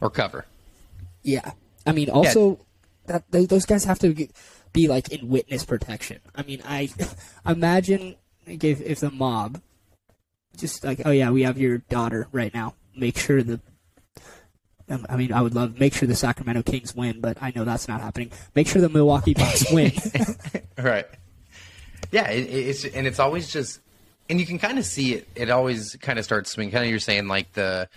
or 0.00 0.10
cover. 0.10 0.46
Yeah. 1.22 1.52
I 1.84 1.92
mean, 1.92 2.08
also 2.08 2.60
that 3.06 3.30
th- 3.32 3.48
those 3.48 3.66
guys 3.66 3.84
have 3.84 3.98
to 4.00 4.28
be 4.72 4.88
like 4.88 5.08
in 5.10 5.28
witness 5.28 5.64
protection. 5.64 6.20
I 6.34 6.42
mean, 6.42 6.62
I 6.64 6.90
imagine 7.46 8.16
like, 8.46 8.62
if 8.62 8.80
if 8.80 9.00
the 9.00 9.10
mob 9.10 9.60
just 10.56 10.84
like, 10.84 11.02
oh 11.04 11.10
yeah, 11.10 11.30
we 11.30 11.42
have 11.42 11.58
your 11.58 11.78
daughter 11.78 12.28
right 12.32 12.54
now. 12.54 12.74
Make 12.96 13.18
sure 13.18 13.42
the 13.42 13.60
Um, 14.88 15.04
I 15.08 15.16
mean, 15.16 15.32
I 15.32 15.42
would 15.42 15.54
love 15.54 15.80
make 15.80 15.94
sure 15.94 16.06
the 16.06 16.14
Sacramento 16.14 16.62
Kings 16.62 16.94
win, 16.94 17.20
but 17.20 17.38
I 17.40 17.52
know 17.54 17.64
that's 17.64 17.88
not 17.88 18.00
happening. 18.00 18.30
Make 18.54 18.68
sure 18.68 18.80
the 18.80 18.88
Milwaukee 18.88 19.34
Bucks 19.34 19.70
win. 19.72 19.92
Right. 20.78 21.06
Yeah, 22.12 22.30
it, 22.30 22.42
it's 22.42 22.84
and 22.84 23.06
it's 23.06 23.18
always 23.18 23.50
just, 23.52 23.80
and 24.30 24.38
you 24.38 24.46
can 24.46 24.58
kind 24.58 24.78
of 24.78 24.84
see 24.84 25.14
it. 25.14 25.28
It 25.34 25.50
always 25.50 25.96
kind 25.96 26.18
of 26.18 26.24
starts 26.24 26.52
swinging. 26.52 26.72
Kind 26.72 26.84
of 26.84 26.90
you're 26.90 27.00
saying 27.00 27.26
like 27.26 27.52
the, 27.54 27.88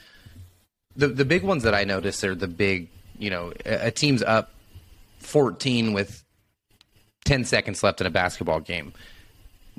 the 0.96 1.08
the 1.10 1.26
big 1.26 1.44
ones 1.44 1.64
that 1.64 1.76
I 1.76 1.84
notice 1.84 2.24
are 2.24 2.36
the 2.36 2.48
big. 2.48 2.90
You 3.18 3.30
know, 3.30 3.54
a, 3.66 3.88
a 3.88 3.92
team's 3.92 4.24
up 4.24 4.52
14 5.20 5.94
with 5.94 6.24
10 7.26 7.46
seconds 7.46 7.84
left 7.84 8.02
in 8.02 8.08
a 8.08 8.10
basketball 8.10 8.60
game. 8.60 8.94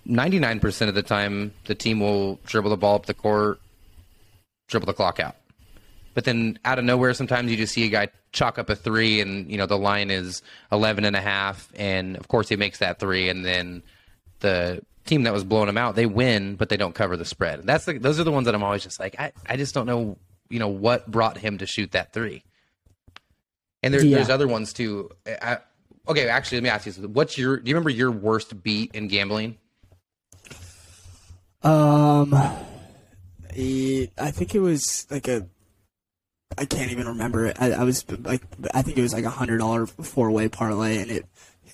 99% 0.06 0.88
of 0.88 0.94
the 0.94 1.02
time, 1.02 1.52
the 1.64 1.74
team 1.74 2.00
will 2.00 2.38
dribble 2.44 2.70
the 2.70 2.76
ball 2.76 2.96
up 2.96 3.06
the 3.06 3.14
court, 3.14 3.60
dribble 4.68 4.86
the 4.86 4.92
clock 4.92 5.20
out. 5.20 5.36
But 6.14 6.24
then 6.24 6.58
out 6.64 6.78
of 6.78 6.84
nowhere, 6.84 7.14
sometimes 7.14 7.50
you 7.50 7.56
just 7.56 7.72
see 7.72 7.84
a 7.84 7.88
guy 7.88 8.08
chalk 8.32 8.58
up 8.58 8.68
a 8.68 8.76
three, 8.76 9.20
and 9.20 9.50
you 9.50 9.56
know 9.56 9.66
the 9.66 9.78
line 9.78 10.10
is 10.10 10.42
11 10.72 11.04
and 11.04 11.14
a 11.14 11.20
half, 11.20 11.70
and 11.76 12.16
of 12.16 12.28
course 12.28 12.48
he 12.48 12.56
makes 12.56 12.78
that 12.78 12.98
three, 12.98 13.28
and 13.28 13.44
then 13.44 13.82
the 14.40 14.82
team 15.06 15.22
that 15.24 15.32
was 15.32 15.44
blowing 15.44 15.68
him 15.68 15.78
out, 15.78 15.94
they 15.94 16.06
win, 16.06 16.56
but 16.56 16.68
they 16.68 16.76
don't 16.76 16.94
cover 16.94 17.16
the 17.16 17.24
spread. 17.24 17.62
That's 17.64 17.84
the, 17.84 17.94
those 17.98 18.18
are 18.20 18.24
the 18.24 18.32
ones 18.32 18.46
that 18.46 18.54
I'm 18.54 18.62
always 18.62 18.82
just 18.82 19.00
like, 19.00 19.18
I, 19.18 19.32
I 19.48 19.56
just 19.56 19.74
don't 19.74 19.86
know, 19.86 20.16
you 20.48 20.58
know, 20.58 20.68
what 20.68 21.10
brought 21.10 21.38
him 21.38 21.58
to 21.58 21.66
shoot 21.66 21.92
that 21.92 22.12
three. 22.12 22.42
And 23.82 23.94
there, 23.94 24.02
Yeah. 24.02 24.16
there's 24.16 24.30
other 24.30 24.46
ones 24.48 24.72
too. 24.72 25.10
I, 25.26 25.58
okay, 26.08 26.28
actually, 26.28 26.58
let 26.58 26.62
me 26.64 26.68
ask 26.70 26.86
you: 26.86 26.92
something. 26.92 27.12
What's 27.12 27.38
your? 27.38 27.56
Do 27.58 27.68
you 27.68 27.74
remember 27.74 27.90
your 27.90 28.10
worst 28.10 28.62
beat 28.62 28.94
in 28.94 29.08
gambling? 29.08 29.56
Um, 31.62 32.34
it, 33.54 34.12
I 34.18 34.30
think 34.30 34.54
it 34.54 34.60
was 34.60 35.06
like 35.10 35.28
a. 35.28 35.46
I 36.58 36.64
can't 36.64 36.90
even 36.90 37.06
remember 37.08 37.46
it. 37.46 37.56
I, 37.60 37.72
I 37.72 37.84
was 37.84 38.04
like, 38.22 38.42
I 38.74 38.82
think 38.82 38.98
it 38.98 39.02
was 39.02 39.14
like 39.14 39.24
a 39.24 39.30
hundred 39.30 39.58
dollar 39.58 39.86
four 39.86 40.30
way 40.30 40.48
parlay, 40.48 40.98
and 40.98 41.10
it 41.10 41.26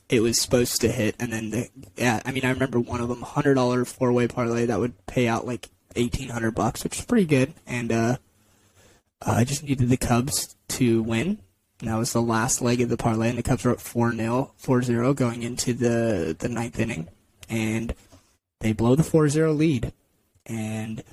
it 0.09 0.21
was 0.21 0.41
supposed 0.41 0.81
to 0.83 0.93
hit, 0.93 1.17
and 1.19 1.33
then 1.33 1.51
the 1.51 1.69
yeah. 1.97 2.21
I 2.25 2.33
mean, 2.33 2.45
I 2.45 2.51
remember 2.51 2.79
one 2.79 3.01
of 3.01 3.09
them 3.09 3.23
hundred 3.23 3.55
dollar 3.55 3.85
four 3.85 4.13
way 4.13 4.29
parlay 4.29 4.67
that 4.67 4.79
would 4.79 5.07
pay 5.07 5.29
out 5.29 5.47
like 5.47 5.71
eighteen 5.97 6.29
hundred 6.29 6.55
bucks, 6.55 6.85
which 6.85 6.99
is 6.99 7.05
pretty 7.05 7.27
good, 7.27 7.55
and 7.67 7.91
uh, 7.91 8.17
I 9.23 9.45
just 9.45 9.63
needed 9.63 9.89
the 9.89 9.97
Cubs 9.97 10.57
to 10.69 11.03
win. 11.03 11.39
And 11.81 11.91
that 11.91 11.97
was 11.97 12.13
the 12.13 12.23
last 12.23 12.63
leg 12.63 12.81
of 12.81 12.89
the 12.89 12.97
parlay, 12.97 13.29
and 13.29 13.39
the 13.39 13.43
Cubs 13.43 13.65
were 13.65 13.73
up 13.73 13.81
4 13.81 14.15
0, 14.15 14.53
4 14.57 14.83
0 14.83 15.15
going 15.15 15.43
into 15.43 15.75
the, 15.75 16.35
the 16.39 16.49
ninth 16.49 16.79
inning. 16.79 17.09
And 17.51 17.95
they 18.61 18.73
blow 18.73 18.95
the 18.95 19.03
4-0 19.03 19.57
lead 19.57 19.93
and 20.47 21.05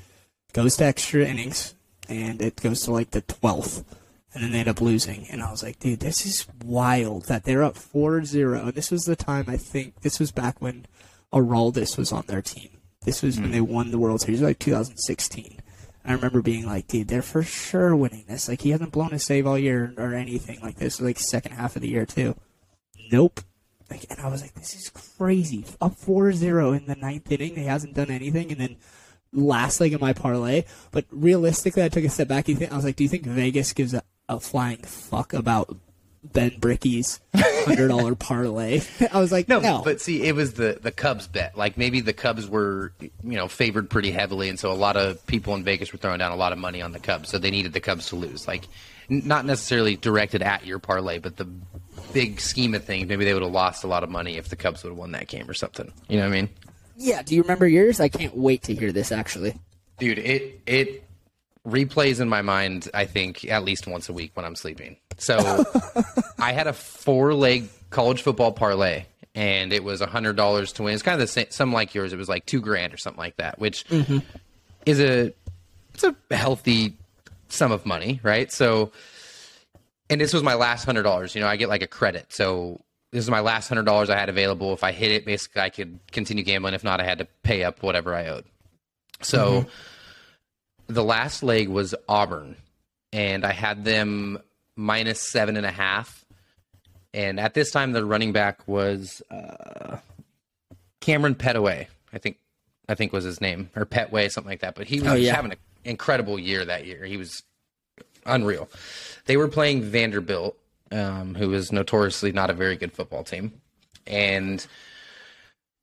goes 0.54 0.78
to 0.78 0.86
extra 0.86 1.26
innings 1.26 1.76
and 2.10 2.42
it 2.42 2.56
goes 2.58 2.82
to 2.82 2.92
like 2.92 3.12
the 3.12 3.22
12th 3.22 3.84
and 4.34 4.44
then 4.44 4.52
they 4.52 4.60
end 4.60 4.70
up 4.70 4.82
losing 4.82 5.28
and 5.30 5.42
i 5.42 5.50
was 5.50 5.64
like 5.64 5.80
dude 5.80 6.00
this 6.00 6.26
is 6.26 6.48
wild 6.64 7.26
that 7.26 7.44
they're 7.44 7.64
up 7.64 7.76
4-0 7.76 8.62
and 8.62 8.74
this 8.74 8.92
was 8.92 9.04
the 9.04 9.16
time 9.16 9.46
i 9.48 9.58
think 9.58 10.02
this 10.02 10.20
was 10.20 10.32
back 10.32 10.62
when 10.62 10.86
Aroldis 11.32 11.98
was 11.98 12.12
on 12.12 12.26
their 12.28 12.42
team 12.42 12.70
this 13.06 13.22
was 13.22 13.38
when 13.38 13.48
hmm. 13.48 13.54
they 13.54 13.62
won 13.62 13.92
the 13.92 14.00
world 14.00 14.22
series 14.22 14.42
like 14.42 14.60
2016 14.60 15.60
i 16.06 16.12
remember 16.12 16.42
being 16.42 16.66
like 16.66 16.88
dude 16.88 17.08
they're 17.08 17.22
for 17.22 17.44
sure 17.44 17.96
winning 17.96 18.26
this 18.28 18.48
like 18.48 18.62
he 18.62 18.72
hasn't 18.72 18.92
blown 18.92 19.14
a 19.14 19.20
save 19.20 19.48
all 19.48 19.58
year 19.58 19.94
or 19.98 20.14
anything 20.14 20.60
like 20.62 20.76
this 20.76 21.02
like 21.02 21.20
second 21.20 21.54
half 21.54 21.76
of 21.76 21.82
the 21.82 21.90
year 21.90 22.06
too 22.06 22.36
nope 23.12 23.40
like, 23.94 24.06
and 24.10 24.20
I 24.20 24.28
was 24.28 24.42
like, 24.42 24.56
this 24.56 24.76
is 24.76 24.90
crazy. 24.90 25.66
Up 25.80 25.96
4-0 25.96 26.78
in 26.78 26.86
the 26.88 26.96
ninth 26.96 27.32
inning. 27.32 27.56
He 27.56 27.66
hasn't 27.66 27.94
done 27.94 28.10
anything. 28.10 28.52
And 28.52 28.60
then 28.60 28.78
last 29.34 29.82
leg 29.82 29.94
of 29.94 30.02
my 30.02 30.14
parlay. 30.14 30.64
But 30.92 31.06
realistically, 31.12 31.84
I 31.84 31.90
took 31.90 32.04
a 32.04 32.10
step 32.10 32.28
back. 32.28 32.48
You 32.48 32.56
think, 32.56 32.72
I 32.72 32.76
was 32.76 32.86
like, 32.86 32.96
do 32.96 33.04
you 33.04 33.10
think 33.10 33.24
Vegas 33.24 33.74
gives 33.74 33.94
a, 33.94 34.04
a 34.30 34.40
flying 34.40 34.78
fuck 34.78 35.34
about 35.34 35.76
Ben 36.24 36.54
Bricky's 36.60 37.20
$100 37.36 38.20
parlay? 38.20 38.82
I 39.12 39.20
was 39.20 39.32
like, 39.32 39.48
no. 39.50 39.60
No, 39.60 39.82
but 39.84 40.00
see, 40.02 40.24
it 40.24 40.36
was 40.36 40.54
the 40.54 40.80
the 40.82 40.92
Cubs 40.92 41.28
bet. 41.28 41.58
Like 41.58 41.78
maybe 41.78 42.00
the 42.00 42.14
Cubs 42.14 42.48
were, 42.48 42.94
you 43.00 43.12
know, 43.24 43.48
favored 43.48 43.90
pretty 43.90 44.12
heavily, 44.12 44.50
and 44.50 44.60
so 44.60 44.72
a 44.72 44.74
lot 44.74 44.96
of 44.96 45.26
people 45.28 45.56
in 45.56 45.64
Vegas 45.64 45.92
were 45.92 46.00
throwing 46.00 46.20
down 46.20 46.32
a 46.32 46.38
lot 46.38 46.52
of 46.54 46.58
money 46.58 46.82
on 46.82 46.92
the 46.92 47.00
Cubs. 47.00 47.30
So 47.30 47.38
they 47.38 47.52
needed 47.52 47.74
the 47.74 47.82
Cubs 47.82 48.08
to 48.10 48.16
lose. 48.16 48.48
Like, 48.48 48.68
not 49.10 49.46
necessarily 49.46 49.96
directed 49.96 50.42
at 50.42 50.66
your 50.66 50.80
parlay, 50.80 51.20
but 51.20 51.38
the 51.38 51.48
big 52.14 52.40
scheme 52.40 52.74
of 52.74 52.84
things, 52.84 53.08
maybe 53.08 53.26
they 53.26 53.34
would 53.34 53.44
have 53.44 53.52
lost 53.52 53.84
a 53.84 53.88
lot 53.88 54.04
of 54.04 54.10
money 54.10 54.38
if 54.38 54.50
the 54.50 54.56
Cubs 54.56 54.84
would 54.84 54.90
have 54.90 54.98
won 54.98 55.12
that 55.12 55.28
game 55.28 55.50
or 55.50 55.54
something. 55.54 55.92
You 56.08 56.18
know 56.18 56.24
what 56.24 56.36
I 56.36 56.42
mean? 56.42 56.50
Yeah, 56.96 57.22
do 57.22 57.36
you 57.36 57.42
remember 57.42 57.68
yours? 57.68 58.00
I 58.00 58.10
can't 58.10 58.36
wait 58.36 58.64
to 58.64 58.76
hear 58.76 58.92
this, 58.92 59.12
actually. 59.12 59.56
Dude, 60.00 60.20
it 60.20 60.62
it 60.66 61.04
replays 61.68 62.20
in 62.20 62.30
my 62.30 62.42
mind. 62.42 62.90
I 62.94 63.06
think 63.06 63.46
at 63.46 63.64
least 63.64 63.88
once 63.88 64.10
a 64.10 64.14
week 64.14 64.32
when 64.36 64.46
I'm 64.46 64.56
sleeping. 64.56 64.98
So 65.18 65.38
I 66.40 66.52
had 66.52 66.68
a 66.68 66.74
four 66.74 67.34
leg 67.34 67.70
college 67.90 68.22
football 68.22 68.52
parlay, 68.52 69.06
and 69.36 69.74
it 69.74 69.84
was 69.84 70.02
a 70.02 70.08
hundred 70.08 70.36
dollars 70.36 70.74
to 70.74 70.84
win. 70.84 70.94
It's 70.94 71.04
kind 71.04 71.16
of 71.16 71.22
the 71.22 71.28
same, 71.28 71.48
some 71.50 71.74
like 71.74 71.94
yours. 71.94 72.14
It 72.14 72.18
was 72.18 72.30
like 72.30 72.46
two 72.46 72.62
grand 72.62 72.94
or 72.94 72.98
something 72.98 73.20
like 73.20 73.38
that, 73.38 73.60
which 73.60 73.88
mm-hmm. 73.88 74.20
is 74.86 75.00
a 75.00 75.34
it's 75.94 76.04
a 76.04 76.16
healthy 76.32 76.98
sum 77.50 77.72
of 77.72 77.86
money, 77.86 78.20
right? 78.24 78.52
So, 78.52 78.92
and 80.10 80.20
this 80.20 80.34
was 80.34 80.44
my 80.44 80.56
last 80.56 80.86
hundred 80.86 81.04
dollars. 81.04 81.36
You 81.36 81.42
know, 81.42 81.48
I 81.48 81.56
get 81.56 81.70
like 81.70 81.82
a 81.82 81.88
credit, 81.88 82.34
so 82.34 82.82
this 83.14 83.24
is 83.24 83.30
my 83.30 83.40
last 83.40 83.70
hundred 83.70 83.86
dollars 83.86 84.10
I 84.10 84.18
had 84.18 84.28
available. 84.28 84.74
If 84.74 84.84
I 84.84 84.92
hit 84.92 85.12
it, 85.12 85.26
basically, 85.26 85.62
I 85.62 85.70
could 85.70 86.00
continue 86.12 86.44
gambling. 86.44 86.74
If 86.74 86.84
not, 86.84 87.00
I 87.00 87.06
had 87.06 87.20
to 87.20 87.28
pay 87.44 87.64
up 87.64 87.82
whatever 87.82 88.14
I 88.14 88.28
owed. 88.28 88.44
So, 89.22 89.68
the 90.88 91.04
last 91.04 91.44
leg 91.44 91.70
was 91.70 91.96
Auburn, 92.10 92.58
and 93.14 93.46
I 93.46 93.54
had 93.54 93.86
them 93.86 94.40
minus 94.76 95.22
seven 95.32 95.56
and 95.56 95.66
a 95.66 95.72
half. 95.72 96.26
And 97.14 97.40
at 97.40 97.54
this 97.54 97.72
time, 97.72 97.92
the 97.94 98.04
running 98.04 98.34
back 98.34 98.68
was 98.68 99.22
uh, 99.32 99.98
Cameron 101.00 101.36
Petaway, 101.36 101.88
I 102.12 102.18
think. 102.18 102.38
I 102.90 102.96
think 102.96 103.14
was 103.14 103.24
his 103.24 103.40
name 103.40 103.70
or 103.78 103.86
Petway, 103.86 104.30
something 104.30 104.50
like 104.52 104.60
that. 104.60 104.76
But 104.76 104.88
he 104.88 105.00
was 105.00 105.08
Oh, 105.12 105.16
yeah. 105.16 105.34
having 105.36 105.52
an 105.54 105.58
incredible 105.86 106.38
year 106.38 106.66
that 106.66 106.86
year. 106.86 107.06
He 107.06 107.16
was 107.16 107.42
unreal. 108.26 108.68
They 109.26 109.38
were 109.38 109.48
playing 109.48 109.84
Vanderbilt, 109.84 110.58
um, 110.92 111.36
who 111.36 111.54
is 111.54 111.72
notoriously 111.72 112.32
not 112.32 112.50
a 112.50 112.54
very 112.54 112.76
good 112.76 112.94
football 112.94 113.24
team, 113.24 113.54
and 114.08 114.66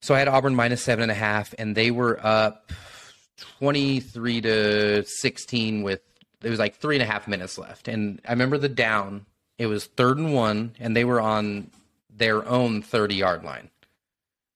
so 0.03 0.15
I 0.15 0.19
had 0.19 0.29
Auburn 0.29 0.55
minus 0.55 0.83
seven 0.83 1.03
and 1.03 1.13
a 1.13 1.15
half, 1.15 1.55
and 1.59 1.77
they 1.77 1.91
were 1.91 2.19
up 2.25 2.71
twenty 3.59 4.01
three 4.01 4.41
to 4.41 5.05
sixteen 5.05 5.83
with 5.83 6.01
it 6.43 6.51
was 6.51 6.59
like 6.59 6.77
three 6.77 6.97
and 6.97 7.03
a 7.03 7.07
half 7.07 7.29
minutes 7.29 7.59
left, 7.59 7.89
and 7.89 8.21
I 8.27 8.33
remember 8.33 8.59
the 8.59 8.69
down. 8.69 9.27
It 9.59 9.67
was 9.67 9.85
third 9.85 10.17
and 10.17 10.33
one, 10.33 10.73
and 10.81 10.97
they 10.97 11.05
were 11.05 11.21
on 11.21 11.71
their 12.09 12.47
own 12.47 12.83
thirty 12.83 13.17
yard 13.17 13.45
line. 13.45 13.71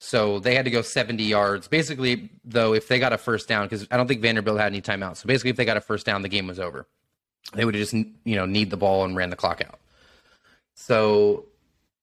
So 0.05 0.39
they 0.39 0.55
had 0.55 0.67
to 0.67 0.71
go 0.71 0.83
70 0.83 1.25
yards. 1.25 1.67
Basically, 1.67 2.29
though, 2.45 2.75
if 2.75 2.89
they 2.89 2.99
got 2.99 3.15
a 3.15 3.19
first 3.19 3.49
down, 3.49 3.65
because 3.65 3.89
I 3.91 3.97
don't 3.97 4.07
think 4.07 4.21
Vanderbilt 4.21 4.59
had 4.59 4.67
any 4.67 4.83
timeouts. 4.83 5.17
So 5.17 5.27
basically, 5.27 5.49
if 5.49 5.57
they 5.57 5.65
got 5.65 5.79
a 5.79 5.81
first 5.81 6.05
down, 6.05 6.21
the 6.21 6.29
game 6.29 6.47
was 6.47 6.61
over. 6.61 6.87
They 7.55 7.65
would 7.65 7.75
just, 7.75 7.95
you 7.95 8.37
know, 8.37 8.45
need 8.45 8.69
the 8.69 8.77
ball 8.77 9.07
and 9.07 9.17
ran 9.17 9.31
the 9.31 9.37
clock 9.37 9.63
out. 9.67 9.79
So 10.75 11.47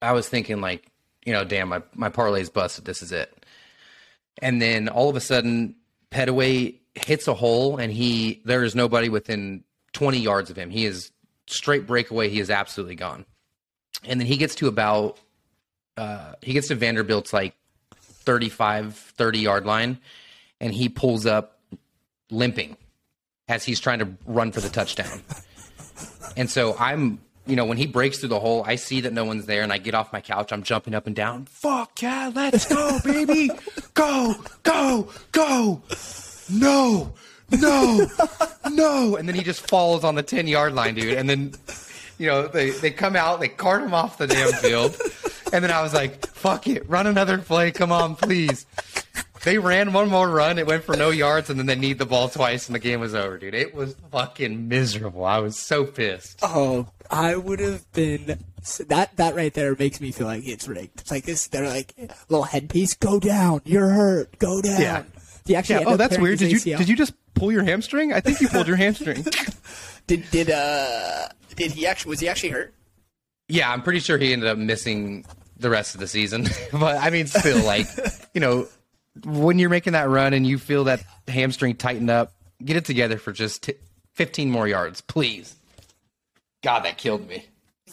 I 0.01 0.13
was 0.13 0.27
thinking, 0.27 0.61
like, 0.61 0.87
you 1.25 1.33
know, 1.33 1.43
damn, 1.43 1.69
my, 1.69 1.81
my 1.93 2.09
parlay's 2.09 2.49
busted. 2.49 2.85
This 2.85 3.01
is 3.01 3.11
it. 3.11 3.45
And 4.41 4.61
then 4.61 4.89
all 4.89 5.09
of 5.09 5.15
a 5.15 5.21
sudden, 5.21 5.75
Petaway 6.09 6.79
hits 6.95 7.27
a 7.27 7.33
hole, 7.33 7.77
and 7.77 7.91
he 7.91 8.41
there 8.45 8.63
is 8.63 8.75
nobody 8.75 9.09
within 9.09 9.63
20 9.93 10.19
yards 10.19 10.49
of 10.49 10.57
him. 10.57 10.69
He 10.69 10.85
is 10.85 11.11
straight 11.47 11.85
breakaway. 11.85 12.29
He 12.29 12.39
is 12.39 12.49
absolutely 12.49 12.95
gone. 12.95 13.25
And 14.05 14.19
then 14.19 14.27
he 14.27 14.37
gets 14.37 14.55
to 14.55 14.67
about 14.67 15.19
uh, 15.97 16.33
he 16.41 16.53
gets 16.53 16.69
to 16.69 16.75
Vanderbilt's 16.75 17.33
like 17.33 17.53
35, 17.97 18.95
30 18.95 19.39
yard 19.39 19.65
line, 19.65 19.99
and 20.59 20.73
he 20.73 20.89
pulls 20.89 21.25
up 21.25 21.59
limping 22.29 22.77
as 23.47 23.63
he's 23.63 23.79
trying 23.79 23.99
to 23.99 24.07
run 24.25 24.51
for 24.51 24.61
the 24.61 24.69
touchdown. 24.69 25.21
And 26.37 26.49
so 26.49 26.75
I'm, 26.79 27.19
you 27.47 27.55
know, 27.55 27.65
when 27.65 27.77
he 27.77 27.87
breaks 27.87 28.19
through 28.19 28.29
the 28.29 28.39
hole, 28.39 28.63
I 28.65 28.75
see 28.75 29.01
that 29.01 29.13
no 29.13 29.25
one's 29.25 29.45
there, 29.45 29.63
and 29.63 29.73
I 29.73 29.77
get 29.77 29.95
off 29.95 30.13
my 30.13 30.21
couch. 30.21 30.51
I'm 30.53 30.63
jumping 30.63 30.93
up 30.93 31.07
and 31.07 31.15
down. 31.15 31.45
Fuck 31.45 32.01
yeah, 32.01 32.31
let's 32.33 32.65
go, 32.65 32.99
baby, 33.03 33.49
go, 33.93 34.35
go, 34.63 35.09
go. 35.31 35.81
No, 36.49 37.13
no, 37.51 38.07
no. 38.69 39.15
And 39.15 39.27
then 39.27 39.35
he 39.35 39.43
just 39.43 39.67
falls 39.67 40.03
on 40.03 40.15
the 40.15 40.23
ten 40.23 40.47
yard 40.47 40.73
line, 40.73 40.95
dude. 40.95 41.17
And 41.17 41.29
then, 41.29 41.53
you 42.17 42.27
know, 42.27 42.47
they 42.47 42.71
they 42.71 42.91
come 42.91 43.15
out, 43.15 43.39
they 43.39 43.47
cart 43.47 43.83
him 43.83 43.93
off 43.93 44.17
the 44.17 44.27
damn 44.27 44.51
field. 44.53 44.95
And 45.53 45.63
then 45.63 45.71
I 45.71 45.81
was 45.81 45.93
like, 45.93 46.25
fuck 46.27 46.67
it, 46.67 46.87
run 46.89 47.07
another 47.07 47.37
play. 47.37 47.71
Come 47.71 47.91
on, 47.91 48.15
please. 48.15 48.65
They 49.43 49.57
ran 49.57 49.93
one 49.93 50.09
more 50.09 50.29
run. 50.29 50.59
It 50.59 50.67
went 50.67 50.83
for 50.83 50.95
no 50.95 51.09
yards, 51.09 51.49
and 51.49 51.57
then 51.57 51.65
they 51.65 51.75
need 51.75 51.97
the 51.97 52.05
ball 52.05 52.29
twice, 52.29 52.67
and 52.67 52.75
the 52.75 52.79
game 52.79 52.99
was 52.99 53.15
over, 53.15 53.37
dude. 53.37 53.55
It 53.55 53.73
was 53.73 53.95
fucking 54.11 54.67
miserable. 54.67 55.25
I 55.25 55.39
was 55.39 55.59
so 55.59 55.85
pissed. 55.85 56.39
Oh, 56.43 56.87
I 57.09 57.35
would 57.35 57.59
have 57.59 57.91
been 57.93 58.37
that. 58.87 59.17
That 59.17 59.35
right 59.35 59.53
there 59.53 59.75
makes 59.77 59.99
me 59.99 60.11
feel 60.11 60.27
like 60.27 60.47
it's 60.47 60.67
rigged. 60.67 61.01
It's 61.01 61.11
like 61.11 61.25
this. 61.25 61.47
They're 61.47 61.67
like 61.67 61.93
little 62.29 62.43
headpiece. 62.43 62.93
Go 62.95 63.19
down. 63.19 63.61
You're 63.65 63.89
hurt. 63.89 64.37
Go 64.39 64.61
down. 64.61 64.81
Yeah. 64.81 65.03
Do 65.45 65.53
you 65.53 65.59
actually? 65.59 65.81
Yeah. 65.81 65.89
Oh, 65.89 65.97
that's 65.97 66.17
weird. 66.17 66.39
Did 66.39 66.51
you 66.51 66.59
ACL? 66.59 66.77
did 66.77 66.89
you 66.89 66.95
just 66.95 67.13
pull 67.33 67.51
your 67.51 67.63
hamstring? 67.63 68.13
I 68.13 68.19
think 68.19 68.41
you 68.41 68.47
pulled 68.47 68.67
your 68.67 68.77
hamstring. 68.77 69.25
Did 70.07 70.29
did 70.31 70.49
uh 70.49 71.29
did 71.55 71.71
he 71.71 71.85
actually 71.85 72.09
was 72.09 72.19
he 72.19 72.27
actually 72.27 72.49
hurt? 72.49 72.73
Yeah, 73.47 73.71
I'm 73.71 73.81
pretty 73.81 73.99
sure 73.99 74.17
he 74.17 74.33
ended 74.33 74.49
up 74.49 74.57
missing 74.57 75.25
the 75.57 75.69
rest 75.69 75.93
of 75.93 76.01
the 76.01 76.07
season. 76.07 76.47
but 76.71 76.97
I 76.97 77.09
mean, 77.09 77.27
still, 77.27 77.63
like, 77.65 77.87
you 78.33 78.41
know, 78.41 78.67
when 79.25 79.59
you're 79.59 79.69
making 79.69 79.93
that 79.93 80.09
run 80.09 80.33
and 80.33 80.45
you 80.47 80.57
feel 80.57 80.85
that 80.85 81.03
hamstring 81.27 81.75
tighten 81.75 82.09
up, 82.09 82.33
get 82.63 82.77
it 82.77 82.85
together 82.85 83.17
for 83.17 83.31
just 83.31 83.63
t- 83.63 83.73
15 84.13 84.49
more 84.49 84.67
yards, 84.67 85.01
please. 85.01 85.55
God, 86.63 86.81
that 86.85 86.97
killed 86.97 87.27
me. 87.27 87.45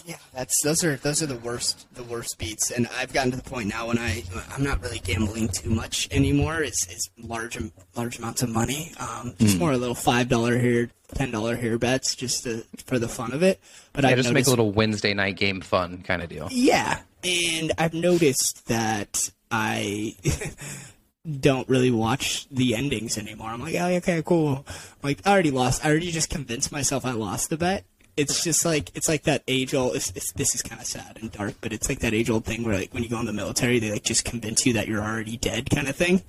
Yeah, 0.05 0.17
that's 0.33 0.63
those 0.63 0.85
are 0.85 0.95
those 0.97 1.23
are 1.23 1.27
the 1.27 1.37
worst 1.37 1.87
the 1.95 2.05
worst 2.05 2.39
beats, 2.39 2.71
and 2.71 2.89
I've 2.99 3.13
gotten 3.13 3.33
to 3.33 3.37
the 3.37 3.43
point 3.43 3.69
now 3.69 3.89
when 3.89 3.99
I 3.99 4.23
I'm 4.53 4.63
not 4.63 4.81
really 4.81 5.01
gambling 5.01 5.49
too 5.49 5.71
much 5.71 6.09
anymore. 6.13 6.63
It's 6.63 6.87
it's 6.87 7.11
large 7.19 7.59
large 7.97 8.19
amounts 8.19 8.43
of 8.43 8.49
money, 8.51 8.93
um, 9.01 9.35
just 9.41 9.55
Hmm. 9.55 9.59
more 9.59 9.73
a 9.73 9.77
little 9.77 9.97
five 9.97 10.29
dollar 10.29 10.57
here, 10.57 10.89
ten 11.15 11.31
dollar 11.33 11.57
here 11.57 11.79
bets, 11.79 12.15
just 12.15 12.45
to, 12.45 12.65
for 12.87 12.99
the 13.01 13.09
fun 13.09 13.33
of 13.33 13.43
it. 13.43 13.61
But 13.93 14.05
Yeah, 14.05 14.11
I've 14.11 14.17
just 14.19 14.33
make 14.33 14.47
a 14.47 14.51
little 14.51 14.71
Wednesday 14.71 15.15
night 15.15 15.37
game 15.37 15.61
fun 15.61 16.03
kind 16.03 16.23
of 16.23 16.29
deal. 16.29 16.49
Yeah, 16.53 17.01
and 17.25 17.73
I've 17.77 17.93
noticed 17.95 18.67
that 18.69 19.31
I 19.51 20.15
don't 21.29 21.69
really 21.69 21.91
watch 21.91 22.49
the 22.51 22.75
endings 22.75 23.19
anymore. 23.19 23.51
I'm 23.51 23.61
like, 23.61 23.75
oh, 23.75 23.87
okay, 23.97 24.23
cool. 24.25 24.65
Like, 25.03 25.27
I 25.27 25.33
already 25.33 25.51
lost. 25.51 25.85
I 25.85 25.91
already 25.91 26.11
just 26.11 26.31
convinced 26.31 26.73
myself 26.73 27.05
I 27.05 27.13
lost 27.13 27.51
the 27.51 27.57
bet. 27.57 27.85
It's 28.17 28.43
just 28.43 28.65
like 28.65 28.91
it's 28.97 29.09
like 29.09 29.23
that 29.25 29.45
age 29.47 29.75
old. 29.75 29.95
It's, 29.95 30.11
it's, 30.11 30.33
this 30.33 30.53
is 30.55 30.61
kind 30.63 30.81
of 30.81 30.87
sad 30.89 31.19
and 31.21 31.31
dark, 31.31 31.55
but 31.61 31.73
it's 31.73 31.89
like 31.89 32.01
that 32.01 32.13
age 32.15 32.29
old 32.31 32.45
thing 32.45 32.65
where 32.65 32.75
like 32.75 32.93
when 32.93 33.05
you 33.05 33.09
go 33.09 33.21
in 33.21 33.27
the 33.27 33.33
military, 33.33 33.79
they 33.79 33.93
like 33.93 34.03
just 34.03 34.25
convince 34.25 34.67
you 34.67 34.73
that 34.73 34.89
you're 34.89 35.05
already 35.05 35.37
dead, 35.37 35.71
kind 35.71 35.87
of 35.87 35.95
thing. 35.95 36.23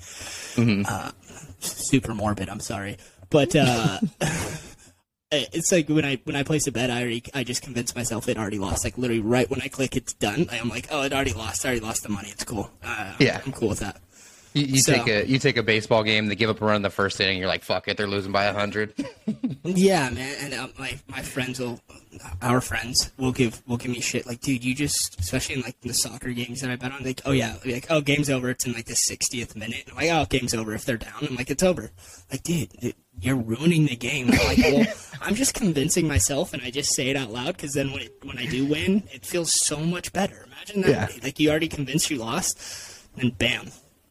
Uh, 0.86 1.12
super 1.60 2.14
morbid. 2.14 2.48
I'm 2.48 2.60
sorry, 2.60 2.98
but 3.32 3.56
uh, 3.56 4.00
it's 5.32 5.72
like 5.72 5.90
when 5.90 6.06
I 6.06 6.20
when 6.26 6.36
I 6.36 6.44
place 6.44 6.68
a 6.68 6.72
bet, 6.72 6.92
I 6.92 7.02
already 7.02 7.24
I 7.34 7.44
just 7.44 7.62
convince 7.64 7.96
myself 7.96 8.28
it 8.30 8.38
already 8.38 8.60
lost. 8.60 8.84
Like 8.84 8.98
literally 8.98 9.22
right 9.22 9.50
when 9.50 9.62
I 9.62 9.68
click, 9.68 9.96
it's 9.96 10.14
done. 10.14 10.48
I'm 10.52 10.70
like, 10.70 10.88
oh, 10.92 11.02
it 11.04 11.14
already 11.14 11.34
lost. 11.34 11.66
I 11.66 11.70
already 11.70 11.86
lost 11.86 12.04
the 12.04 12.10
money. 12.10 12.30
It's 12.30 12.44
cool. 12.44 12.70
Uh, 12.84 13.16
Yeah. 13.20 13.42
I'm 13.46 13.52
cool 13.52 13.70
with 13.70 13.80
that. 13.80 14.00
You, 14.60 14.66
you 14.68 14.80
So- 14.80 14.94
take 14.94 15.08
a 15.08 15.28
you 15.28 15.40
take 15.40 15.58
a 15.58 15.64
baseball 15.64 16.04
game, 16.04 16.28
they 16.28 16.36
give 16.36 16.50
up 16.50 16.62
a 16.62 16.66
run 16.66 16.78
in 16.78 16.82
the 16.82 16.90
first 16.90 17.20
inning, 17.22 17.38
you're 17.38 17.48
like, 17.48 17.64
fuck 17.64 17.88
it, 17.88 17.98
they're 17.98 18.08
losing 18.08 18.32
by 18.32 18.46
hundred. 18.48 18.94
Yeah, 19.64 20.10
man. 20.10 20.36
And 20.40 20.54
uh, 20.54 20.68
my 20.80 20.98
my 21.08 21.22
friends 21.22 21.60
will, 21.60 21.80
our 22.42 22.60
friends 22.62 23.12
will 23.18 23.32
give 23.32 23.62
will 23.68 23.78
give 23.78 23.92
me 23.92 24.00
shit. 24.00 24.26
Like, 24.26 24.40
dude, 24.40 24.64
you 24.64 24.74
just, 24.74 25.20
especially 25.20 25.56
in 25.56 25.62
like 25.62 25.80
the 25.82 25.94
soccer 25.94 26.30
games 26.32 26.62
that 26.62 26.72
I 26.72 26.76
bet 26.76 26.92
on, 26.92 27.04
like, 27.04 27.22
oh 27.26 27.32
yeah, 27.32 27.58
like, 27.66 27.86
oh, 27.90 28.02
game's 28.02 28.30
over. 28.30 28.50
It's 28.50 28.66
in 28.66 28.74
like 28.74 28.86
the 28.86 28.94
60th 28.94 29.56
minute. 29.56 29.84
I'm 29.90 29.96
like, 29.96 30.10
oh, 30.10 30.26
game's 30.30 30.56
over 30.56 30.74
if 30.74 30.86
they're 30.86 30.98
down. 30.98 31.28
I'm 31.30 31.36
like, 31.36 31.52
it's 31.52 31.62
over. 31.62 31.92
Like, 32.32 32.42
dude, 32.44 32.96
you're 33.20 33.36
ruining 33.36 33.86
the 33.86 33.96
game. 33.96 34.32
I'm 34.32 34.48
like, 34.48 34.58
well, 34.58 34.86
I'm 35.22 35.36
just 35.36 35.54
convincing 35.54 36.08
myself, 36.08 36.54
and 36.54 36.64
I 36.64 36.72
just 36.72 36.96
say 36.96 37.10
it 37.10 37.16
out 37.18 37.32
loud 37.32 37.56
because 37.58 37.74
then 37.74 37.92
when 37.92 38.04
it, 38.04 38.16
when 38.24 38.38
I 38.40 38.46
do 38.46 38.66
win, 38.66 39.04
it 39.14 39.26
feels 39.26 39.52
so 39.66 39.78
much 39.82 40.12
better. 40.14 40.48
Imagine 40.48 40.82
that. 40.84 41.16
Yeah. 41.16 41.20
Like, 41.24 41.40
you 41.40 41.50
already 41.52 41.68
convinced 41.68 42.10
you 42.10 42.18
lost, 42.18 42.58
and 43.18 43.38
bam. 43.38 43.68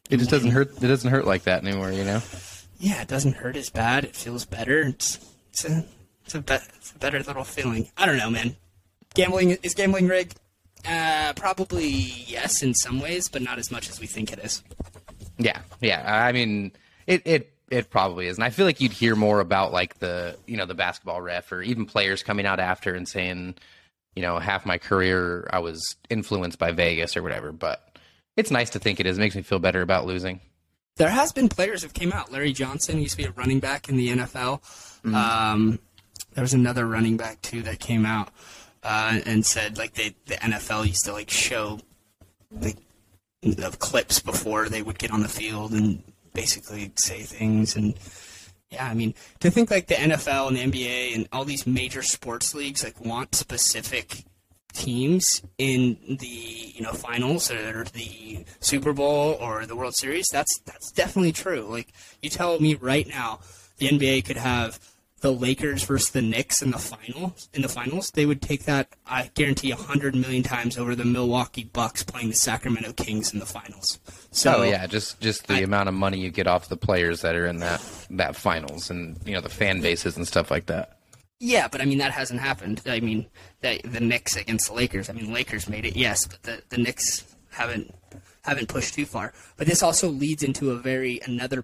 It 0.09 0.17
just 0.17 0.29
doesn't 0.29 0.51
hurt 0.51 0.71
it 0.81 0.87
doesn't 0.87 1.09
hurt 1.09 1.25
like 1.25 1.43
that 1.43 1.63
anymore, 1.63 1.91
you 1.91 2.03
know? 2.03 2.21
Yeah, 2.79 3.01
it 3.01 3.07
doesn't 3.07 3.33
hurt 3.33 3.55
as 3.55 3.69
bad. 3.69 4.05
It 4.05 4.15
feels 4.15 4.45
better. 4.45 4.81
It's 4.81 5.19
it's 5.51 5.65
a 5.65 5.85
it's 6.25 6.35
a, 6.35 6.41
be- 6.41 6.53
it's 6.75 6.91
a 6.91 6.97
better 6.99 7.19
little 7.21 7.43
feeling. 7.43 7.89
I 7.97 8.05
don't 8.05 8.17
know, 8.17 8.29
man. 8.29 8.55
Gambling 9.13 9.57
is 9.63 9.73
gambling 9.73 10.07
rigged. 10.07 10.39
Uh, 10.87 11.33
probably 11.35 11.89
yes 11.89 12.63
in 12.63 12.73
some 12.73 13.01
ways, 13.01 13.27
but 13.27 13.41
not 13.41 13.59
as 13.59 13.69
much 13.71 13.89
as 13.89 13.99
we 13.99 14.07
think 14.07 14.31
it 14.31 14.39
is. 14.39 14.63
Yeah, 15.37 15.59
yeah. 15.81 16.03
I 16.05 16.31
mean, 16.31 16.71
it 17.05 17.21
it 17.25 17.53
it 17.69 17.89
probably 17.89 18.27
is, 18.27 18.37
and 18.37 18.43
I 18.45 18.49
feel 18.49 18.65
like 18.65 18.79
you'd 18.79 18.93
hear 18.93 19.15
more 19.15 19.41
about 19.41 19.73
like 19.73 19.99
the 19.99 20.37
you 20.47 20.55
know 20.55 20.65
the 20.65 20.73
basketball 20.73 21.21
ref 21.21 21.51
or 21.51 21.61
even 21.61 21.85
players 21.85 22.23
coming 22.23 22.45
out 22.45 22.59
after 22.59 22.93
and 22.93 23.07
saying, 23.07 23.55
you 24.15 24.21
know, 24.21 24.39
half 24.39 24.65
my 24.65 24.77
career 24.77 25.49
I 25.51 25.59
was 25.59 25.95
influenced 26.09 26.59
by 26.59 26.71
Vegas 26.71 27.17
or 27.17 27.23
whatever. 27.23 27.51
But 27.51 27.88
it's 28.39 28.51
nice 28.51 28.69
to 28.71 28.79
think 28.79 28.99
it 28.99 29.05
is. 29.05 29.17
It 29.17 29.21
makes 29.21 29.35
me 29.35 29.41
feel 29.41 29.59
better 29.59 29.81
about 29.81 30.05
losing. 30.05 30.39
There 30.95 31.09
has 31.09 31.31
been 31.31 31.49
players 31.49 31.83
who've 31.83 31.93
came 31.93 32.11
out. 32.11 32.31
Larry 32.31 32.51
Johnson 32.51 32.99
used 32.99 33.11
to 33.11 33.17
be 33.17 33.23
a 33.25 33.31
running 33.31 33.59
back 33.59 33.87
in 33.87 33.95
the 33.95 34.09
NFL. 34.09 34.61
Um, 35.13 35.79
there 36.33 36.41
was 36.41 36.53
another 36.53 36.85
running 36.85 37.17
back 37.17 37.41
too 37.41 37.61
that 37.63 37.79
came 37.79 38.05
out 38.05 38.29
uh, 38.83 39.19
and 39.25 39.45
said 39.45 39.77
like 39.77 39.93
they, 39.93 40.15
the 40.25 40.35
NFL 40.35 40.85
used 40.87 41.05
to 41.05 41.13
like 41.13 41.29
show 41.29 41.79
like 42.51 42.77
clips 43.79 44.19
before 44.19 44.67
they 44.67 44.81
would 44.81 44.99
get 44.99 45.11
on 45.11 45.21
the 45.21 45.29
field 45.29 45.71
and 45.71 46.03
basically 46.33 46.91
say 46.95 47.21
things 47.21 47.75
and 47.75 47.95
yeah, 48.69 48.85
I 48.85 48.93
mean 48.93 49.15
to 49.39 49.49
think 49.49 49.71
like 49.71 49.87
the 49.87 49.95
NFL 49.95 50.49
and 50.49 50.57
the 50.57 50.79
NBA 50.81 51.15
and 51.15 51.27
all 51.31 51.45
these 51.45 51.65
major 51.65 52.03
sports 52.03 52.53
leagues 52.53 52.83
like 52.83 53.03
want 53.03 53.35
specific 53.35 54.23
teams 54.73 55.41
in 55.57 55.97
the 56.19 56.27
you 56.27 56.81
know 56.81 56.93
finals 56.93 57.51
or 57.51 57.83
the 57.85 58.45
Super 58.59 58.93
Bowl 58.93 59.37
or 59.39 59.65
the 59.65 59.75
World 59.75 59.95
Series. 59.95 60.27
That's 60.31 60.59
that's 60.65 60.91
definitely 60.91 61.31
true. 61.31 61.61
Like 61.61 61.93
you 62.21 62.29
tell 62.29 62.59
me 62.59 62.75
right 62.75 63.07
now, 63.07 63.39
the 63.77 63.89
NBA 63.89 64.25
could 64.25 64.37
have 64.37 64.79
the 65.21 65.33
Lakers 65.33 65.83
versus 65.83 66.11
the 66.11 66.21
Knicks 66.21 66.61
in 66.61 66.71
the 66.71 66.77
final 66.77 67.35
in 67.53 67.61
the 67.61 67.67
finals. 67.67 68.11
They 68.11 68.25
would 68.25 68.41
take 68.41 68.63
that, 68.65 68.87
I 69.05 69.29
guarantee, 69.33 69.71
a 69.71 69.75
hundred 69.75 70.15
million 70.15 70.43
times 70.43 70.77
over 70.77 70.95
the 70.95 71.03
Milwaukee 71.05 71.65
Bucks 71.65 72.03
playing 72.03 72.29
the 72.29 72.35
Sacramento 72.35 72.93
Kings 72.93 73.33
in 73.33 73.39
the 73.39 73.45
finals. 73.45 73.99
So 74.31 74.57
oh 74.59 74.63
yeah, 74.63 74.87
just 74.87 75.19
just 75.19 75.47
the 75.47 75.55
I- 75.55 75.59
amount 75.59 75.89
of 75.89 75.95
money 75.95 76.19
you 76.19 76.29
get 76.29 76.47
off 76.47 76.69
the 76.69 76.77
players 76.77 77.21
that 77.21 77.35
are 77.35 77.45
in 77.47 77.57
that 77.57 77.83
that 78.11 78.35
finals 78.35 78.89
and 78.89 79.17
you 79.25 79.33
know 79.33 79.41
the 79.41 79.49
fan 79.49 79.81
bases 79.81 80.15
and 80.15 80.27
stuff 80.27 80.51
like 80.51 80.67
that. 80.67 80.98
Yeah, 81.39 81.69
but 81.69 81.81
I 81.81 81.85
mean 81.85 81.99
that 81.99 82.11
hasn't 82.11 82.41
happened. 82.41 82.81
I 82.85 82.99
mean, 82.99 83.27
the 83.61 83.79
the 83.83 84.01
Knicks 84.01 84.35
against 84.35 84.67
the 84.67 84.73
Lakers. 84.73 85.09
I 85.09 85.13
mean, 85.13 85.33
Lakers 85.33 85.69
made 85.69 85.85
it, 85.85 85.95
yes, 85.95 86.27
but 86.27 86.43
the 86.43 86.61
the 86.69 86.77
Knicks 86.77 87.23
haven't 87.51 87.93
haven't 88.43 88.67
pushed 88.67 88.93
too 88.93 89.05
far. 89.05 89.33
But 89.55 89.67
this 89.67 89.81
also 89.81 90.09
leads 90.09 90.43
into 90.43 90.71
a 90.71 90.75
very 90.75 91.21
another 91.25 91.63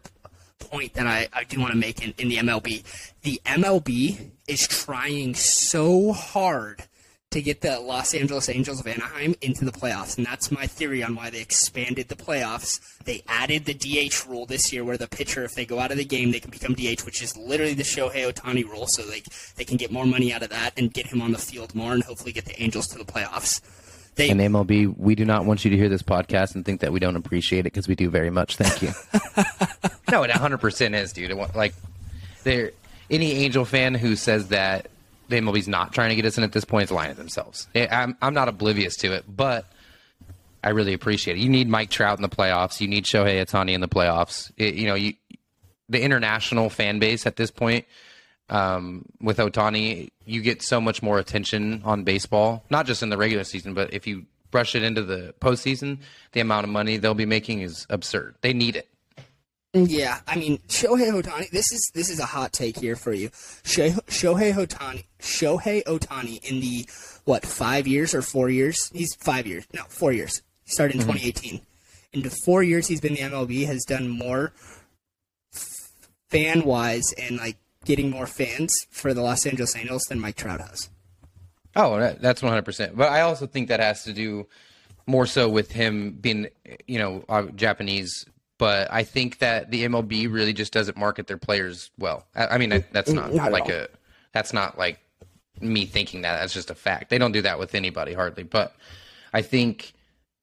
point 0.59 0.93
that 0.93 1.07
I, 1.07 1.27
I 1.33 1.43
do 1.43 1.59
want 1.59 1.73
to 1.73 1.77
make 1.77 2.01
in, 2.01 2.13
in 2.17 2.29
the 2.29 2.37
MLB. 2.37 2.83
The 3.21 3.41
MLB 3.45 4.31
is 4.47 4.67
trying 4.67 5.35
so 5.35 6.13
hard 6.13 6.83
to 7.35 7.41
get 7.41 7.59
the 7.59 7.79
Los 7.79 8.13
Angeles 8.13 8.47
Angels 8.47 8.79
of 8.79 8.87
Anaheim 8.87 9.35
into 9.41 9.65
the 9.65 9.71
playoffs, 9.71 10.17
and 10.17 10.25
that's 10.25 10.51
my 10.51 10.65
theory 10.65 11.03
on 11.03 11.15
why 11.15 11.29
they 11.29 11.41
expanded 11.41 12.07
the 12.07 12.15
playoffs. 12.15 12.79
They 13.03 13.23
added 13.27 13.65
the 13.65 13.73
DH 13.73 14.25
rule 14.25 14.45
this 14.45 14.71
year, 14.71 14.85
where 14.85 14.97
the 14.97 15.07
pitcher, 15.07 15.43
if 15.43 15.53
they 15.53 15.65
go 15.65 15.79
out 15.79 15.91
of 15.91 15.97
the 15.97 16.05
game, 16.05 16.31
they 16.31 16.39
can 16.39 16.49
become 16.49 16.73
DH, 16.73 17.05
which 17.05 17.21
is 17.21 17.35
literally 17.35 17.73
the 17.73 17.83
Shohei 17.83 18.31
Ohtani 18.31 18.63
rule. 18.63 18.87
So 18.87 19.01
they 19.03 19.21
they 19.57 19.65
can 19.65 19.75
get 19.75 19.91
more 19.91 20.05
money 20.05 20.33
out 20.33 20.43
of 20.43 20.49
that 20.49 20.71
and 20.77 20.93
get 20.93 21.07
him 21.07 21.21
on 21.21 21.33
the 21.33 21.37
field 21.37 21.75
more, 21.75 21.91
and 21.91 22.03
hopefully 22.03 22.31
get 22.31 22.45
the 22.45 22.61
Angels 22.61 22.87
to 22.87 22.97
the 22.97 23.05
playoffs. 23.05 23.61
They 24.15 24.29
And 24.29 24.39
MLB, 24.39 24.97
we 24.97 25.13
do 25.15 25.25
not 25.25 25.45
want 25.45 25.65
you 25.65 25.71
to 25.71 25.77
hear 25.77 25.89
this 25.89 26.03
podcast 26.03 26.55
and 26.55 26.63
think 26.63 26.79
that 26.79 26.93
we 26.93 27.01
don't 27.01 27.17
appreciate 27.17 27.61
it 27.61 27.63
because 27.73 27.89
we 27.89 27.95
do 27.95 28.09
very 28.09 28.29
much. 28.29 28.55
Thank 28.55 28.81
you. 28.81 28.93
no, 30.09 30.23
it 30.23 30.31
100% 30.31 30.95
is, 30.95 31.11
dude. 31.11 31.31
It, 31.31 31.37
wa- 31.37 31.49
like, 31.53 31.73
there, 32.45 32.71
any 33.09 33.33
Angel 33.33 33.65
fan 33.65 33.93
who 33.93 34.15
says 34.15 34.47
that 34.47 34.87
the 35.27 35.37
MLB's 35.37 35.67
not 35.67 35.93
trying 35.93 36.09
to 36.09 36.15
get 36.15 36.25
us 36.25 36.37
in 36.37 36.43
at 36.43 36.51
this 36.51 36.65
point 36.65 36.85
is 36.85 36.91
lying 36.91 37.11
to 37.11 37.17
themselves. 37.17 37.67
I'm, 37.75 38.17
I'm 38.21 38.33
not 38.33 38.47
oblivious 38.47 38.95
to 38.97 39.13
it, 39.13 39.25
but 39.27 39.65
I 40.63 40.69
really 40.69 40.93
appreciate 40.93 41.37
it. 41.37 41.39
You 41.41 41.49
need 41.49 41.69
Mike 41.69 41.89
Trout 41.89 42.17
in 42.17 42.21
the 42.21 42.29
playoffs. 42.29 42.81
You 42.81 42.87
need 42.87 43.05
Shohei 43.05 43.43
Ohtani 43.45 43.73
in 43.73 43.81
the 43.81 43.87
playoffs. 43.87 44.51
It, 44.57 44.75
you 44.75 44.87
know, 44.87 44.95
you 44.95 45.13
the 45.87 46.01
international 46.01 46.69
fan 46.69 46.99
base 46.99 47.27
at 47.27 47.35
this 47.35 47.51
point 47.51 47.85
um, 48.49 49.05
with 49.21 49.37
Ohtani, 49.37 50.09
you 50.25 50.41
get 50.41 50.61
so 50.61 50.81
much 50.81 51.01
more 51.01 51.19
attention 51.19 51.81
on 51.85 52.03
baseball, 52.03 52.63
not 52.69 52.85
just 52.85 53.03
in 53.03 53.09
the 53.09 53.17
regular 53.17 53.43
season, 53.43 53.73
but 53.73 53.93
if 53.93 54.07
you 54.07 54.25
brush 54.51 54.75
it 54.75 54.83
into 54.83 55.03
the 55.03 55.33
postseason, 55.39 55.99
the 56.31 56.39
amount 56.39 56.63
of 56.63 56.69
money 56.69 56.97
they'll 56.97 57.13
be 57.13 57.25
making 57.25 57.61
is 57.61 57.85
absurd. 57.89 58.35
They 58.41 58.53
need 58.53 58.75
it. 58.75 58.87
Yeah, 59.77 60.19
I 60.25 60.37
mean 60.37 60.59
Shohei 60.69 61.11
Ohtani. 61.11 61.49
This 61.49 61.69
is 61.73 61.91
this 61.93 62.09
is 62.09 62.19
a 62.19 62.25
hot 62.25 62.53
take 62.53 62.79
here 62.79 62.95
for 62.95 63.11
you. 63.11 63.29
Shohei 63.29 64.53
Ohtani. 64.53 65.03
Shohei 65.19 65.83
Ohtani 65.83 66.43
in 66.49 66.61
the 66.61 66.87
what 67.25 67.45
five 67.45 67.85
years 67.85 68.15
or 68.15 68.21
four 68.21 68.49
years? 68.49 68.89
He's 68.93 69.13
five 69.15 69.45
years. 69.45 69.65
No, 69.73 69.83
four 69.89 70.13
years. 70.13 70.41
He 70.63 70.71
started 70.71 70.95
in 70.95 71.01
2018. 71.01 71.59
In 72.13 72.21
the 72.21 72.29
four 72.45 72.63
years 72.63 72.87
he's 72.87 73.01
been 73.01 73.15
the 73.15 73.19
MLB, 73.19 73.65
has 73.65 73.83
done 73.83 74.07
more 74.07 74.53
fan 76.29 76.63
wise 76.63 77.13
and 77.21 77.37
like 77.37 77.57
getting 77.83 78.09
more 78.09 78.27
fans 78.27 78.73
for 78.89 79.13
the 79.13 79.21
Los 79.21 79.45
Angeles 79.45 79.75
Angels 79.75 80.03
than 80.03 80.21
Mike 80.21 80.37
Trout 80.37 80.61
has. 80.61 80.89
Oh, 81.75 81.99
that, 81.99 82.21
that's 82.21 82.41
100%. 82.41 82.95
But 82.95 83.09
I 83.09 83.21
also 83.21 83.45
think 83.45 83.67
that 83.67 83.81
has 83.81 84.03
to 84.05 84.13
do 84.13 84.47
more 85.05 85.25
so 85.25 85.49
with 85.49 85.71
him 85.71 86.11
being, 86.13 86.47
you 86.87 86.97
know, 86.97 87.25
uh, 87.27 87.43
Japanese. 87.55 88.25
But 88.57 88.91
I 88.91 89.03
think 89.03 89.39
that 89.39 89.69
the 89.71 89.85
MLB 89.85 90.31
really 90.31 90.53
just 90.53 90.71
doesn't 90.71 90.97
market 90.97 91.27
their 91.27 91.37
players 91.37 91.91
well. 91.97 92.25
I, 92.35 92.47
I 92.47 92.57
mean, 92.57 92.71
I, 92.71 92.85
that's 92.91 93.11
not, 93.11 93.33
Not 93.33 93.51
like 93.51 93.69
a, 93.69 93.89
that's 94.31 94.53
not 94.53 94.77
like 94.77 94.99
me 95.59 95.85
thinking 95.85 96.21
that. 96.21 96.39
That's 96.39 96.53
just 96.53 96.69
a 96.69 96.75
fact. 96.75 97.09
They 97.09 97.17
don't 97.17 97.31
do 97.31 97.41
that 97.41 97.59
with 97.59 97.75
anybody 97.75 98.13
hardly. 98.13 98.43
But 98.43 98.75
I 99.33 99.41
think 99.41 99.93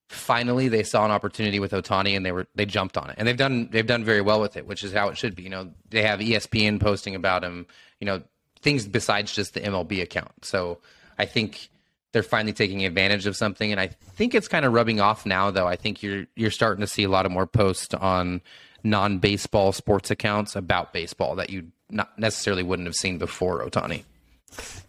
finally 0.09 0.69
they 0.69 0.83
saw 0.83 1.05
an 1.05 1.11
opportunity 1.11 1.59
with 1.59 1.73
Ohtani 1.73 2.15
and 2.15 2.25
they 2.25 2.33
were 2.33 2.47
they 2.55 2.67
jumped 2.67 2.99
on 2.99 3.09
it 3.09 3.15
and 3.17 3.27
they've 3.27 3.37
done 3.37 3.69
they've 3.71 3.87
done 3.87 4.05
very 4.05 4.21
well 4.21 4.41
with 4.41 4.57
it, 4.57 4.67
which 4.67 4.85
is 4.85 4.93
how 4.93 5.09
it 5.09 5.17
should 5.17 5.35
be. 5.35 5.43
You 5.43 5.51
know, 5.51 5.71
they 5.89 6.03
have 6.03 6.21
ESPN 6.21 6.81
posting 6.81 7.15
about 7.15 7.43
him. 7.43 7.67
You 8.01 8.07
know, 8.07 8.23
things 8.61 8.87
besides 8.87 9.35
just 9.35 9.55
the 9.55 9.61
MLB 9.61 10.03
account. 10.03 10.45
So 10.45 10.79
I 11.19 11.25
think 11.25 11.69
they're 12.13 12.23
finally 12.23 12.53
taking 12.53 12.85
advantage 12.85 13.27
of 13.27 13.37
something, 13.37 13.71
and 13.71 13.81
I 13.81 13.89
think 13.89 14.35
it's 14.35 14.49
kind 14.49 14.65
of 14.65 14.73
rubbing 14.73 15.01
off 15.01 15.27
now. 15.27 15.51
Though 15.51 15.67
I 15.67 15.77
think 15.77 16.03
you're 16.03 16.27
you're 16.37 16.51
starting 16.51 16.81
to 16.83 16.87
see 16.87 17.03
a 17.05 17.09
lot 17.09 17.27
of 17.27 17.33
more 17.33 17.47
posts 17.47 17.95
on 17.95 18.41
non 18.85 19.19
baseball 19.19 19.73
sports 19.73 20.11
accounts 20.11 20.57
about 20.57 20.93
baseball 20.93 21.35
that 21.37 21.51
you 21.51 21.69
not 21.91 22.19
necessarily 22.19 22.63
wouldn't 22.63 22.87
have 22.87 22.95
seen 22.95 23.19
before 23.19 23.65
Ohtani. 23.65 24.05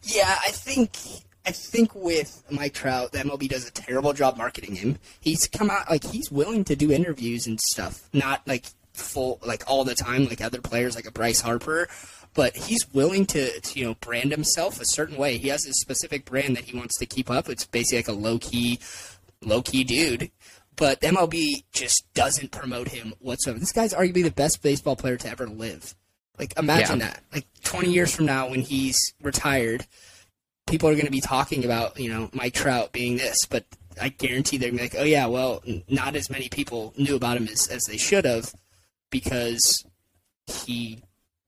Yeah, 0.04 0.38
I 0.46 0.52
think 0.52 0.92
I 1.46 1.52
think 1.52 1.94
with 1.94 2.44
Mike 2.50 2.74
Trout, 2.74 3.12
the 3.12 3.20
MLB 3.20 3.50
does 3.50 3.68
a 3.68 3.72
terrible 3.72 4.14
job 4.14 4.38
marketing 4.38 4.76
him. 4.76 4.98
He's 5.20 5.48
come 5.48 5.70
out 5.70 5.90
like 5.90 6.04
he's 6.04 6.32
willing 6.32 6.64
to 6.66 6.76
do 6.76 6.92
interviews 6.92 7.48
and 7.48 7.60
stuff, 7.60 8.08
not 8.14 8.42
like 8.48 8.66
full 8.94 9.40
like 9.46 9.64
all 9.68 9.84
the 9.84 9.96
time 9.96 10.26
like 10.26 10.40
other 10.42 10.62
players 10.62 10.96
like 10.96 11.08
a 11.08 11.12
Bryce 11.12 11.42
Harper, 11.42 11.90
but 12.34 12.56
he's 12.56 12.92
willing 12.94 13.26
to, 13.28 13.60
to 13.60 13.80
you 13.80 13.86
know 13.86 13.96
brand 13.96 14.32
himself 14.32 14.80
a 14.82 14.86
certain 14.86 15.18
way. 15.18 15.38
He 15.38 15.50
has 15.50 15.66
a 15.66 15.74
specific 15.74 16.26
brand 16.26 16.56
that 16.56 16.66
he 16.66 16.78
wants 16.78 16.98
to 17.00 17.06
keep 17.06 17.30
up. 17.30 17.50
It's 17.50 17.66
basically 17.66 18.00
like 18.00 18.08
a 18.08 18.14
low 18.14 18.40
key 18.40 18.80
low 19.42 19.62
key 19.62 19.84
dude. 19.84 20.32
But 20.76 21.02
MLB 21.02 21.64
just 21.72 22.04
doesn't 22.16 22.52
promote 22.52 22.88
him 22.88 23.14
whatsoever. 23.20 23.60
This 23.60 23.72
guy's 23.72 23.94
arguably 23.94 24.24
the 24.24 24.32
best 24.32 24.64
baseball 24.64 24.96
player 24.96 25.18
to 25.18 25.30
ever 25.30 25.46
live. 25.48 25.94
Like 26.40 26.58
imagine 26.58 27.00
Yeah. 27.00 27.10
that. 27.10 27.24
Like 27.32 27.46
20 27.64 27.92
years 27.92 28.16
from 28.16 28.26
now 28.26 28.50
when 28.50 28.62
he's 28.62 28.98
retired, 29.22 29.86
people 30.66 30.90
are 30.90 30.94
going 30.94 31.06
to 31.06 31.12
be 31.12 31.22
talking 31.22 31.64
about, 31.64 32.00
you 32.00 32.10
know, 32.10 32.30
Mike 32.34 32.56
Trout 32.56 32.92
being 32.92 33.18
this, 33.18 33.38
but 33.48 33.66
I 34.02 34.10
guarantee 34.10 34.58
they're 34.58 34.72
going 34.72 34.80
to 34.80 34.90
be 34.90 34.98
like, 34.98 35.00
oh, 35.00 35.06
yeah, 35.08 35.28
well, 35.28 35.62
not 35.88 36.16
as 36.16 36.32
many 36.32 36.50
people 36.50 36.92
knew 36.98 37.16
about 37.16 37.38
him 37.38 37.48
as, 37.48 37.68
as 37.68 37.84
they 37.84 37.98
should 37.98 38.26
have 38.26 38.52
because 39.12 39.86
he 40.48 41.04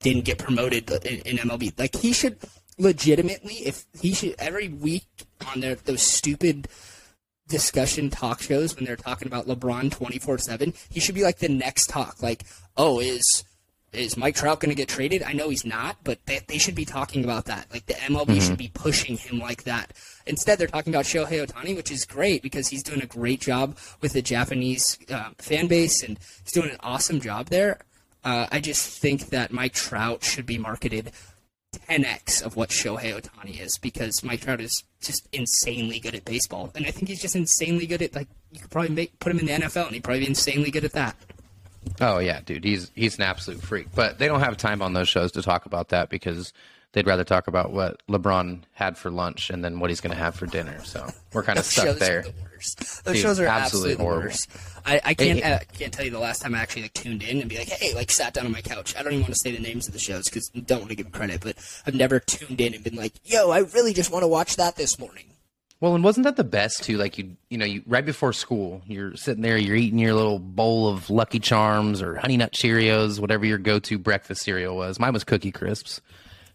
didn't 0.05 0.25
get 0.25 0.37
promoted 0.37 0.89
in, 1.05 1.19
in 1.21 1.37
MLB. 1.37 1.77
Like, 1.79 1.95
he 1.95 2.13
should 2.13 2.37
legitimately, 2.77 3.55
if 3.55 3.85
he 3.99 4.13
should, 4.13 4.35
every 4.37 4.69
week 4.69 5.07
on 5.51 5.61
their, 5.61 5.75
those 5.75 6.03
stupid 6.03 6.67
discussion 7.47 8.09
talk 8.09 8.39
shows 8.41 8.75
when 8.75 8.85
they're 8.85 8.95
talking 8.95 9.27
about 9.27 9.47
LeBron 9.47 9.89
24/7, 9.89 10.75
he 10.89 10.99
should 10.99 11.15
be 11.15 11.23
like 11.23 11.39
the 11.39 11.49
next 11.49 11.89
talk 11.89 12.21
like, 12.21 12.43
"Oh, 12.77 12.99
is 12.99 13.43
is 13.93 14.17
Mike 14.17 14.35
Trout 14.35 14.59
going 14.59 14.69
to 14.69 14.75
get 14.75 14.89
traded? 14.89 15.23
I 15.23 15.33
know 15.33 15.49
he's 15.49 15.65
not, 15.65 15.97
but 16.03 16.19
they, 16.25 16.41
they 16.47 16.57
should 16.57 16.75
be 16.75 16.85
talking 16.85 17.23
about 17.23 17.45
that. 17.45 17.67
Like 17.71 17.85
the 17.85 17.93
MLB 17.93 18.41
should 18.41 18.57
be 18.57 18.71
pushing 18.73 19.17
him 19.17 19.39
like 19.39 19.63
that. 19.63 19.93
Instead, 20.25 20.59
they're 20.59 20.67
talking 20.67 20.93
about 20.93 21.05
Shohei 21.05 21.45
Ohtani, 21.45 21.75
which 21.75 21.91
is 21.91 22.03
great 22.03 22.41
because 22.41 22.67
he's 22.67 22.83
doing 22.83 23.01
a 23.01 23.05
great 23.05 23.39
job 23.39 23.77
with 24.01 24.13
the 24.13 24.21
Japanese 24.21 24.99
uh, 25.09 25.29
fan 25.37 25.67
base 25.67 26.03
and 26.03 26.19
he's 26.43 26.51
doing 26.51 26.71
an 26.71 26.77
awesome 26.81 27.21
job 27.21 27.47
there. 27.47 27.79
Uh, 28.25 28.47
I 28.51 28.59
just 28.59 28.99
think 28.99 29.29
that 29.29 29.51
Mike 29.51 29.73
Trout 29.73 30.23
should 30.23 30.47
be 30.47 30.57
marketed 30.57 31.11
10x 31.89 32.43
of 32.43 32.55
what 32.55 32.69
Shohei 32.69 33.13
Ohtani 33.13 33.61
is 33.61 33.77
because 33.77 34.23
Mike 34.23 34.41
Trout 34.41 34.59
is 34.59 34.83
just 35.01 35.27
insanely 35.31 35.99
good 35.99 36.15
at 36.15 36.25
baseball, 36.25 36.71
and 36.75 36.85
I 36.85 36.91
think 36.91 37.07
he's 37.07 37.21
just 37.21 37.35
insanely 37.35 37.85
good 37.85 38.01
at 38.01 38.15
like 38.15 38.27
you 38.51 38.59
could 38.59 38.71
probably 38.71 38.89
make 38.89 39.19
put 39.19 39.31
him 39.31 39.39
in 39.39 39.45
the 39.45 39.51
NFL, 39.53 39.85
and 39.85 39.93
he'd 39.93 40.03
probably 40.03 40.21
be 40.21 40.27
insanely 40.27 40.71
good 40.71 40.85
at 40.85 40.93
that. 40.93 41.15
Oh 42.01 42.17
yeah, 42.17 42.41
dude, 42.43 42.63
he's 42.63 42.91
he's 42.95 43.17
an 43.17 43.23
absolute 43.23 43.61
freak. 43.61 43.87
But 43.93 44.17
they 44.17 44.27
don't 44.27 44.39
have 44.39 44.57
time 44.57 44.81
on 44.81 44.93
those 44.93 45.07
shows 45.07 45.31
to 45.33 45.41
talk 45.41 45.65
about 45.65 45.89
that 45.89 46.09
because 46.09 46.51
they'd 46.95 47.05
rather 47.05 47.25
talk 47.25 47.47
about 47.47 47.73
what 47.73 48.01
LeBron 48.07 48.61
had 48.71 48.97
for 48.97 49.11
lunch 49.11 49.49
and 49.49 49.63
then 49.63 49.79
what 49.79 49.89
he's 49.89 49.99
going 49.99 50.15
to 50.15 50.17
have 50.17 50.33
for 50.33 50.45
dinner. 50.45 50.81
So 50.83 51.05
we're 51.33 51.43
kind 51.43 51.59
of 51.59 51.65
stuck 51.65 51.97
there. 51.97 52.23
The. 52.23 52.33
Those 53.03 53.15
Dude, 53.15 53.17
shows 53.17 53.39
are 53.41 53.47
absolutely 53.47 54.03
horrible. 54.03 54.33
I, 54.85 55.01
I 55.03 55.13
can't 55.13 55.39
Hey, 55.39 55.53
uh, 55.53 55.59
can't 55.77 55.93
tell 55.93 56.05
you 56.05 56.09
the 56.09 56.19
last 56.19 56.41
time 56.41 56.55
I 56.55 56.59
actually 56.59 56.83
like 56.83 56.93
tuned 56.93 57.21
in 57.21 57.41
and 57.41 57.49
be 57.49 57.57
like, 57.57 57.67
hey, 57.67 57.93
like 57.93 58.09
sat 58.09 58.33
down 58.33 58.45
on 58.45 58.53
my 58.53 58.61
couch. 58.61 58.95
I 58.97 59.03
don't 59.03 59.11
even 59.11 59.23
want 59.23 59.33
to 59.33 59.39
say 59.39 59.51
the 59.51 59.61
names 59.61 59.87
of 59.87 59.93
the 59.93 59.99
shows 59.99 60.23
because 60.23 60.49
I 60.55 60.61
don't 60.61 60.79
want 60.79 60.89
to 60.89 60.95
give 60.95 61.11
credit, 61.11 61.41
but 61.41 61.57
I've 61.85 61.95
never 61.95 62.19
tuned 62.19 62.61
in 62.61 62.73
and 62.73 62.83
been 62.83 62.95
like, 62.95 63.13
yo, 63.25 63.51
I 63.51 63.59
really 63.59 63.93
just 63.93 64.09
want 64.09 64.23
to 64.23 64.27
watch 64.27 64.55
that 64.55 64.77
this 64.77 64.97
morning. 64.97 65.25
Well, 65.81 65.95
and 65.95 66.03
wasn't 66.03 66.23
that 66.23 66.37
the 66.37 66.45
best 66.45 66.83
too? 66.83 66.97
Like 66.97 67.17
you, 67.17 67.35
you 67.49 67.57
know, 67.57 67.65
you 67.65 67.83
right 67.85 68.05
before 68.05 68.31
school, 68.31 68.81
you're 68.87 69.17
sitting 69.17 69.43
there, 69.43 69.57
you're 69.57 69.75
eating 69.75 69.99
your 69.99 70.13
little 70.13 70.39
bowl 70.39 70.87
of 70.87 71.09
Lucky 71.09 71.39
Charms 71.39 72.01
or 72.01 72.15
Honey 72.15 72.37
Nut 72.37 72.53
Cheerios, 72.53 73.19
whatever 73.19 73.45
your 73.45 73.57
go-to 73.57 73.99
breakfast 73.99 74.43
cereal 74.43 74.77
was. 74.77 74.97
Mine 74.97 75.11
was 75.11 75.25
Cookie 75.25 75.51
Crisps. 75.51 75.99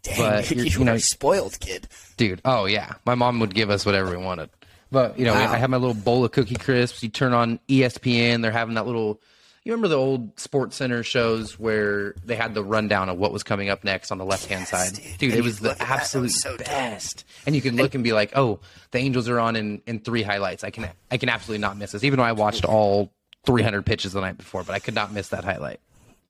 Dang, 0.02 0.16
But 0.18 0.50
you, 0.50 0.56
you're- 0.56 0.70
you 0.70 0.84
know- 0.84 0.96
spoiled 0.98 1.58
kid. 1.60 1.88
Dude, 2.16 2.40
oh 2.44 2.66
yeah, 2.66 2.94
my 3.06 3.14
mom 3.14 3.40
would 3.40 3.54
give 3.54 3.70
us 3.70 3.84
whatever 3.86 4.10
we 4.10 4.16
wanted. 4.22 4.50
But 4.92 5.18
you 5.18 5.24
know, 5.24 5.34
Wow. 5.34 5.52
I 5.52 5.56
have 5.56 5.70
my 5.70 5.76
little 5.76 5.94
bowl 5.94 6.24
of 6.24 6.32
Cookie 6.32 6.56
Crisps. 6.56 7.02
You 7.02 7.08
turn 7.10 7.32
on 7.32 7.60
ESPN, 7.68 8.42
they're 8.42 8.50
having 8.50 8.74
that 8.74 8.86
little. 8.86 9.20
You 9.62 9.72
remember 9.72 9.88
the 9.88 9.96
old 9.98 10.40
Sports 10.40 10.76
Center 10.76 11.02
shows 11.02 11.58
where 11.60 12.14
they 12.24 12.34
had 12.34 12.54
the 12.54 12.64
rundown 12.64 13.08
of 13.10 13.18
what 13.18 13.30
was 13.30 13.42
coming 13.42 13.68
up 13.68 13.84
next 13.84 14.10
on 14.10 14.16
the 14.16 14.24
left 14.24 14.46
hand 14.46 14.62
Yes, 14.62 14.70
side? 14.70 14.94
dude. 14.94 15.18
Dude, 15.18 15.34
it 15.34 15.44
was 15.44 15.58
the 15.60 15.68
look 15.68 15.72
at 15.72 15.78
that, 15.80 15.88
that 15.88 16.00
absolute 16.00 16.22
was 16.24 16.40
so 16.42 16.56
dumb. 16.56 16.66
best. 16.66 17.24
And 17.46 17.54
you 17.54 17.60
can 17.60 17.76
look 17.76 17.94
and 17.94 18.02
be 18.02 18.12
like, 18.12 18.32
"Oh, 18.36 18.60
the 18.90 18.98
Angels 18.98 19.28
are 19.28 19.38
on 19.38 19.56
in, 19.56 19.82
in 19.86 20.00
three 20.00 20.22
highlights. 20.22 20.64
I 20.64 20.70
can 20.70 20.88
I 21.10 21.18
can 21.18 21.28
absolutely 21.28 21.60
not 21.60 21.76
miss 21.76 21.92
this." 21.92 22.02
Even 22.04 22.16
though 22.18 22.24
I 22.24 22.32
watched 22.32 22.64
all 22.64 23.12
300 23.44 23.84
pitches 23.86 24.12
the 24.12 24.20
night 24.22 24.38
before, 24.38 24.62
but 24.64 24.74
I 24.74 24.78
could 24.78 24.94
not 24.94 25.12
miss 25.12 25.28
that 25.28 25.44
highlight. 25.44 25.80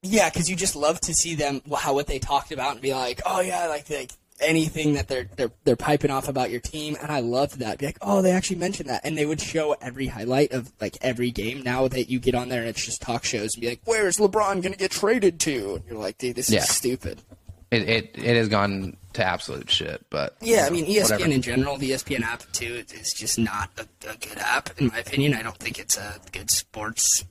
Yeah, 0.03 0.31
because 0.31 0.49
you 0.49 0.57
just 0.57 0.77
love 0.77 1.01
to 1.03 1.15
see 1.15 1.35
them 1.35 1.61
how 1.77 1.95
what 1.95 2.07
they 2.07 2.19
talked 2.19 2.53
about 2.53 2.73
and 2.73 2.81
be 2.81 2.93
like, 2.95 3.21
oh 3.27 3.41
yeah, 3.41 3.67
like 3.67 3.89
like 3.91 4.11
anything 4.41 4.95
that 4.95 5.09
they're 5.09 5.29
they're 5.37 5.51
they're 5.65 5.77
piping 5.77 6.11
off 6.11 6.27
about 6.29 6.51
your 6.51 6.61
team, 6.61 6.97
and 7.03 7.13
I 7.13 7.21
loved 7.21 7.59
that. 7.59 7.79
Be 7.79 7.87
like, 7.87 7.99
oh, 8.01 8.23
they 8.23 8.31
actually 8.33 8.57
mentioned 8.57 8.89
that, 8.89 9.03
and 9.05 9.17
they 9.19 9.27
would 9.27 9.41
show 9.43 9.77
every 9.83 10.07
highlight 10.07 10.53
of 10.53 10.73
like 10.81 10.97
every 11.03 11.31
game. 11.31 11.63
Now 11.63 11.87
that 11.89 12.09
you 12.09 12.19
get 12.19 12.35
on 12.35 12.49
there 12.49 12.61
and 12.61 12.71
it's 12.71 12.85
just 12.85 13.03
talk 13.03 13.25
shows 13.25 13.51
and 13.55 13.61
be 13.61 13.69
like, 13.69 13.81
where's 13.85 14.17
LeBron 14.17 14.63
gonna 14.63 14.77
get 14.77 14.91
traded 14.91 15.39
to? 15.41 15.77
And 15.77 15.85
you're 15.87 15.99
like, 15.99 16.17
dude, 16.17 16.37
this 16.37 16.49
Yeah. 16.51 16.61
is 16.61 16.71
stupid. 16.71 17.21
It, 17.71 17.89
it 17.89 18.11
it 18.15 18.37
has 18.37 18.49
gone 18.49 18.97
to 19.13 19.23
absolute 19.25 19.71
shit. 19.71 20.07
But 20.09 20.35
Yeah, 20.41 20.63
I 20.63 20.65
you 20.65 20.71
know, 20.71 20.71
mean 20.71 20.87
ESPN 20.87 21.11
whatever. 21.11 21.31
in 21.33 21.43
general, 21.43 21.77
the 21.77 21.91
ESPN 21.91 22.23
app 22.23 22.43
too, 22.53 22.85
is 22.95 23.13
just 23.13 23.39
not 23.39 23.71
a, 23.77 23.83
a 24.09 24.17
good 24.17 24.39
app 24.39 24.71
in 24.81 24.87
my 24.89 24.99
opinion. 24.99 25.35
I 25.35 25.43
don't 25.43 25.59
think 25.59 25.79
it's 25.79 25.99
a 25.99 26.19
good 26.33 26.51
sports 26.51 27.25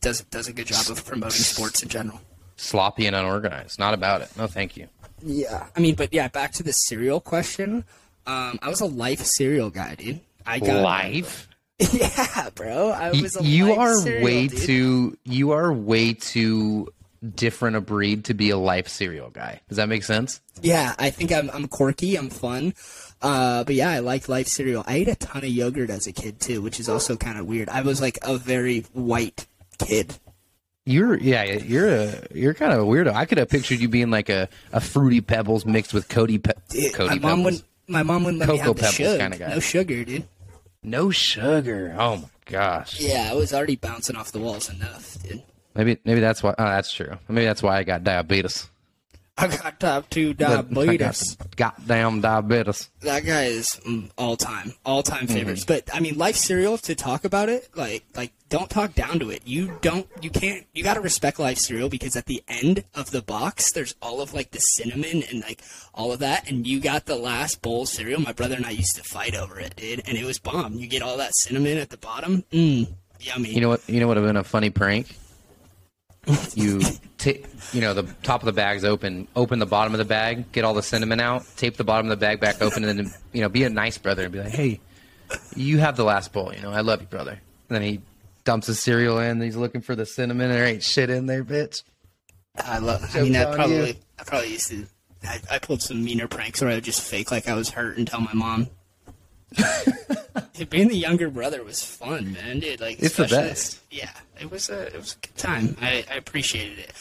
does 0.00 0.20
does 0.24 0.48
a 0.48 0.52
good 0.52 0.66
job 0.66 0.88
of 0.90 1.04
promoting 1.04 1.30
sports 1.40 1.82
in 1.82 1.88
general. 1.88 2.20
sloppy 2.56 3.06
and 3.06 3.14
unorganized. 3.16 3.78
Not 3.78 3.94
about 3.94 4.20
it. 4.22 4.28
No, 4.36 4.46
thank 4.46 4.76
you. 4.76 4.88
Yeah, 5.22 5.66
I 5.74 5.80
mean, 5.80 5.94
but 5.94 6.12
yeah, 6.12 6.28
back 6.28 6.52
to 6.52 6.62
the 6.62 6.72
cereal 6.72 7.20
question. 7.20 7.84
Um, 8.26 8.58
I 8.62 8.68
was 8.68 8.80
a 8.80 8.86
life 8.86 9.20
cereal 9.24 9.70
guy, 9.70 9.94
dude. 9.94 10.20
I 10.44 10.58
got 10.58 10.82
Life. 10.82 11.48
Yeah, 11.92 12.48
bro. 12.54 12.90
I 12.90 13.10
Y- 13.12 13.20
was 13.22 13.36
a 13.36 13.42
you 13.44 13.68
life 13.68 13.78
are 13.78 13.94
cereal, 13.98 14.24
way 14.24 14.46
dude. 14.48 14.58
too 14.58 15.18
you 15.24 15.50
are 15.52 15.72
way 15.72 16.14
too 16.14 16.88
different 17.34 17.76
a 17.76 17.80
breed 17.80 18.24
to 18.26 18.34
be 18.34 18.50
a 18.50 18.56
life 18.56 18.88
cereal 18.88 19.30
guy. 19.30 19.60
Does 19.68 19.76
that 19.76 19.88
make 19.88 20.02
sense? 20.04 20.40
Yeah, 20.62 20.94
I 20.98 21.10
think 21.10 21.32
I'm 21.32 21.50
I'm 21.50 21.68
quirky. 21.68 22.16
I'm 22.16 22.30
fun. 22.30 22.72
Uh, 23.20 23.64
but 23.64 23.74
yeah, 23.74 23.90
I 23.90 23.98
like 23.98 24.28
life 24.28 24.46
cereal. 24.48 24.84
I 24.86 24.96
ate 24.96 25.08
a 25.08 25.16
ton 25.16 25.42
of 25.44 25.50
yogurt 25.50 25.90
as 25.90 26.06
a 26.06 26.12
kid 26.12 26.40
too, 26.40 26.62
which 26.62 26.78
is 26.80 26.88
also 26.88 27.16
kind 27.16 27.38
of 27.38 27.46
weird. 27.46 27.68
I 27.68 27.82
was 27.82 28.00
like 28.00 28.18
a 28.22 28.36
very 28.38 28.80
white 28.92 29.46
kid. 29.78 30.14
You're 30.84 31.18
yeah, 31.18 31.42
you're 31.44 31.88
a 31.88 32.26
you're 32.32 32.54
kind 32.54 32.72
of 32.72 32.78
a 32.80 32.84
weirdo. 32.84 33.12
I 33.12 33.24
could 33.24 33.38
have 33.38 33.48
pictured 33.48 33.80
you 33.80 33.88
being 33.88 34.10
like 34.10 34.28
a, 34.28 34.48
a 34.72 34.80
fruity 34.80 35.20
pebbles 35.20 35.66
mixed 35.66 35.92
with 35.92 36.08
Cocoa 36.08 36.38
pe- 36.38 36.52
Dude, 36.68 36.94
Cocoa 36.94 37.08
my 37.08 37.14
mom 37.14 37.20
pebbles. 37.22 37.44
wouldn't. 37.44 37.64
My 37.88 38.02
mom 38.04 38.24
wouldn't 38.24 38.40
let 38.40 38.48
me 38.48 38.56
have 38.58 38.66
the 38.68 38.74
Pebbles 38.74 38.94
sugar. 38.94 39.18
kinda 39.18 39.36
guy. 39.38 39.48
No 39.48 39.60
sugar, 39.60 40.04
dude. 40.04 40.24
No 40.82 41.10
sugar. 41.10 41.96
Oh 41.98 42.16
my 42.18 42.28
gosh. 42.44 43.00
Yeah, 43.00 43.28
I 43.30 43.34
was 43.34 43.52
already 43.52 43.76
bouncing 43.76 44.14
off 44.16 44.30
the 44.32 44.38
walls 44.38 44.68
enough, 44.70 45.16
dude. 45.22 45.42
Maybe 45.74 45.98
maybe 46.04 46.20
that's 46.20 46.42
why. 46.42 46.54
Oh, 46.56 46.64
that's 46.64 46.92
true. 46.92 47.16
Maybe 47.28 47.44
that's 47.46 47.62
why 47.62 47.78
I 47.78 47.82
got 47.82 48.04
diabetes. 48.04 48.68
I 49.38 49.48
got 49.48 49.78
type 49.80 50.08
two 50.08 50.32
diabetes. 50.32 51.36
goddamn 51.56 52.22
diabetes. 52.22 52.88
That 53.00 53.24
guy 53.24 53.44
is 53.44 53.68
mm, 53.86 54.10
all 54.16 54.36
time, 54.36 54.72
all 54.84 55.02
time 55.02 55.26
Mm-hmm. 55.26 55.34
favorites. 55.34 55.64
But 55.64 55.90
I 55.92 56.00
mean, 56.00 56.16
Life 56.16 56.36
cereal 56.36 56.78
to 56.78 56.94
talk 56.94 57.24
about 57.24 57.48
it, 57.50 57.68
like, 57.74 58.04
like 58.14 58.32
don't 58.48 58.70
talk 58.70 58.94
down 58.94 59.18
to 59.18 59.30
it. 59.30 59.42
You 59.44 59.76
don't, 59.82 60.06
you 60.22 60.30
can't, 60.30 60.66
you 60.72 60.82
got 60.82 60.94
to 60.94 61.00
respect 61.00 61.38
Life 61.38 61.58
cereal 61.58 61.88
because 61.90 62.16
at 62.16 62.26
the 62.26 62.42
end 62.48 62.84
of 62.94 63.10
the 63.10 63.20
box, 63.22 63.72
there's 63.72 63.94
all 64.00 64.20
of 64.22 64.32
like 64.32 64.52
the 64.52 64.58
cinnamon 64.58 65.22
and 65.30 65.42
like 65.42 65.60
all 65.94 66.12
of 66.12 66.20
that, 66.20 66.48
and 66.50 66.66
you 66.66 66.80
got 66.80 67.04
the 67.06 67.16
last 67.16 67.60
bowl 67.60 67.82
of 67.82 67.88
cereal. 67.88 68.20
My 68.20 68.32
brother 68.32 68.54
and 68.56 68.64
I 68.64 68.70
used 68.70 68.96
to 68.96 69.02
fight 69.02 69.34
over 69.36 69.60
it, 69.60 69.76
dude, 69.76 70.02
and 70.06 70.16
it 70.16 70.24
was 70.24 70.38
bomb. 70.38 70.74
You 70.74 70.86
get 70.86 71.02
all 71.02 71.16
that 71.18 71.34
cinnamon 71.36 71.76
at 71.78 71.90
the 71.90 71.98
bottom, 71.98 72.42
mm, 72.52 72.88
yummy. 73.20 73.50
You 73.50 73.60
know 73.60 73.68
what? 73.68 73.86
You 73.88 74.00
know 74.00 74.06
what 74.06 74.16
would 74.16 74.22
have 74.24 74.28
been 74.30 74.36
a 74.36 74.44
funny 74.44 74.70
prank. 74.70 75.08
You, 76.54 76.80
ta- 77.18 77.46
you 77.72 77.80
know, 77.80 77.94
the 77.94 78.02
top 78.22 78.42
of 78.42 78.46
the 78.46 78.52
bag's 78.52 78.84
open. 78.84 79.28
Open 79.36 79.58
the 79.58 79.66
bottom 79.66 79.94
of 79.94 79.98
the 79.98 80.04
bag. 80.04 80.50
Get 80.52 80.64
all 80.64 80.74
the 80.74 80.82
cinnamon 80.82 81.20
out. 81.20 81.44
Tape 81.56 81.76
the 81.76 81.84
bottom 81.84 82.06
of 82.06 82.18
the 82.18 82.24
bag 82.24 82.40
back 82.40 82.60
open, 82.60 82.84
and 82.84 82.98
then 82.98 83.12
you 83.32 83.42
know, 83.42 83.48
be 83.48 83.64
a 83.64 83.70
nice 83.70 83.98
brother 83.98 84.24
and 84.24 84.32
be 84.32 84.40
like, 84.40 84.52
"Hey, 84.52 84.80
you 85.54 85.78
have 85.78 85.96
the 85.96 86.04
last 86.04 86.32
bowl. 86.32 86.52
You 86.54 86.62
know, 86.62 86.70
I 86.70 86.80
love 86.80 87.00
you, 87.00 87.06
brother." 87.06 87.40
And 87.68 87.76
then 87.76 87.82
he 87.82 88.00
dumps 88.44 88.66
his 88.66 88.80
cereal 88.80 89.18
in. 89.18 89.32
And 89.32 89.42
he's 89.42 89.56
looking 89.56 89.82
for 89.82 89.94
the 89.94 90.06
cinnamon. 90.06 90.50
There 90.50 90.64
ain't 90.64 90.82
shit 90.82 91.10
in 91.10 91.26
there, 91.26 91.44
bitch. 91.44 91.82
I 92.56 92.78
love. 92.78 93.04
I 93.14 93.22
mean, 93.22 93.36
I 93.36 93.54
probably, 93.54 93.88
you. 93.88 93.94
I 94.18 94.24
probably 94.24 94.52
used 94.52 94.68
to. 94.70 94.86
I, 95.22 95.40
I 95.50 95.58
pulled 95.58 95.82
some 95.82 96.02
meaner 96.04 96.28
pranks 96.28 96.60
where 96.60 96.70
I 96.70 96.74
would 96.74 96.84
just 96.84 97.02
fake 97.02 97.30
like 97.30 97.48
I 97.48 97.54
was 97.54 97.70
hurt 97.70 97.98
and 97.98 98.06
tell 98.06 98.20
my 98.20 98.32
mom. 98.32 98.68
Being 100.70 100.88
the 100.88 100.96
younger 100.96 101.30
brother 101.30 101.62
was 101.62 101.84
fun, 101.84 102.32
man. 102.32 102.60
Dude, 102.60 102.80
like 102.80 102.98
It's 103.00 103.16
the 103.16 103.26
best. 103.28 103.80
Yeah, 103.90 104.10
it 104.40 104.50
was 104.50 104.68
a 104.70 104.86
it 104.86 104.96
was 104.96 105.16
a 105.22 105.26
good 105.26 105.36
time. 105.36 105.76
I, 105.80 106.04
I 106.10 106.14
appreciated 106.14 106.78
it. 106.78 106.92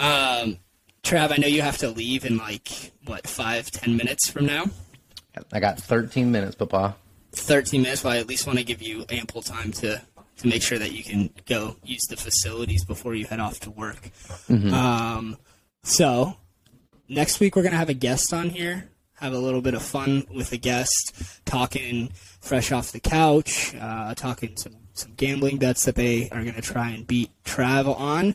Um, 0.00 0.58
Trav, 1.02 1.32
I 1.32 1.36
know 1.36 1.46
you 1.48 1.62
have 1.62 1.78
to 1.78 1.90
leave 1.90 2.24
in 2.24 2.36
like 2.38 2.92
what 3.04 3.26
five 3.26 3.70
ten 3.70 3.96
minutes 3.96 4.30
from 4.30 4.46
now. 4.46 4.66
I 5.52 5.60
got 5.60 5.78
13 5.78 6.30
minutes, 6.32 6.56
Papa. 6.56 6.96
13 7.32 7.82
minutes, 7.82 8.02
but 8.02 8.12
I 8.12 8.18
at 8.18 8.26
least 8.28 8.46
want 8.46 8.58
to 8.58 8.64
give 8.64 8.82
you 8.82 9.04
ample 9.10 9.42
time 9.42 9.70
to, 9.72 10.02
to 10.38 10.46
make 10.46 10.60
sure 10.60 10.76
that 10.78 10.90
you 10.92 11.04
can 11.04 11.30
go 11.46 11.76
use 11.84 12.02
the 12.10 12.16
facilities 12.16 12.84
before 12.84 13.14
you 13.14 13.26
head 13.26 13.38
off 13.38 13.60
to 13.60 13.70
work. 13.70 14.10
Um, 14.50 15.36
so, 15.84 16.36
next 17.08 17.38
week 17.38 17.54
we're 17.54 17.62
going 17.62 17.72
to 17.72 17.78
have 17.78 17.88
a 17.88 17.94
guest 17.94 18.32
on 18.34 18.50
here, 18.50 18.89
have 19.20 19.32
a 19.32 19.38
little 19.38 19.60
bit 19.60 19.74
of 19.74 19.82
fun 19.82 20.24
with 20.34 20.52
a 20.52 20.56
guest, 20.56 21.12
talking 21.44 22.10
fresh 22.40 22.72
off 22.72 22.92
the 22.92 23.00
couch, 23.00 23.74
uh, 23.78 24.14
talking 24.14 24.56
some, 24.56 24.76
some 24.94 25.12
gambling 25.16 25.58
bets 25.58 25.84
that 25.84 25.94
they 25.94 26.28
are 26.30 26.42
going 26.42 26.54
to 26.54 26.62
try 26.62 26.90
and 26.90 27.06
beat 27.06 27.30
Trav 27.44 27.86
on. 27.98 28.34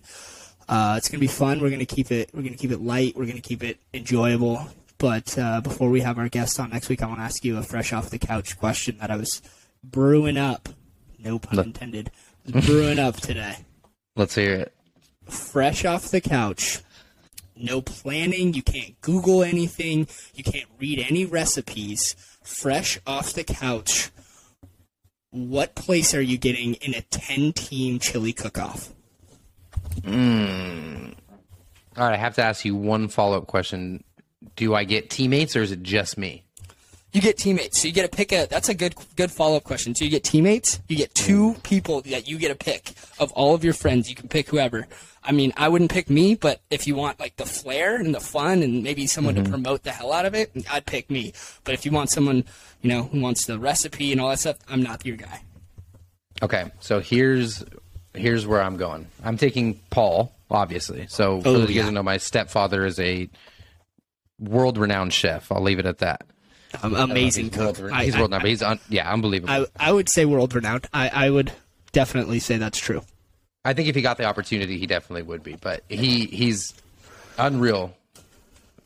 Uh, 0.68 0.96
it's 0.98 1.10
gonna 1.10 1.20
be 1.20 1.28
fun. 1.28 1.60
We're 1.60 1.70
gonna 1.70 1.86
keep 1.86 2.12
it. 2.12 2.32
We're 2.34 2.42
gonna 2.42 2.56
keep 2.56 2.72
it 2.72 2.82
light. 2.82 3.16
We're 3.16 3.28
gonna 3.28 3.40
keep 3.40 3.64
it 3.64 3.78
enjoyable. 3.94 4.68
But 4.98 5.38
uh, 5.38 5.62
before 5.62 5.90
we 5.90 6.02
have 6.02 6.18
our 6.18 6.30
guest 6.30 6.60
on 6.60 6.72
next 6.72 6.90
week, 6.90 7.04
I 7.04 7.06
want 7.06 7.20
to 7.20 7.24
ask 7.24 7.44
you 7.44 7.58
a 7.58 7.64
fresh 7.64 7.94
off 7.94 8.10
the 8.10 8.18
couch 8.18 8.58
question 8.58 8.98
that 9.00 9.12
I 9.12 9.18
was 9.18 9.42
brewing 9.84 10.38
up. 10.38 10.70
No 11.20 11.38
pun 11.38 11.60
intended. 11.60 12.12
Brewing 12.48 12.98
up 13.00 13.18
today. 13.18 13.58
Let's 14.16 14.36
hear 14.36 14.54
it. 14.54 14.74
Fresh 15.30 15.86
off 15.86 16.10
the 16.10 16.22
couch. 16.22 16.80
No 17.56 17.82
planning. 17.82 18.54
You 18.54 18.64
can't 18.64 19.00
Google 19.02 19.44
anything. 19.44 20.08
You 20.34 20.44
can't 20.44 20.70
read 20.80 21.00
any 21.00 21.26
recipes. 21.26 22.16
Fresh 22.44 23.00
off 23.08 23.34
the 23.34 23.44
couch. 23.44 24.12
What 25.32 25.76
place 25.76 26.14
are 26.14 26.22
you 26.22 26.38
getting 26.38 26.76
in 26.76 26.94
a 26.94 27.02
ten-team 27.02 28.00
chili 28.00 28.34
cook-off? 28.34 28.94
Hmm. 30.04 31.10
All 31.98 32.06
right, 32.06 32.14
I 32.14 32.18
have 32.18 32.36
to 32.36 32.44
ask 32.44 32.64
you 32.66 32.76
one 32.76 33.08
follow 33.08 33.38
up 33.38 33.48
question. 33.48 34.04
Do 34.56 34.76
I 34.76 34.84
get 34.84 35.10
teammates 35.10 35.56
or 35.56 35.62
is 35.62 35.72
it 35.72 35.82
just 35.82 36.18
me? 36.18 36.45
You 37.16 37.22
get 37.22 37.38
teammates. 37.38 37.80
So 37.80 37.88
you 37.88 37.94
get 37.94 38.12
to 38.12 38.14
pick 38.14 38.34
a. 38.34 38.46
That's 38.46 38.68
a 38.68 38.74
good 38.74 38.94
good 39.16 39.32
follow 39.32 39.56
up 39.56 39.64
question. 39.64 39.96
So 39.96 40.04
you 40.04 40.12
get 40.12 40.26
teammates. 40.26 40.82
You 40.90 40.98
get 40.98 41.16
two 41.16 41.54
mm. 41.54 41.64
people 41.64 42.02
that 42.02 42.28
you 42.28 42.38
get 42.38 42.50
to 42.50 42.56
pick 42.56 42.92
of 43.20 43.32
all 43.32 43.56
of 43.56 43.64
your 43.64 43.72
friends. 43.72 44.10
You 44.10 44.18
can 44.18 44.28
pick 44.28 44.50
whoever. 44.50 44.86
I 45.24 45.32
mean, 45.32 45.54
I 45.56 45.70
wouldn't 45.70 45.92
pick 45.92 46.10
me, 46.10 46.36
but 46.36 46.60
if 46.70 46.88
you 46.88 46.96
want 46.96 47.22
like 47.22 47.38
the 47.38 47.46
flair 47.46 47.96
and 47.96 48.14
the 48.14 48.20
fun 48.20 48.62
and 48.62 48.84
maybe 48.84 49.08
someone 49.08 49.36
to 49.36 49.44
mm-hmm. 49.44 49.50
promote 49.50 49.84
the 49.84 49.92
hell 49.92 50.12
out 50.12 50.26
of 50.26 50.36
it, 50.36 50.52
I'd 50.70 50.86
pick 50.86 51.10
me. 51.10 51.32
But 51.64 51.74
if 51.74 51.86
you 51.86 51.92
want 51.94 52.10
someone, 52.10 52.44
you 52.82 52.90
know, 52.90 53.04
who 53.04 53.22
wants 53.22 53.46
the 53.46 53.60
recipe 53.60 54.12
and 54.12 54.20
all 54.20 54.28
that 54.28 54.40
stuff, 54.40 54.58
I'm 54.68 54.84
not 54.84 55.06
your 55.06 55.16
guy. 55.16 55.42
Okay, 56.44 56.70
so 56.82 57.00
here's 57.00 57.64
here's 58.14 58.46
where 58.46 58.62
I'm 58.62 58.76
going. 58.76 59.08
I'm 59.24 59.38
taking 59.38 59.76
Paul, 59.90 60.36
obviously. 60.52 61.08
So 61.08 61.36
oh, 61.36 61.42
for 61.42 61.48
Oh, 61.48 61.54
those 61.54 61.64
of 61.64 61.72
you 61.72 61.82
guys 61.82 61.92
know, 61.94 62.04
my 62.04 62.18
stepfather 62.18 62.86
is 62.86 63.00
a 63.00 63.30
world 64.38 64.78
renowned 64.78 65.14
chef. 65.14 65.50
I'll 65.50 65.62
leave 65.62 65.80
it 65.80 65.86
at 65.86 66.00
that. 66.00 66.26
Um, 66.84 66.96
amazing 66.96 67.46
he's 67.46 67.58
world, 67.58 67.76
cook. 67.76 67.92
I, 67.92 68.06
he's 68.06 68.16
world 68.16 68.32
renowned, 68.32 68.48
he's 68.48 68.62
un, 68.62 68.80
yeah, 68.90 69.12
unbelievable. 69.12 69.54
I, 69.54 69.66
I, 69.78 69.92
would 69.92 70.10
say 70.10 70.26
world 70.26 70.54
renowned. 70.54 70.88
I, 70.94 71.10
I 71.10 71.30
would 71.30 71.52
definitely 71.92 72.40
say 72.40 72.58
that's 72.58 72.78
true. 72.78 73.02
I 73.64 73.74
think 73.74 73.88
if 73.88 73.96
he 73.96 74.02
got 74.02 74.18
the 74.18 74.26
opportunity, 74.26 74.78
he 74.78 74.86
definitely 74.86 75.24
would 75.24 75.44
be. 75.44 75.56
But 75.56 75.84
he 75.90 76.26
he's 76.26 76.74
unreal 77.38 77.96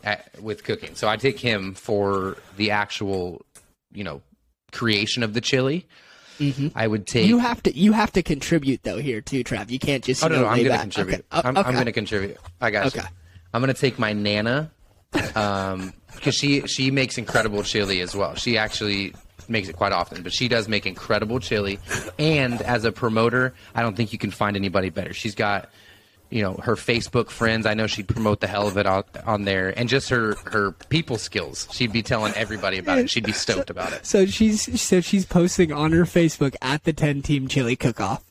at, 0.04 0.42
with 0.42 0.64
cooking. 0.64 0.96
So 0.96 1.08
I 1.08 1.18
take 1.18 1.40
him 1.40 1.74
for 1.74 2.38
the 2.58 2.72
actual, 2.72 3.46
you 3.92 4.04
know, 4.04 4.22
creation 4.72 5.24
of 5.24 5.34
the 5.34 5.42
chili. 5.42 5.86
I 6.74 6.88
would 6.88 7.06
take. 7.06 7.28
You 7.28 7.40
have 7.40 7.62
to 7.64 7.78
you 7.78 7.92
have 7.92 8.14
to 8.14 8.24
contribute 8.24 8.84
though 8.84 9.00
here 9.00 9.20
too, 9.20 9.44
Trav. 9.44 9.70
You 9.70 9.80
can't 9.80 10.04
just 10.04 10.24
Oh 10.24 10.28
you 10.28 10.36
no, 10.36 10.42
no, 10.44 10.48
I'm 10.48 10.64
going 10.64 10.72
to 10.72 10.78
contribute. 10.80 11.16
Okay. 11.16 11.26
Oh, 11.34 11.42
I'm, 11.44 11.58
okay. 11.58 11.68
I'm 11.68 11.74
going 11.74 11.86
to 11.88 11.92
contribute. 11.92 12.38
I 12.62 12.72
got 12.72 12.96
you. 12.96 13.02
Okay. 13.02 13.10
I'm 13.54 13.62
going 13.62 13.74
to 13.74 13.80
take 13.80 14.00
my 14.00 14.14
nana 14.14 14.72
um, 15.36 15.94
because 16.16 16.36
she 16.36 16.62
she 16.68 16.92
makes 16.92 17.18
incredible 17.18 17.64
chili 17.64 18.02
as 18.02 18.16
well. 18.16 18.36
She 18.36 18.58
actually 18.58 19.14
makes 19.48 19.68
it 19.68 19.76
quite 19.76 19.92
often, 19.92 20.22
but 20.24 20.34
she 20.34 20.48
does 20.48 20.68
make 20.68 20.86
incredible 20.86 21.40
chili. 21.40 21.80
And 22.18 22.62
as 22.62 22.86
a 22.86 22.92
promoter, 22.92 23.54
I 23.74 23.82
don't 23.82 23.96
think 23.96 24.14
you 24.14 24.20
can 24.20 24.32
find 24.32 24.56
anybody 24.56 24.90
better. 24.90 25.14
She's 25.14 25.36
got 25.36 25.70
you 26.30 26.44
know 26.44 26.54
her 26.56 26.76
Facebook 26.76 27.30
friends. 27.30 27.66
I 27.66 27.74
know 27.74 27.88
she'd 27.88 28.08
promote 28.08 28.40
the 28.40 28.48
hell 28.48 28.68
of 28.68 28.78
it 28.78 28.86
on, 28.86 29.04
on 29.26 29.44
there, 29.44 29.78
and 29.78 29.90
just 29.90 30.10
her 30.10 30.36
her 30.46 30.72
people 30.90 31.18
skills. 31.18 31.68
She'd 31.72 31.92
be 31.92 32.04
telling 32.04 32.34
everybody 32.34 32.78
about 32.78 33.00
it. 33.00 33.10
She'd 33.10 33.26
be 33.26 33.32
stoked 33.46 33.70
about 33.70 33.94
it. 33.94 34.06
So 34.06 34.26
she's 34.26 34.82
so 34.82 35.02
she's 35.02 35.26
posting 35.26 35.72
on 35.72 35.92
her 35.92 36.04
Facebook 36.04 36.56
at 36.62 36.84
the 36.84 36.94
ten 36.94 37.22
team 37.22 37.48
chili 37.48 37.76
cook 37.76 38.00
off. 38.00 38.24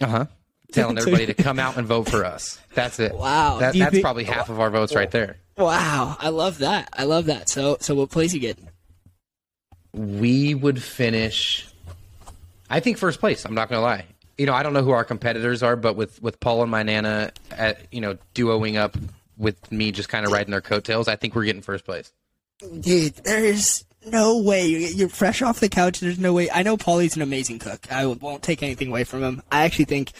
Uh 0.00 0.06
huh. 0.06 0.26
Telling 0.76 0.98
everybody 0.98 1.26
to 1.26 1.34
come 1.34 1.58
out 1.58 1.76
and 1.76 1.86
vote 1.86 2.08
for 2.08 2.24
us. 2.24 2.60
That's 2.74 3.00
it. 3.00 3.14
Wow. 3.14 3.58
That, 3.58 3.74
that's 3.74 3.90
think- 3.90 4.02
probably 4.02 4.24
half 4.24 4.48
of 4.48 4.60
our 4.60 4.70
votes 4.70 4.94
right 4.94 5.10
there. 5.10 5.36
Wow, 5.58 6.16
I 6.20 6.28
love 6.28 6.58
that. 6.58 6.90
I 6.92 7.04
love 7.04 7.26
that. 7.26 7.48
So 7.48 7.78
so 7.80 7.94
what 7.94 8.10
place 8.10 8.34
you 8.34 8.40
get? 8.40 8.58
we 9.96 10.54
would 10.54 10.82
finish 10.82 11.66
I 12.68 12.80
think 12.80 12.98
first 12.98 13.20
place, 13.20 13.44
I'm 13.44 13.54
not 13.54 13.68
going 13.68 13.78
to 13.78 13.82
lie. 13.82 14.06
You 14.38 14.46
know, 14.46 14.52
I 14.52 14.62
don't 14.62 14.72
know 14.72 14.82
who 14.82 14.90
our 14.90 15.04
competitors 15.04 15.62
are, 15.62 15.76
but 15.76 15.94
with 15.96 16.20
with 16.20 16.40
Paul 16.40 16.62
and 16.62 16.70
my 16.70 16.82
nana 16.82 17.30
at, 17.50 17.80
you 17.92 18.00
know, 18.00 18.18
duoing 18.34 18.76
up 18.76 18.96
with 19.38 19.70
me 19.70 19.92
just 19.92 20.08
kind 20.08 20.26
of 20.26 20.32
riding 20.32 20.50
their 20.50 20.60
coattails, 20.60 21.08
I 21.08 21.16
think 21.16 21.34
we're 21.34 21.44
getting 21.44 21.62
first 21.62 21.84
place. 21.84 22.12
Dude, 22.80 23.14
there's 23.16 23.84
no 24.04 24.38
way 24.42 24.66
you're, 24.66 24.80
you're 24.80 25.08
fresh 25.08 25.42
off 25.42 25.60
the 25.60 25.68
couch. 25.68 26.00
There's 26.00 26.18
no 26.18 26.32
way. 26.32 26.50
I 26.50 26.64
know 26.64 26.76
Paulie's 26.76 27.16
an 27.16 27.22
amazing 27.22 27.60
cook. 27.60 27.90
I 27.90 28.04
won't 28.06 28.42
take 28.42 28.62
anything 28.62 28.88
away 28.88 29.04
from 29.04 29.22
him. 29.22 29.42
I 29.50 29.64
actually 29.64 29.86
think. 29.86 30.12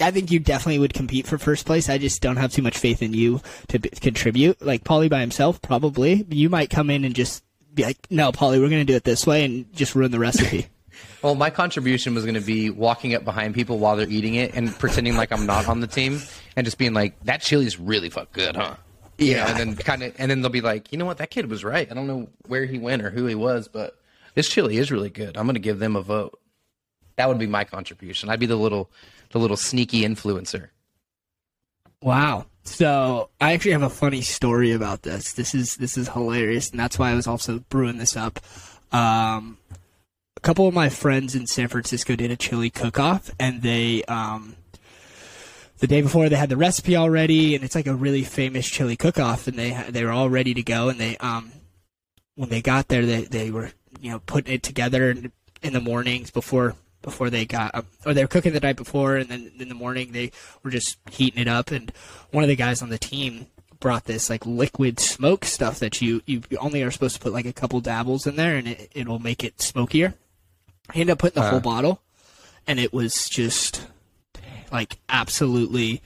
I 0.00 0.10
think 0.10 0.30
you 0.30 0.40
definitely 0.40 0.78
would 0.80 0.92
compete 0.94 1.26
for 1.26 1.38
first 1.38 1.66
place. 1.66 1.88
I 1.88 1.98
just 1.98 2.20
don't 2.20 2.36
have 2.36 2.52
too 2.52 2.62
much 2.62 2.76
faith 2.78 3.00
in 3.02 3.14
you 3.14 3.40
to 3.68 3.78
b- 3.78 3.90
contribute. 3.90 4.60
Like 4.60 4.82
Paulie 4.84 5.08
by 5.10 5.20
himself, 5.20 5.62
probably. 5.62 6.26
You 6.30 6.48
might 6.50 6.68
come 6.70 6.90
in 6.90 7.04
and 7.04 7.14
just 7.14 7.44
be 7.72 7.84
like, 7.84 7.98
"No, 8.10 8.32
Paulie, 8.32 8.60
we're 8.60 8.68
going 8.68 8.84
to 8.84 8.92
do 8.92 8.96
it 8.96 9.04
this 9.04 9.26
way," 9.26 9.44
and 9.44 9.72
just 9.74 9.94
ruin 9.94 10.10
the 10.10 10.18
recipe. 10.18 10.66
Well, 11.22 11.34
my 11.34 11.48
contribution 11.50 12.14
was 12.14 12.24
going 12.24 12.34
to 12.36 12.40
be 12.40 12.70
walking 12.70 13.14
up 13.14 13.24
behind 13.24 13.54
people 13.54 13.78
while 13.78 13.96
they're 13.96 14.08
eating 14.08 14.34
it 14.36 14.54
and 14.54 14.70
pretending 14.78 15.16
like 15.16 15.32
I'm 15.32 15.44
not 15.46 15.66
on 15.68 15.80
the 15.80 15.86
team 15.88 16.20
and 16.54 16.64
just 16.66 16.76
being 16.78 16.92
like, 16.92 17.18
"That 17.24 17.40
chili's 17.40 17.80
really 17.80 18.10
fuck 18.10 18.30
good, 18.32 18.54
huh?" 18.56 18.76
You 19.18 19.32
know, 19.32 19.38
Yeah. 19.38 19.48
and 19.48 19.58
then 19.58 19.76
kind 19.76 20.02
of, 20.04 20.14
and 20.18 20.30
then 20.30 20.42
they'll 20.42 20.50
be 20.52 20.60
like, 20.60 20.92
"You 20.92 20.98
know 20.98 21.04
what? 21.06 21.16
That 21.18 21.30
kid 21.30 21.50
was 21.50 21.64
right. 21.64 21.90
I 21.90 21.94
don't 21.94 22.06
know 22.06 22.28
where 22.46 22.64
he 22.66 22.78
went 22.78 23.02
or 23.02 23.10
who 23.10 23.24
he 23.26 23.34
was, 23.34 23.66
but 23.68 23.98
this 24.34 24.48
chili 24.48 24.76
is 24.76 24.92
really 24.92 25.10
good. 25.10 25.36
I'm 25.36 25.46
going 25.46 25.54
to 25.54 25.60
give 25.60 25.78
them 25.80 25.96
a 25.96 26.02
vote." 26.02 26.38
That 27.16 27.28
would 27.28 27.38
be 27.38 27.46
my 27.48 27.64
contribution. 27.64 28.28
I'd 28.28 28.38
be 28.40 28.46
the 28.46 28.56
little, 28.56 28.90
the 29.34 29.40
little 29.40 29.56
sneaky 29.56 30.02
influencer. 30.02 30.68
Wow. 32.00 32.46
So 32.62 33.30
I 33.40 33.52
actually 33.52 33.72
have 33.72 33.82
a 33.82 33.90
funny 33.90 34.22
story 34.22 34.70
about 34.70 35.02
this. 35.02 35.32
This 35.32 35.56
is 35.56 35.76
this 35.76 35.98
is 35.98 36.08
hilarious, 36.08 36.70
and 36.70 36.78
that's 36.78 36.98
why 36.98 37.10
I 37.10 37.14
was 37.14 37.26
also 37.26 37.58
brewing 37.68 37.98
this 37.98 38.16
up. 38.16 38.38
Um, 38.92 39.58
a 40.36 40.40
couple 40.40 40.68
of 40.68 40.72
my 40.72 40.88
friends 40.88 41.34
in 41.34 41.48
San 41.48 41.66
Francisco 41.66 42.14
did 42.14 42.30
a 42.30 42.36
chili 42.36 42.70
cook-off, 42.70 43.32
and 43.40 43.60
they 43.60 44.04
um, 44.04 44.54
the 45.78 45.88
day 45.88 46.00
before 46.00 46.28
they 46.28 46.36
had 46.36 46.48
the 46.48 46.56
recipe 46.56 46.96
already, 46.96 47.56
and 47.56 47.64
it's 47.64 47.74
like 47.74 47.88
a 47.88 47.94
really 47.94 48.22
famous 48.22 48.68
chili 48.68 48.94
cook-off, 48.96 49.48
and 49.48 49.58
they 49.58 49.72
they 49.90 50.04
were 50.04 50.12
all 50.12 50.30
ready 50.30 50.54
to 50.54 50.62
go, 50.62 50.88
and 50.88 51.00
they 51.00 51.16
um, 51.16 51.50
when 52.36 52.50
they 52.50 52.62
got 52.62 52.86
there, 52.86 53.04
they 53.04 53.24
they 53.24 53.50
were 53.50 53.72
you 54.00 54.12
know 54.12 54.20
putting 54.20 54.54
it 54.54 54.62
together 54.62 55.10
in, 55.10 55.32
in 55.60 55.72
the 55.72 55.80
mornings 55.80 56.30
before 56.30 56.76
before 57.04 57.30
they 57.30 57.44
got 57.44 57.84
or 58.04 58.14
they 58.14 58.24
were 58.24 58.28
cooking 58.28 58.52
the 58.52 58.60
night 58.60 58.76
before, 58.76 59.16
and 59.16 59.28
then 59.28 59.52
in 59.58 59.68
the 59.68 59.74
morning 59.74 60.12
they 60.12 60.32
were 60.62 60.70
just 60.70 60.98
heating 61.10 61.40
it 61.40 61.48
up. 61.48 61.70
And 61.70 61.92
one 62.32 62.42
of 62.42 62.48
the 62.48 62.56
guys 62.56 62.82
on 62.82 62.88
the 62.88 62.98
team 62.98 63.46
brought 63.78 64.04
this 64.04 64.30
like 64.30 64.44
liquid 64.46 64.98
smoke 64.98 65.44
stuff 65.44 65.78
that 65.78 66.00
you 66.00 66.22
you 66.26 66.42
only 66.58 66.82
are 66.82 66.90
supposed 66.90 67.16
to 67.16 67.20
put 67.20 67.32
like 67.32 67.46
a 67.46 67.52
couple 67.52 67.80
dabbles 67.80 68.26
in 68.26 68.36
there 68.36 68.56
and 68.56 68.66
it, 68.66 68.90
it'll 68.94 69.18
make 69.18 69.44
it 69.44 69.60
smokier. 69.60 70.14
I 70.90 70.98
ended 70.98 71.12
up 71.12 71.18
putting 71.18 71.40
the 71.40 71.48
whole 71.48 71.58
uh. 71.58 71.62
bottle, 71.62 72.02
and 72.66 72.80
it 72.80 72.92
was 72.92 73.28
just 73.28 73.86
like 74.72 74.96
absolutely 75.08 76.02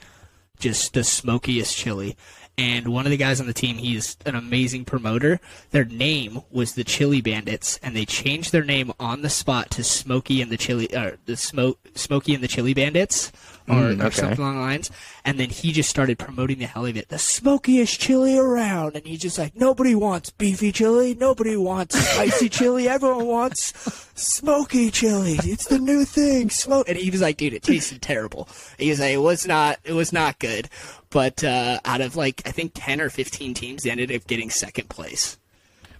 just 0.58 0.92
the 0.92 1.04
smokiest 1.04 1.76
chili. 1.76 2.16
And 2.58 2.88
one 2.88 3.06
of 3.06 3.10
the 3.10 3.16
guys 3.16 3.40
on 3.40 3.46
the 3.46 3.54
team, 3.54 3.76
he's 3.76 4.16
an 4.26 4.34
amazing 4.34 4.84
promoter. 4.84 5.38
Their 5.70 5.84
name 5.84 6.40
was 6.50 6.74
the 6.74 6.82
Chili 6.82 7.20
Bandits, 7.20 7.78
and 7.84 7.94
they 7.94 8.04
changed 8.04 8.50
their 8.50 8.64
name 8.64 8.92
on 8.98 9.22
the 9.22 9.30
spot 9.30 9.70
to 9.70 9.84
Smokey 9.84 10.42
and 10.42 10.50
the 10.50 10.56
Chili, 10.56 10.88
or 10.92 11.18
the 11.26 11.36
Smoke, 11.36 11.78
Smokey 11.94 12.34
and 12.34 12.42
the 12.42 12.48
Chili 12.48 12.74
Bandits, 12.74 13.30
or, 13.68 13.74
Mm, 13.92 14.04
or 14.04 14.10
something 14.10 14.38
along 14.38 14.56
the 14.56 14.60
lines. 14.60 14.90
And 15.24 15.38
then 15.38 15.50
he 15.50 15.72
just 15.72 15.90
started 15.90 16.18
promoting 16.18 16.58
the 16.58 16.66
hell 16.66 16.86
of 16.86 16.96
it, 16.96 17.08
the 17.08 17.18
smokiest 17.18 18.00
chili 18.00 18.38
around. 18.38 18.96
And 18.96 19.06
he's 19.06 19.20
just 19.20 19.38
like, 19.38 19.54
nobody 19.56 19.94
wants 19.94 20.30
beefy 20.30 20.72
chili, 20.72 21.14
nobody 21.14 21.56
wants 21.56 21.98
spicy 21.98 22.48
chili, 22.50 22.88
everyone 22.88 23.26
wants 23.26 23.72
smoky 24.14 24.90
chili. 24.90 25.38
It's 25.44 25.68
the 25.68 25.78
new 25.78 26.04
thing. 26.04 26.50
Smoke. 26.50 26.88
And 26.88 26.96
he 26.98 27.10
was 27.10 27.20
like, 27.20 27.36
dude, 27.36 27.52
it 27.54 27.62
tasted 27.62 28.02
terrible. 28.02 28.48
He 28.78 28.90
was 28.90 29.00
like, 29.00 29.12
it 29.12 29.18
was 29.18 29.46
not, 29.46 29.78
it 29.84 29.92
was 29.92 30.12
not 30.12 30.38
good. 30.38 30.68
But 31.10 31.42
uh, 31.42 31.80
out 31.84 32.00
of 32.00 32.16
like, 32.16 32.42
I 32.46 32.50
think 32.50 32.72
ten 32.74 33.00
or 33.00 33.08
fifteen 33.08 33.54
teams, 33.54 33.82
they 33.82 33.90
ended 33.90 34.12
up 34.12 34.26
getting 34.26 34.50
second 34.50 34.90
place. 34.90 35.38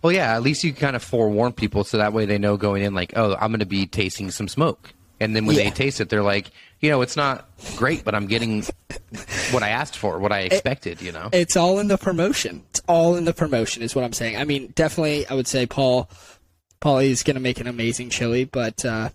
Well, 0.03 0.13
yeah, 0.13 0.35
at 0.35 0.43
least 0.43 0.63
you 0.65 0.73
kind 0.73 0.95
of 0.95 1.03
forewarn 1.03 1.53
people 1.53 1.83
so 1.83 1.97
that 1.99 2.13
way 2.13 2.25
they 2.25 2.39
know 2.39 2.57
going 2.57 2.83
in, 2.83 2.95
like, 2.95 3.15
oh, 3.17 3.35
I'm 3.41 3.51
going 3.51 3.61
to 3.61 3.67
be 3.67 3.87
tasting 3.87 4.31
some 4.31 4.47
smoke. 4.47 4.93
And 5.21 5.35
then 5.35 5.47
when 5.47 5.57
Yeah. 5.57 5.65
they 5.65 5.71
taste 5.71 6.01
it, 6.01 6.09
they're 6.09 6.23
like, 6.23 6.51
you 6.81 6.91
know, 6.91 7.03
it's 7.03 7.17
not 7.17 7.49
great, 7.77 8.05
but 8.05 8.15
I'm 8.15 8.27
getting 8.27 8.63
what 9.51 9.63
I 9.65 9.71
asked 9.71 9.97
for, 9.97 10.19
what 10.19 10.31
I 10.33 10.41
expected, 10.41 11.03
you 11.03 11.11
know? 11.11 11.29
It's 11.33 11.57
all 11.57 11.81
in 11.81 11.89
the 11.89 11.99
promotion. 11.99 12.63
It's 12.71 12.81
all 12.89 13.17
in 13.17 13.25
the 13.25 13.35
promotion, 13.35 13.83
is 13.83 13.95
what 13.97 14.05
I'm 14.05 14.13
saying. 14.13 14.37
I 14.37 14.45
mean, 14.45 14.73
definitely, 14.77 15.27
I 15.27 15.35
would 15.35 15.49
say 15.49 15.67
Paul, 15.67 16.09
Paul 16.81 16.99
is 16.99 17.25
going 17.25 17.35
to 17.35 17.41
make 17.41 17.59
an 17.61 17.67
amazing 17.67 18.11
chili, 18.11 18.45
but 18.45 18.85
uh, 18.85 19.09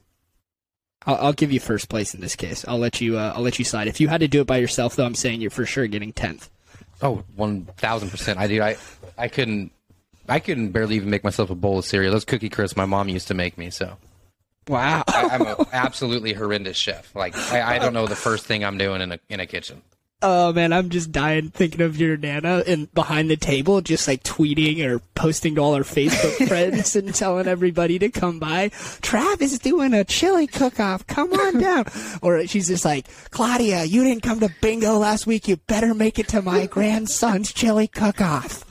I'll, 1.05 1.15
I'll 1.27 1.33
give 1.33 1.53
you 1.53 1.61
first 1.61 1.87
place 1.87 2.13
in 2.13 2.19
this 2.19 2.35
case. 2.35 2.65
I'll 2.67 2.79
let 2.79 2.99
you. 2.99 3.17
Uh, 3.17 3.33
I'll 3.35 3.41
let 3.41 3.59
you 3.59 3.63
slide. 3.65 3.87
If 3.87 4.01
you 4.01 4.09
had 4.09 4.19
to 4.19 4.27
do 4.27 4.41
it 4.41 4.47
by 4.47 4.57
yourself, 4.57 4.97
though, 4.97 5.05
I'm 5.05 5.15
saying 5.15 5.39
you're 5.39 5.51
for 5.51 5.65
sure 5.65 5.87
getting 5.87 6.11
tenth. 6.11 6.49
Oh, 7.01 7.23
one 7.35 7.65
thousand 7.77 8.09
percent. 8.09 8.39
I 8.39 8.47
do. 8.47 8.61
I 8.61 8.75
I 9.17 9.29
couldn't. 9.29 9.71
I 10.27 10.39
couldn't 10.39 10.69
barely 10.71 10.95
even 10.95 11.09
make 11.09 11.23
myself 11.23 11.49
a 11.49 11.55
bowl 11.55 11.79
of 11.79 11.85
cereal. 11.85 12.11
Those 12.11 12.25
cookie 12.25 12.49
crisps 12.49 12.75
my 12.77 12.85
mom 12.85 13.07
used 13.09 13.27
to 13.29 13.33
make 13.33 13.57
me. 13.57 13.69
So 13.69 13.97
Wow. 14.67 15.03
I, 15.07 15.29
I'm 15.31 15.41
an 15.41 15.55
absolutely 15.71 16.33
horrendous 16.33 16.77
chef. 16.77 17.15
Like 17.15 17.35
I, 17.35 17.75
I 17.75 17.79
don't 17.79 17.93
know 17.93 18.07
the 18.07 18.15
first 18.15 18.45
thing 18.45 18.63
I'm 18.63 18.77
doing 18.77 19.01
in 19.01 19.11
a 19.11 19.19
in 19.29 19.39
a 19.39 19.45
kitchen. 19.45 19.81
Oh 20.25 20.53
man, 20.53 20.71
I'm 20.71 20.89
just 20.89 21.11
dying 21.11 21.49
thinking 21.49 21.81
of 21.81 21.97
your 21.99 22.15
nana 22.15 22.63
and 22.65 22.89
behind 22.93 23.29
the 23.29 23.35
table, 23.35 23.81
just 23.81 24.07
like 24.07 24.23
tweeting 24.23 24.81
or 24.85 24.99
posting 25.15 25.55
to 25.55 25.61
all 25.61 25.75
her 25.75 25.83
Facebook 25.83 26.47
friends 26.47 26.95
and 26.95 27.13
telling 27.13 27.45
everybody 27.45 27.99
to 27.99 28.09
come 28.09 28.39
by. 28.39 28.69
Trav 28.69 29.41
is 29.41 29.59
doing 29.59 29.93
a 29.93 30.05
chili 30.05 30.47
cook-off. 30.47 31.05
Come 31.07 31.33
on 31.33 31.57
down. 31.59 31.87
Or 32.21 32.47
she's 32.47 32.69
just 32.69 32.85
like, 32.85 33.05
Claudia, 33.31 33.83
you 33.83 34.05
didn't 34.05 34.23
come 34.23 34.39
to 34.39 34.49
bingo 34.61 34.97
last 34.97 35.27
week. 35.27 35.49
You 35.49 35.57
better 35.57 35.93
make 35.93 36.17
it 36.19 36.29
to 36.29 36.41
my 36.41 36.67
grandson's 36.67 37.51
chili 37.51 37.87
cook-off. 37.87 38.63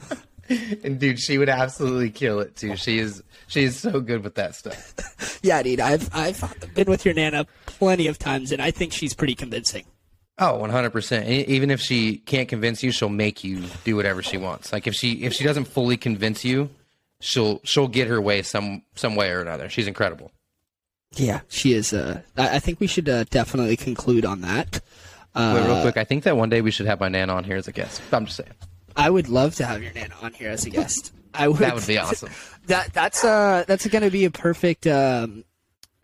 And 0.85 0.99
dude, 0.99 1.19
she 1.21 1.39
would 1.39 1.49
absolutely 1.49 2.11
kill 2.11 2.41
it 2.41 2.57
too. 2.57 2.77
She 2.77 2.99
is 2.99 3.23
she 3.47 3.65
is 3.65 3.79
so 3.79 4.01
good 4.01 4.23
with 4.25 4.35
that 4.37 4.55
stuff. 4.55 4.95
Yeah, 5.45 5.61
dude, 5.63 5.81
I've 5.81 6.09
I've 6.15 6.41
been 6.75 6.89
with 6.89 7.05
your 7.05 7.15
nana 7.15 7.47
plenty 7.67 8.07
of 8.07 8.17
times, 8.19 8.53
and 8.53 8.63
I 8.63 8.71
think 8.71 8.93
she's 8.93 9.13
pretty 9.13 9.35
convincing. 9.35 9.85
Oh, 10.39 10.59
100%. 10.63 11.29
E- 11.29 11.45
Even 11.47 11.71
if 11.71 11.81
she 11.81 12.19
can't 12.19 12.49
convince 12.49 12.83
you, 12.83 12.91
she'll 12.93 13.09
make 13.09 13.43
you 13.45 13.65
do 13.85 13.97
whatever 13.97 14.23
she 14.23 14.37
wants. 14.39 14.73
Like 14.73 14.87
if 14.87 14.95
she 14.95 15.25
if 15.25 15.33
she 15.33 15.43
doesn't 15.45 15.65
fully 15.65 15.97
convince 15.97 16.45
you, 16.45 16.71
she'll 17.21 17.61
she'll 17.65 17.89
get 17.89 18.07
her 18.09 18.21
way 18.21 18.43
some 18.43 18.83
some 18.95 19.17
way 19.17 19.31
or 19.31 19.41
another. 19.41 19.69
She's 19.69 19.87
incredible. 19.89 20.31
Yeah, 21.15 21.41
she 21.49 21.73
is. 21.75 21.93
Uh, 21.93 22.23
I, 22.37 22.57
I 22.57 22.59
think 22.61 22.79
we 22.81 22.87
should 22.87 23.09
uh, 23.09 23.25
definitely 23.25 23.77
conclude 23.77 24.25
on 24.25 24.41
that. 24.43 24.81
Uh, 25.35 25.59
Wait, 25.61 25.67
real 25.67 25.83
quick, 25.83 25.97
I 25.97 26.05
think 26.05 26.23
that 26.25 26.37
one 26.37 26.49
day 26.51 26.61
we 26.61 26.71
should 26.71 26.87
have 26.87 27.01
my 27.01 27.09
nana 27.09 27.35
on 27.35 27.43
here 27.45 27.57
as 27.57 27.67
a 27.69 27.73
guest. 27.73 28.01
I'm 28.13 28.27
just 28.27 28.37
saying. 28.39 28.51
I 28.97 29.11
would 29.11 29.29
love 29.29 29.55
to 29.57 29.67
have 29.67 29.83
your 29.83 29.93
nana 29.93 30.15
on 30.23 30.33
here 30.33 30.51
as 30.51 30.67
a 30.67 30.71
guest. 30.71 31.13
I 31.35 31.49
would. 31.49 31.59
That 31.59 31.75
would 31.75 31.87
be 31.87 31.99
awesome. 31.99 32.31
That 32.67 32.93
that's 32.93 33.25
uh 33.25 33.65
that's 33.67 33.85
going 33.89 34.05
to 34.05 34.11
be 34.11 34.25
a 34.25 34.31
perfect 34.31 34.87
um 34.87 35.43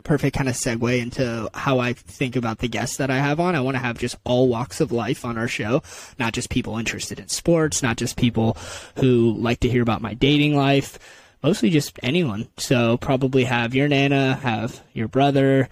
perfect 0.03 0.35
kind 0.35 0.49
of 0.49 0.55
segue 0.55 0.99
into 1.01 1.49
how 1.53 1.79
I 1.79 1.93
think 1.93 2.35
about 2.35 2.59
the 2.59 2.67
guests 2.67 2.97
that 2.97 3.09
I 3.09 3.17
have 3.17 3.39
on. 3.39 3.55
I 3.55 3.61
want 3.61 3.75
to 3.75 3.79
have 3.79 3.97
just 3.97 4.17
all 4.25 4.49
walks 4.49 4.81
of 4.81 4.91
life 4.91 5.23
on 5.23 5.37
our 5.37 5.47
show, 5.47 5.83
not 6.17 6.33
just 6.33 6.49
people 6.49 6.77
interested 6.77 7.19
in 7.19 7.29
sports, 7.29 7.81
not 7.81 7.95
just 7.95 8.17
people 8.17 8.57
who 8.95 9.35
like 9.37 9.61
to 9.61 9.69
hear 9.69 9.81
about 9.81 10.01
my 10.01 10.13
dating 10.13 10.55
life, 10.55 10.99
mostly 11.43 11.69
just 11.69 11.97
anyone. 12.03 12.47
So 12.57 12.97
probably 12.97 13.43
have 13.45 13.75
your 13.75 13.87
nana, 13.87 14.35
have 14.35 14.81
your 14.93 15.07
brother, 15.07 15.69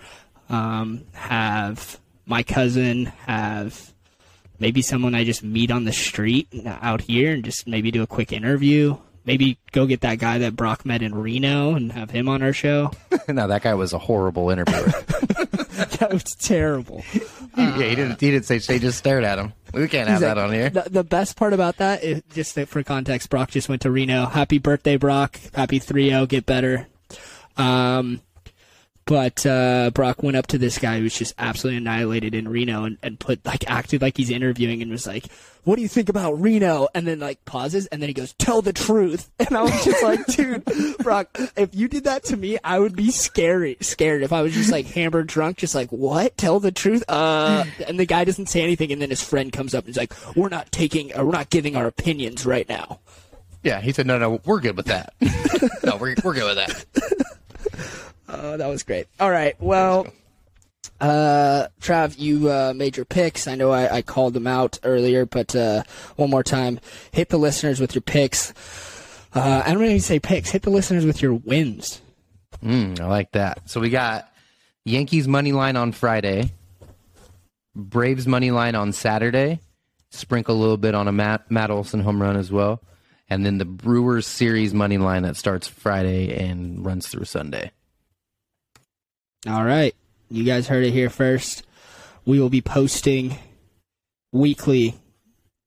um, 0.49 1.03
have 1.13 1.99
my 2.26 2.43
cousin, 2.43 3.07
have 3.26 3.93
maybe 4.60 4.82
someone 4.82 5.16
I 5.16 5.24
just 5.24 5.43
meet 5.43 5.72
on 5.72 5.84
the 5.86 5.93
street 5.93 6.47
out 6.66 7.01
here 7.01 7.34
and 7.34 7.43
just 7.43 7.68
maybe 7.68 7.91
do 7.91 8.01
a 8.03 8.08
quick 8.08 8.32
interview. 8.32 8.97
Maybe 9.26 9.60
go 9.74 9.86
get 9.86 10.01
that 10.01 10.20
guy 10.20 10.38
that 10.38 10.55
Brock 10.55 10.86
met 10.86 11.01
in 11.01 11.14
Reno 11.14 11.76
and 11.76 11.91
have 11.91 12.10
him 12.10 12.30
on 12.30 12.41
our 12.41 12.53
show. 12.53 12.91
no, 13.28 13.47
that 13.47 13.62
guy 13.62 13.74
was 13.74 13.91
a 13.91 13.97
horrible 13.97 14.49
interviewer. 14.49 14.86
that 15.97 16.10
was 16.14 16.24
terrible. 16.24 17.03
yeah, 17.58 17.76
he 17.76 17.95
didn't. 17.95 18.22
He 18.22 18.32
didn't 18.32 18.45
say. 18.45 18.60
They 18.60 18.80
just 18.80 18.97
stared 18.97 19.26
at 19.26 19.38
him. 19.38 19.51
We 19.74 19.89
can't 19.89 20.08
have 20.08 20.22
that 20.22 20.38
like- 20.38 20.45
on 20.45 20.53
here. 20.53 20.70
The, 20.70 20.89
the 20.89 21.03
best 21.03 21.36
part 21.36 21.51
about 21.51 21.78
that 21.78 22.03
is 22.05 22.22
just 22.34 22.55
that 22.55 22.70
for 22.70 22.82
context, 22.84 23.30
Brock 23.30 23.51
just 23.51 23.68
went 23.68 23.82
to 23.82 23.91
Reno. 23.91 24.28
Happy 24.28 24.60
birthday, 24.60 24.95
Brock. 24.95 25.38
Happy 25.53 25.82
3-0. 25.82 26.30
Get 26.30 26.45
better. 26.45 26.88
Um, 27.58 28.22
but 29.08 29.45
uh, 29.45 29.89
Brock 29.93 30.22
went 30.22 30.36
up 30.36 30.47
to 30.47 30.58
this 30.58 30.78
guy 30.78 30.97
who 30.97 31.03
was 31.03 31.18
just 31.18 31.34
absolutely 31.38 31.78
annihilated 31.78 32.36
in 32.36 32.47
Reno 32.47 32.84
and, 32.84 32.97
and 33.01 33.18
put 33.18 33.43
like 33.45 33.70
acted 33.70 34.01
like 34.01 34.18
he's 34.18 34.30
interviewing 34.30 34.82
and 34.82 34.91
was 34.91 35.08
like, 35.08 35.28
"What 35.64 35.78
do 35.78 35.82
you 35.82 35.88
think 35.88 36.10
about 36.10 36.34
Reno?" 36.41 36.89
And 36.93 37.08
then 37.08 37.20
like 37.20 37.43
pauses 37.45 37.88
and 37.88 38.01
then 38.01 38.10
he 38.10 38.14
goes, 38.14 38.34
"Tell 38.34 38.62
the 38.62 38.74
truth." 38.74 39.32
And 39.39 39.55
I 39.55 39.62
was 39.62 39.86
just 39.86 40.03
like, 40.03 40.26
"Dude, 40.28 40.66
Brock, 40.99 41.30
if 41.55 41.74
you 41.74 41.88
did 41.88 42.03
that 42.03 42.26
to 42.26 42.38
me, 42.38 42.58
I 42.66 42.80
would 42.80 42.97
be 42.97 43.12
scary, 43.12 43.78
scared. 43.80 44.24
If 44.24 44.34
I 44.34 44.41
was 44.41 44.53
just 44.53 44.72
like 44.72 44.88
hammered 44.88 45.28
drunk, 45.28 45.58
just 45.58 45.74
like, 45.74 45.89
what? 45.89 46.38
Tell 46.38 46.60
the 46.60 46.74
truth." 46.74 47.05
Uh, 47.08 47.64
and 47.88 47.97
the 47.97 48.05
guy 48.05 48.26
doesn't 48.26 48.47
say 48.47 48.62
anything, 48.62 48.91
and 48.91 49.01
then 49.01 49.10
his 49.10 49.24
friend 49.24 49.53
comes 49.53 49.74
up 49.74 49.86
and 49.86 49.95
he's 49.95 49.97
like, 49.97 50.14
"We're 50.36 50.49
not 50.49 50.70
taking, 50.74 51.18
uh, 51.18 51.24
we're 51.24 51.32
not 51.32 51.49
giving 51.49 51.78
our 51.78 51.88
opinions 51.88 52.45
right 52.45 52.68
now." 52.68 52.99
Yeah, 53.64 53.80
he 53.80 53.93
said, 53.93 54.05
"No, 54.05 54.18
no, 54.18 54.41
we're 54.43 54.60
good 54.60 54.76
with 54.76 54.88
that. 54.88 55.14
no, 55.86 55.95
we're 55.95 56.16
we're 56.26 56.34
good 56.34 56.43
with 56.43 56.58
that." 56.58 58.03
Oh, 58.28 58.58
that 58.58 58.68
was 58.68 58.84
great. 58.84 59.08
All 59.20 59.32
right. 59.32 59.56
Well, 59.60 60.08
uh, 61.00 61.68
Trav, 61.80 62.18
you 62.18 62.50
uh, 62.50 62.74
made 62.76 62.98
your 62.98 63.06
picks. 63.06 63.48
I 63.48 63.56
know 63.56 63.72
I, 63.72 63.98
I 63.98 64.02
called 64.02 64.34
them 64.34 64.48
out 64.48 64.80
earlier, 64.84 65.26
but 65.26 65.56
uh, 65.56 65.84
one 66.16 66.30
more 66.30 66.44
time, 66.44 66.80
hit 67.12 67.30
the 67.30 67.38
listeners 67.38 67.80
with 67.80 67.96
your 67.96 68.02
picks. 68.02 68.54
Uh, 69.34 69.64
I 69.66 69.74
don't 69.74 69.84
even 69.84 70.00
say 70.00 70.20
picks. 70.20 70.50
Hit 70.50 70.64
the 70.64 70.70
listeners 70.70 71.06
with 71.06 71.22
your 71.22 71.34
wins. 71.34 72.02
Mm, 72.64 73.00
I 73.00 73.06
like 73.06 73.32
that. 73.34 73.70
So 73.70 73.80
we 73.80 73.90
got 73.90 74.32
Yankees 74.86 75.28
money 75.28 75.52
line 75.52 75.76
on 75.76 75.92
Friday, 75.92 76.52
Braves 77.76 78.26
money 78.26 78.52
line 78.52 78.76
on 78.76 78.92
Saturday. 78.94 79.60
Sprinkle 80.10 80.56
a 80.56 80.58
little 80.58 80.78
bit 80.78 80.96
on 80.96 81.08
a 81.08 81.12
Matt 81.12 81.52
Matt 81.52 81.70
Olson 81.70 82.00
home 82.00 82.22
run 82.22 82.38
as 82.38 82.52
well, 82.52 82.82
and 83.30 83.46
then 83.46 83.58
the 83.58 83.66
Brewers 83.66 84.26
series 84.26 84.74
money 84.74 84.98
line 84.98 85.24
that 85.24 85.36
starts 85.36 85.68
Friday 85.68 86.34
and 86.34 86.84
runs 86.86 87.08
through 87.08 87.26
Sunday. 87.26 87.72
All 89.48 89.64
right. 89.64 89.95
You 90.30 90.43
guys 90.43 90.68
heard 90.68 90.84
it 90.86 90.91
here 90.91 91.10
first. 91.10 91.64
We 92.26 92.39
will 92.39 92.50
be 92.50 92.62
posting 92.62 93.38
weekly 94.34 94.95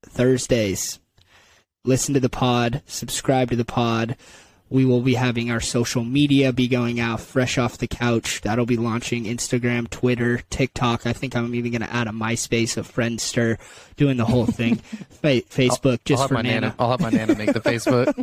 Thursdays. 0.04 0.98
Listen 1.84 2.12
to 2.14 2.20
the 2.20 2.28
pod, 2.28 2.82
subscribe 2.86 3.48
to 3.50 3.56
the 3.56 3.64
pod. 3.64 4.16
We 4.68 4.84
will 4.84 5.00
be 5.00 5.14
having 5.14 5.50
our 5.50 5.60
social 5.60 6.04
media 6.04 6.52
be 6.52 6.68
going 6.68 7.00
out 7.00 7.20
fresh 7.20 7.58
off 7.58 7.78
the 7.78 7.88
couch. 7.88 8.42
That'll 8.42 8.66
be 8.66 8.76
launching 8.76 9.24
Instagram, 9.24 9.88
Twitter, 9.90 10.42
TikTok. 10.50 11.06
I 11.06 11.12
think 11.12 11.34
I'm 11.34 11.54
even 11.56 11.72
going 11.72 11.80
to 11.82 11.92
add 11.92 12.06
a 12.06 12.10
MySpace, 12.12 12.76
a 12.76 12.82
Friendster, 12.82 13.58
doing 13.96 14.16
the 14.16 14.26
whole 14.26 14.46
thing. 14.46 14.76
Fa- 15.22 15.42
Facebook, 15.42 16.04
just 16.04 16.22
I'll 16.22 16.28
for 16.28 16.34
my 16.34 16.42
Nana. 16.42 16.60
nana. 16.60 16.74
I'll 16.78 16.90
have 16.90 17.00
my 17.00 17.10
nana 17.10 17.34
make 17.34 17.52
the 17.52 17.60
Facebook. 17.60 18.14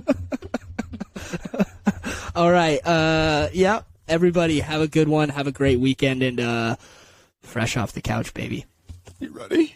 All 2.36 2.51
right. 2.51 2.80
Uh, 2.86 3.49
yeah. 3.51 3.82
Everybody, 4.08 4.62
have 4.62 4.82
a 4.82 4.88
good 4.88 5.10
one. 5.10 5.30
Have 5.30 5.47
a 5.47 5.51
great 5.51 5.80
weekend, 5.80 6.24
and 6.24 6.39
uh, 6.39 6.76
fresh 7.41 7.76
off 7.76 7.91
the 7.91 8.01
couch, 8.01 8.34
baby. 8.34 8.66
You 9.20 9.32
ready? 9.32 9.76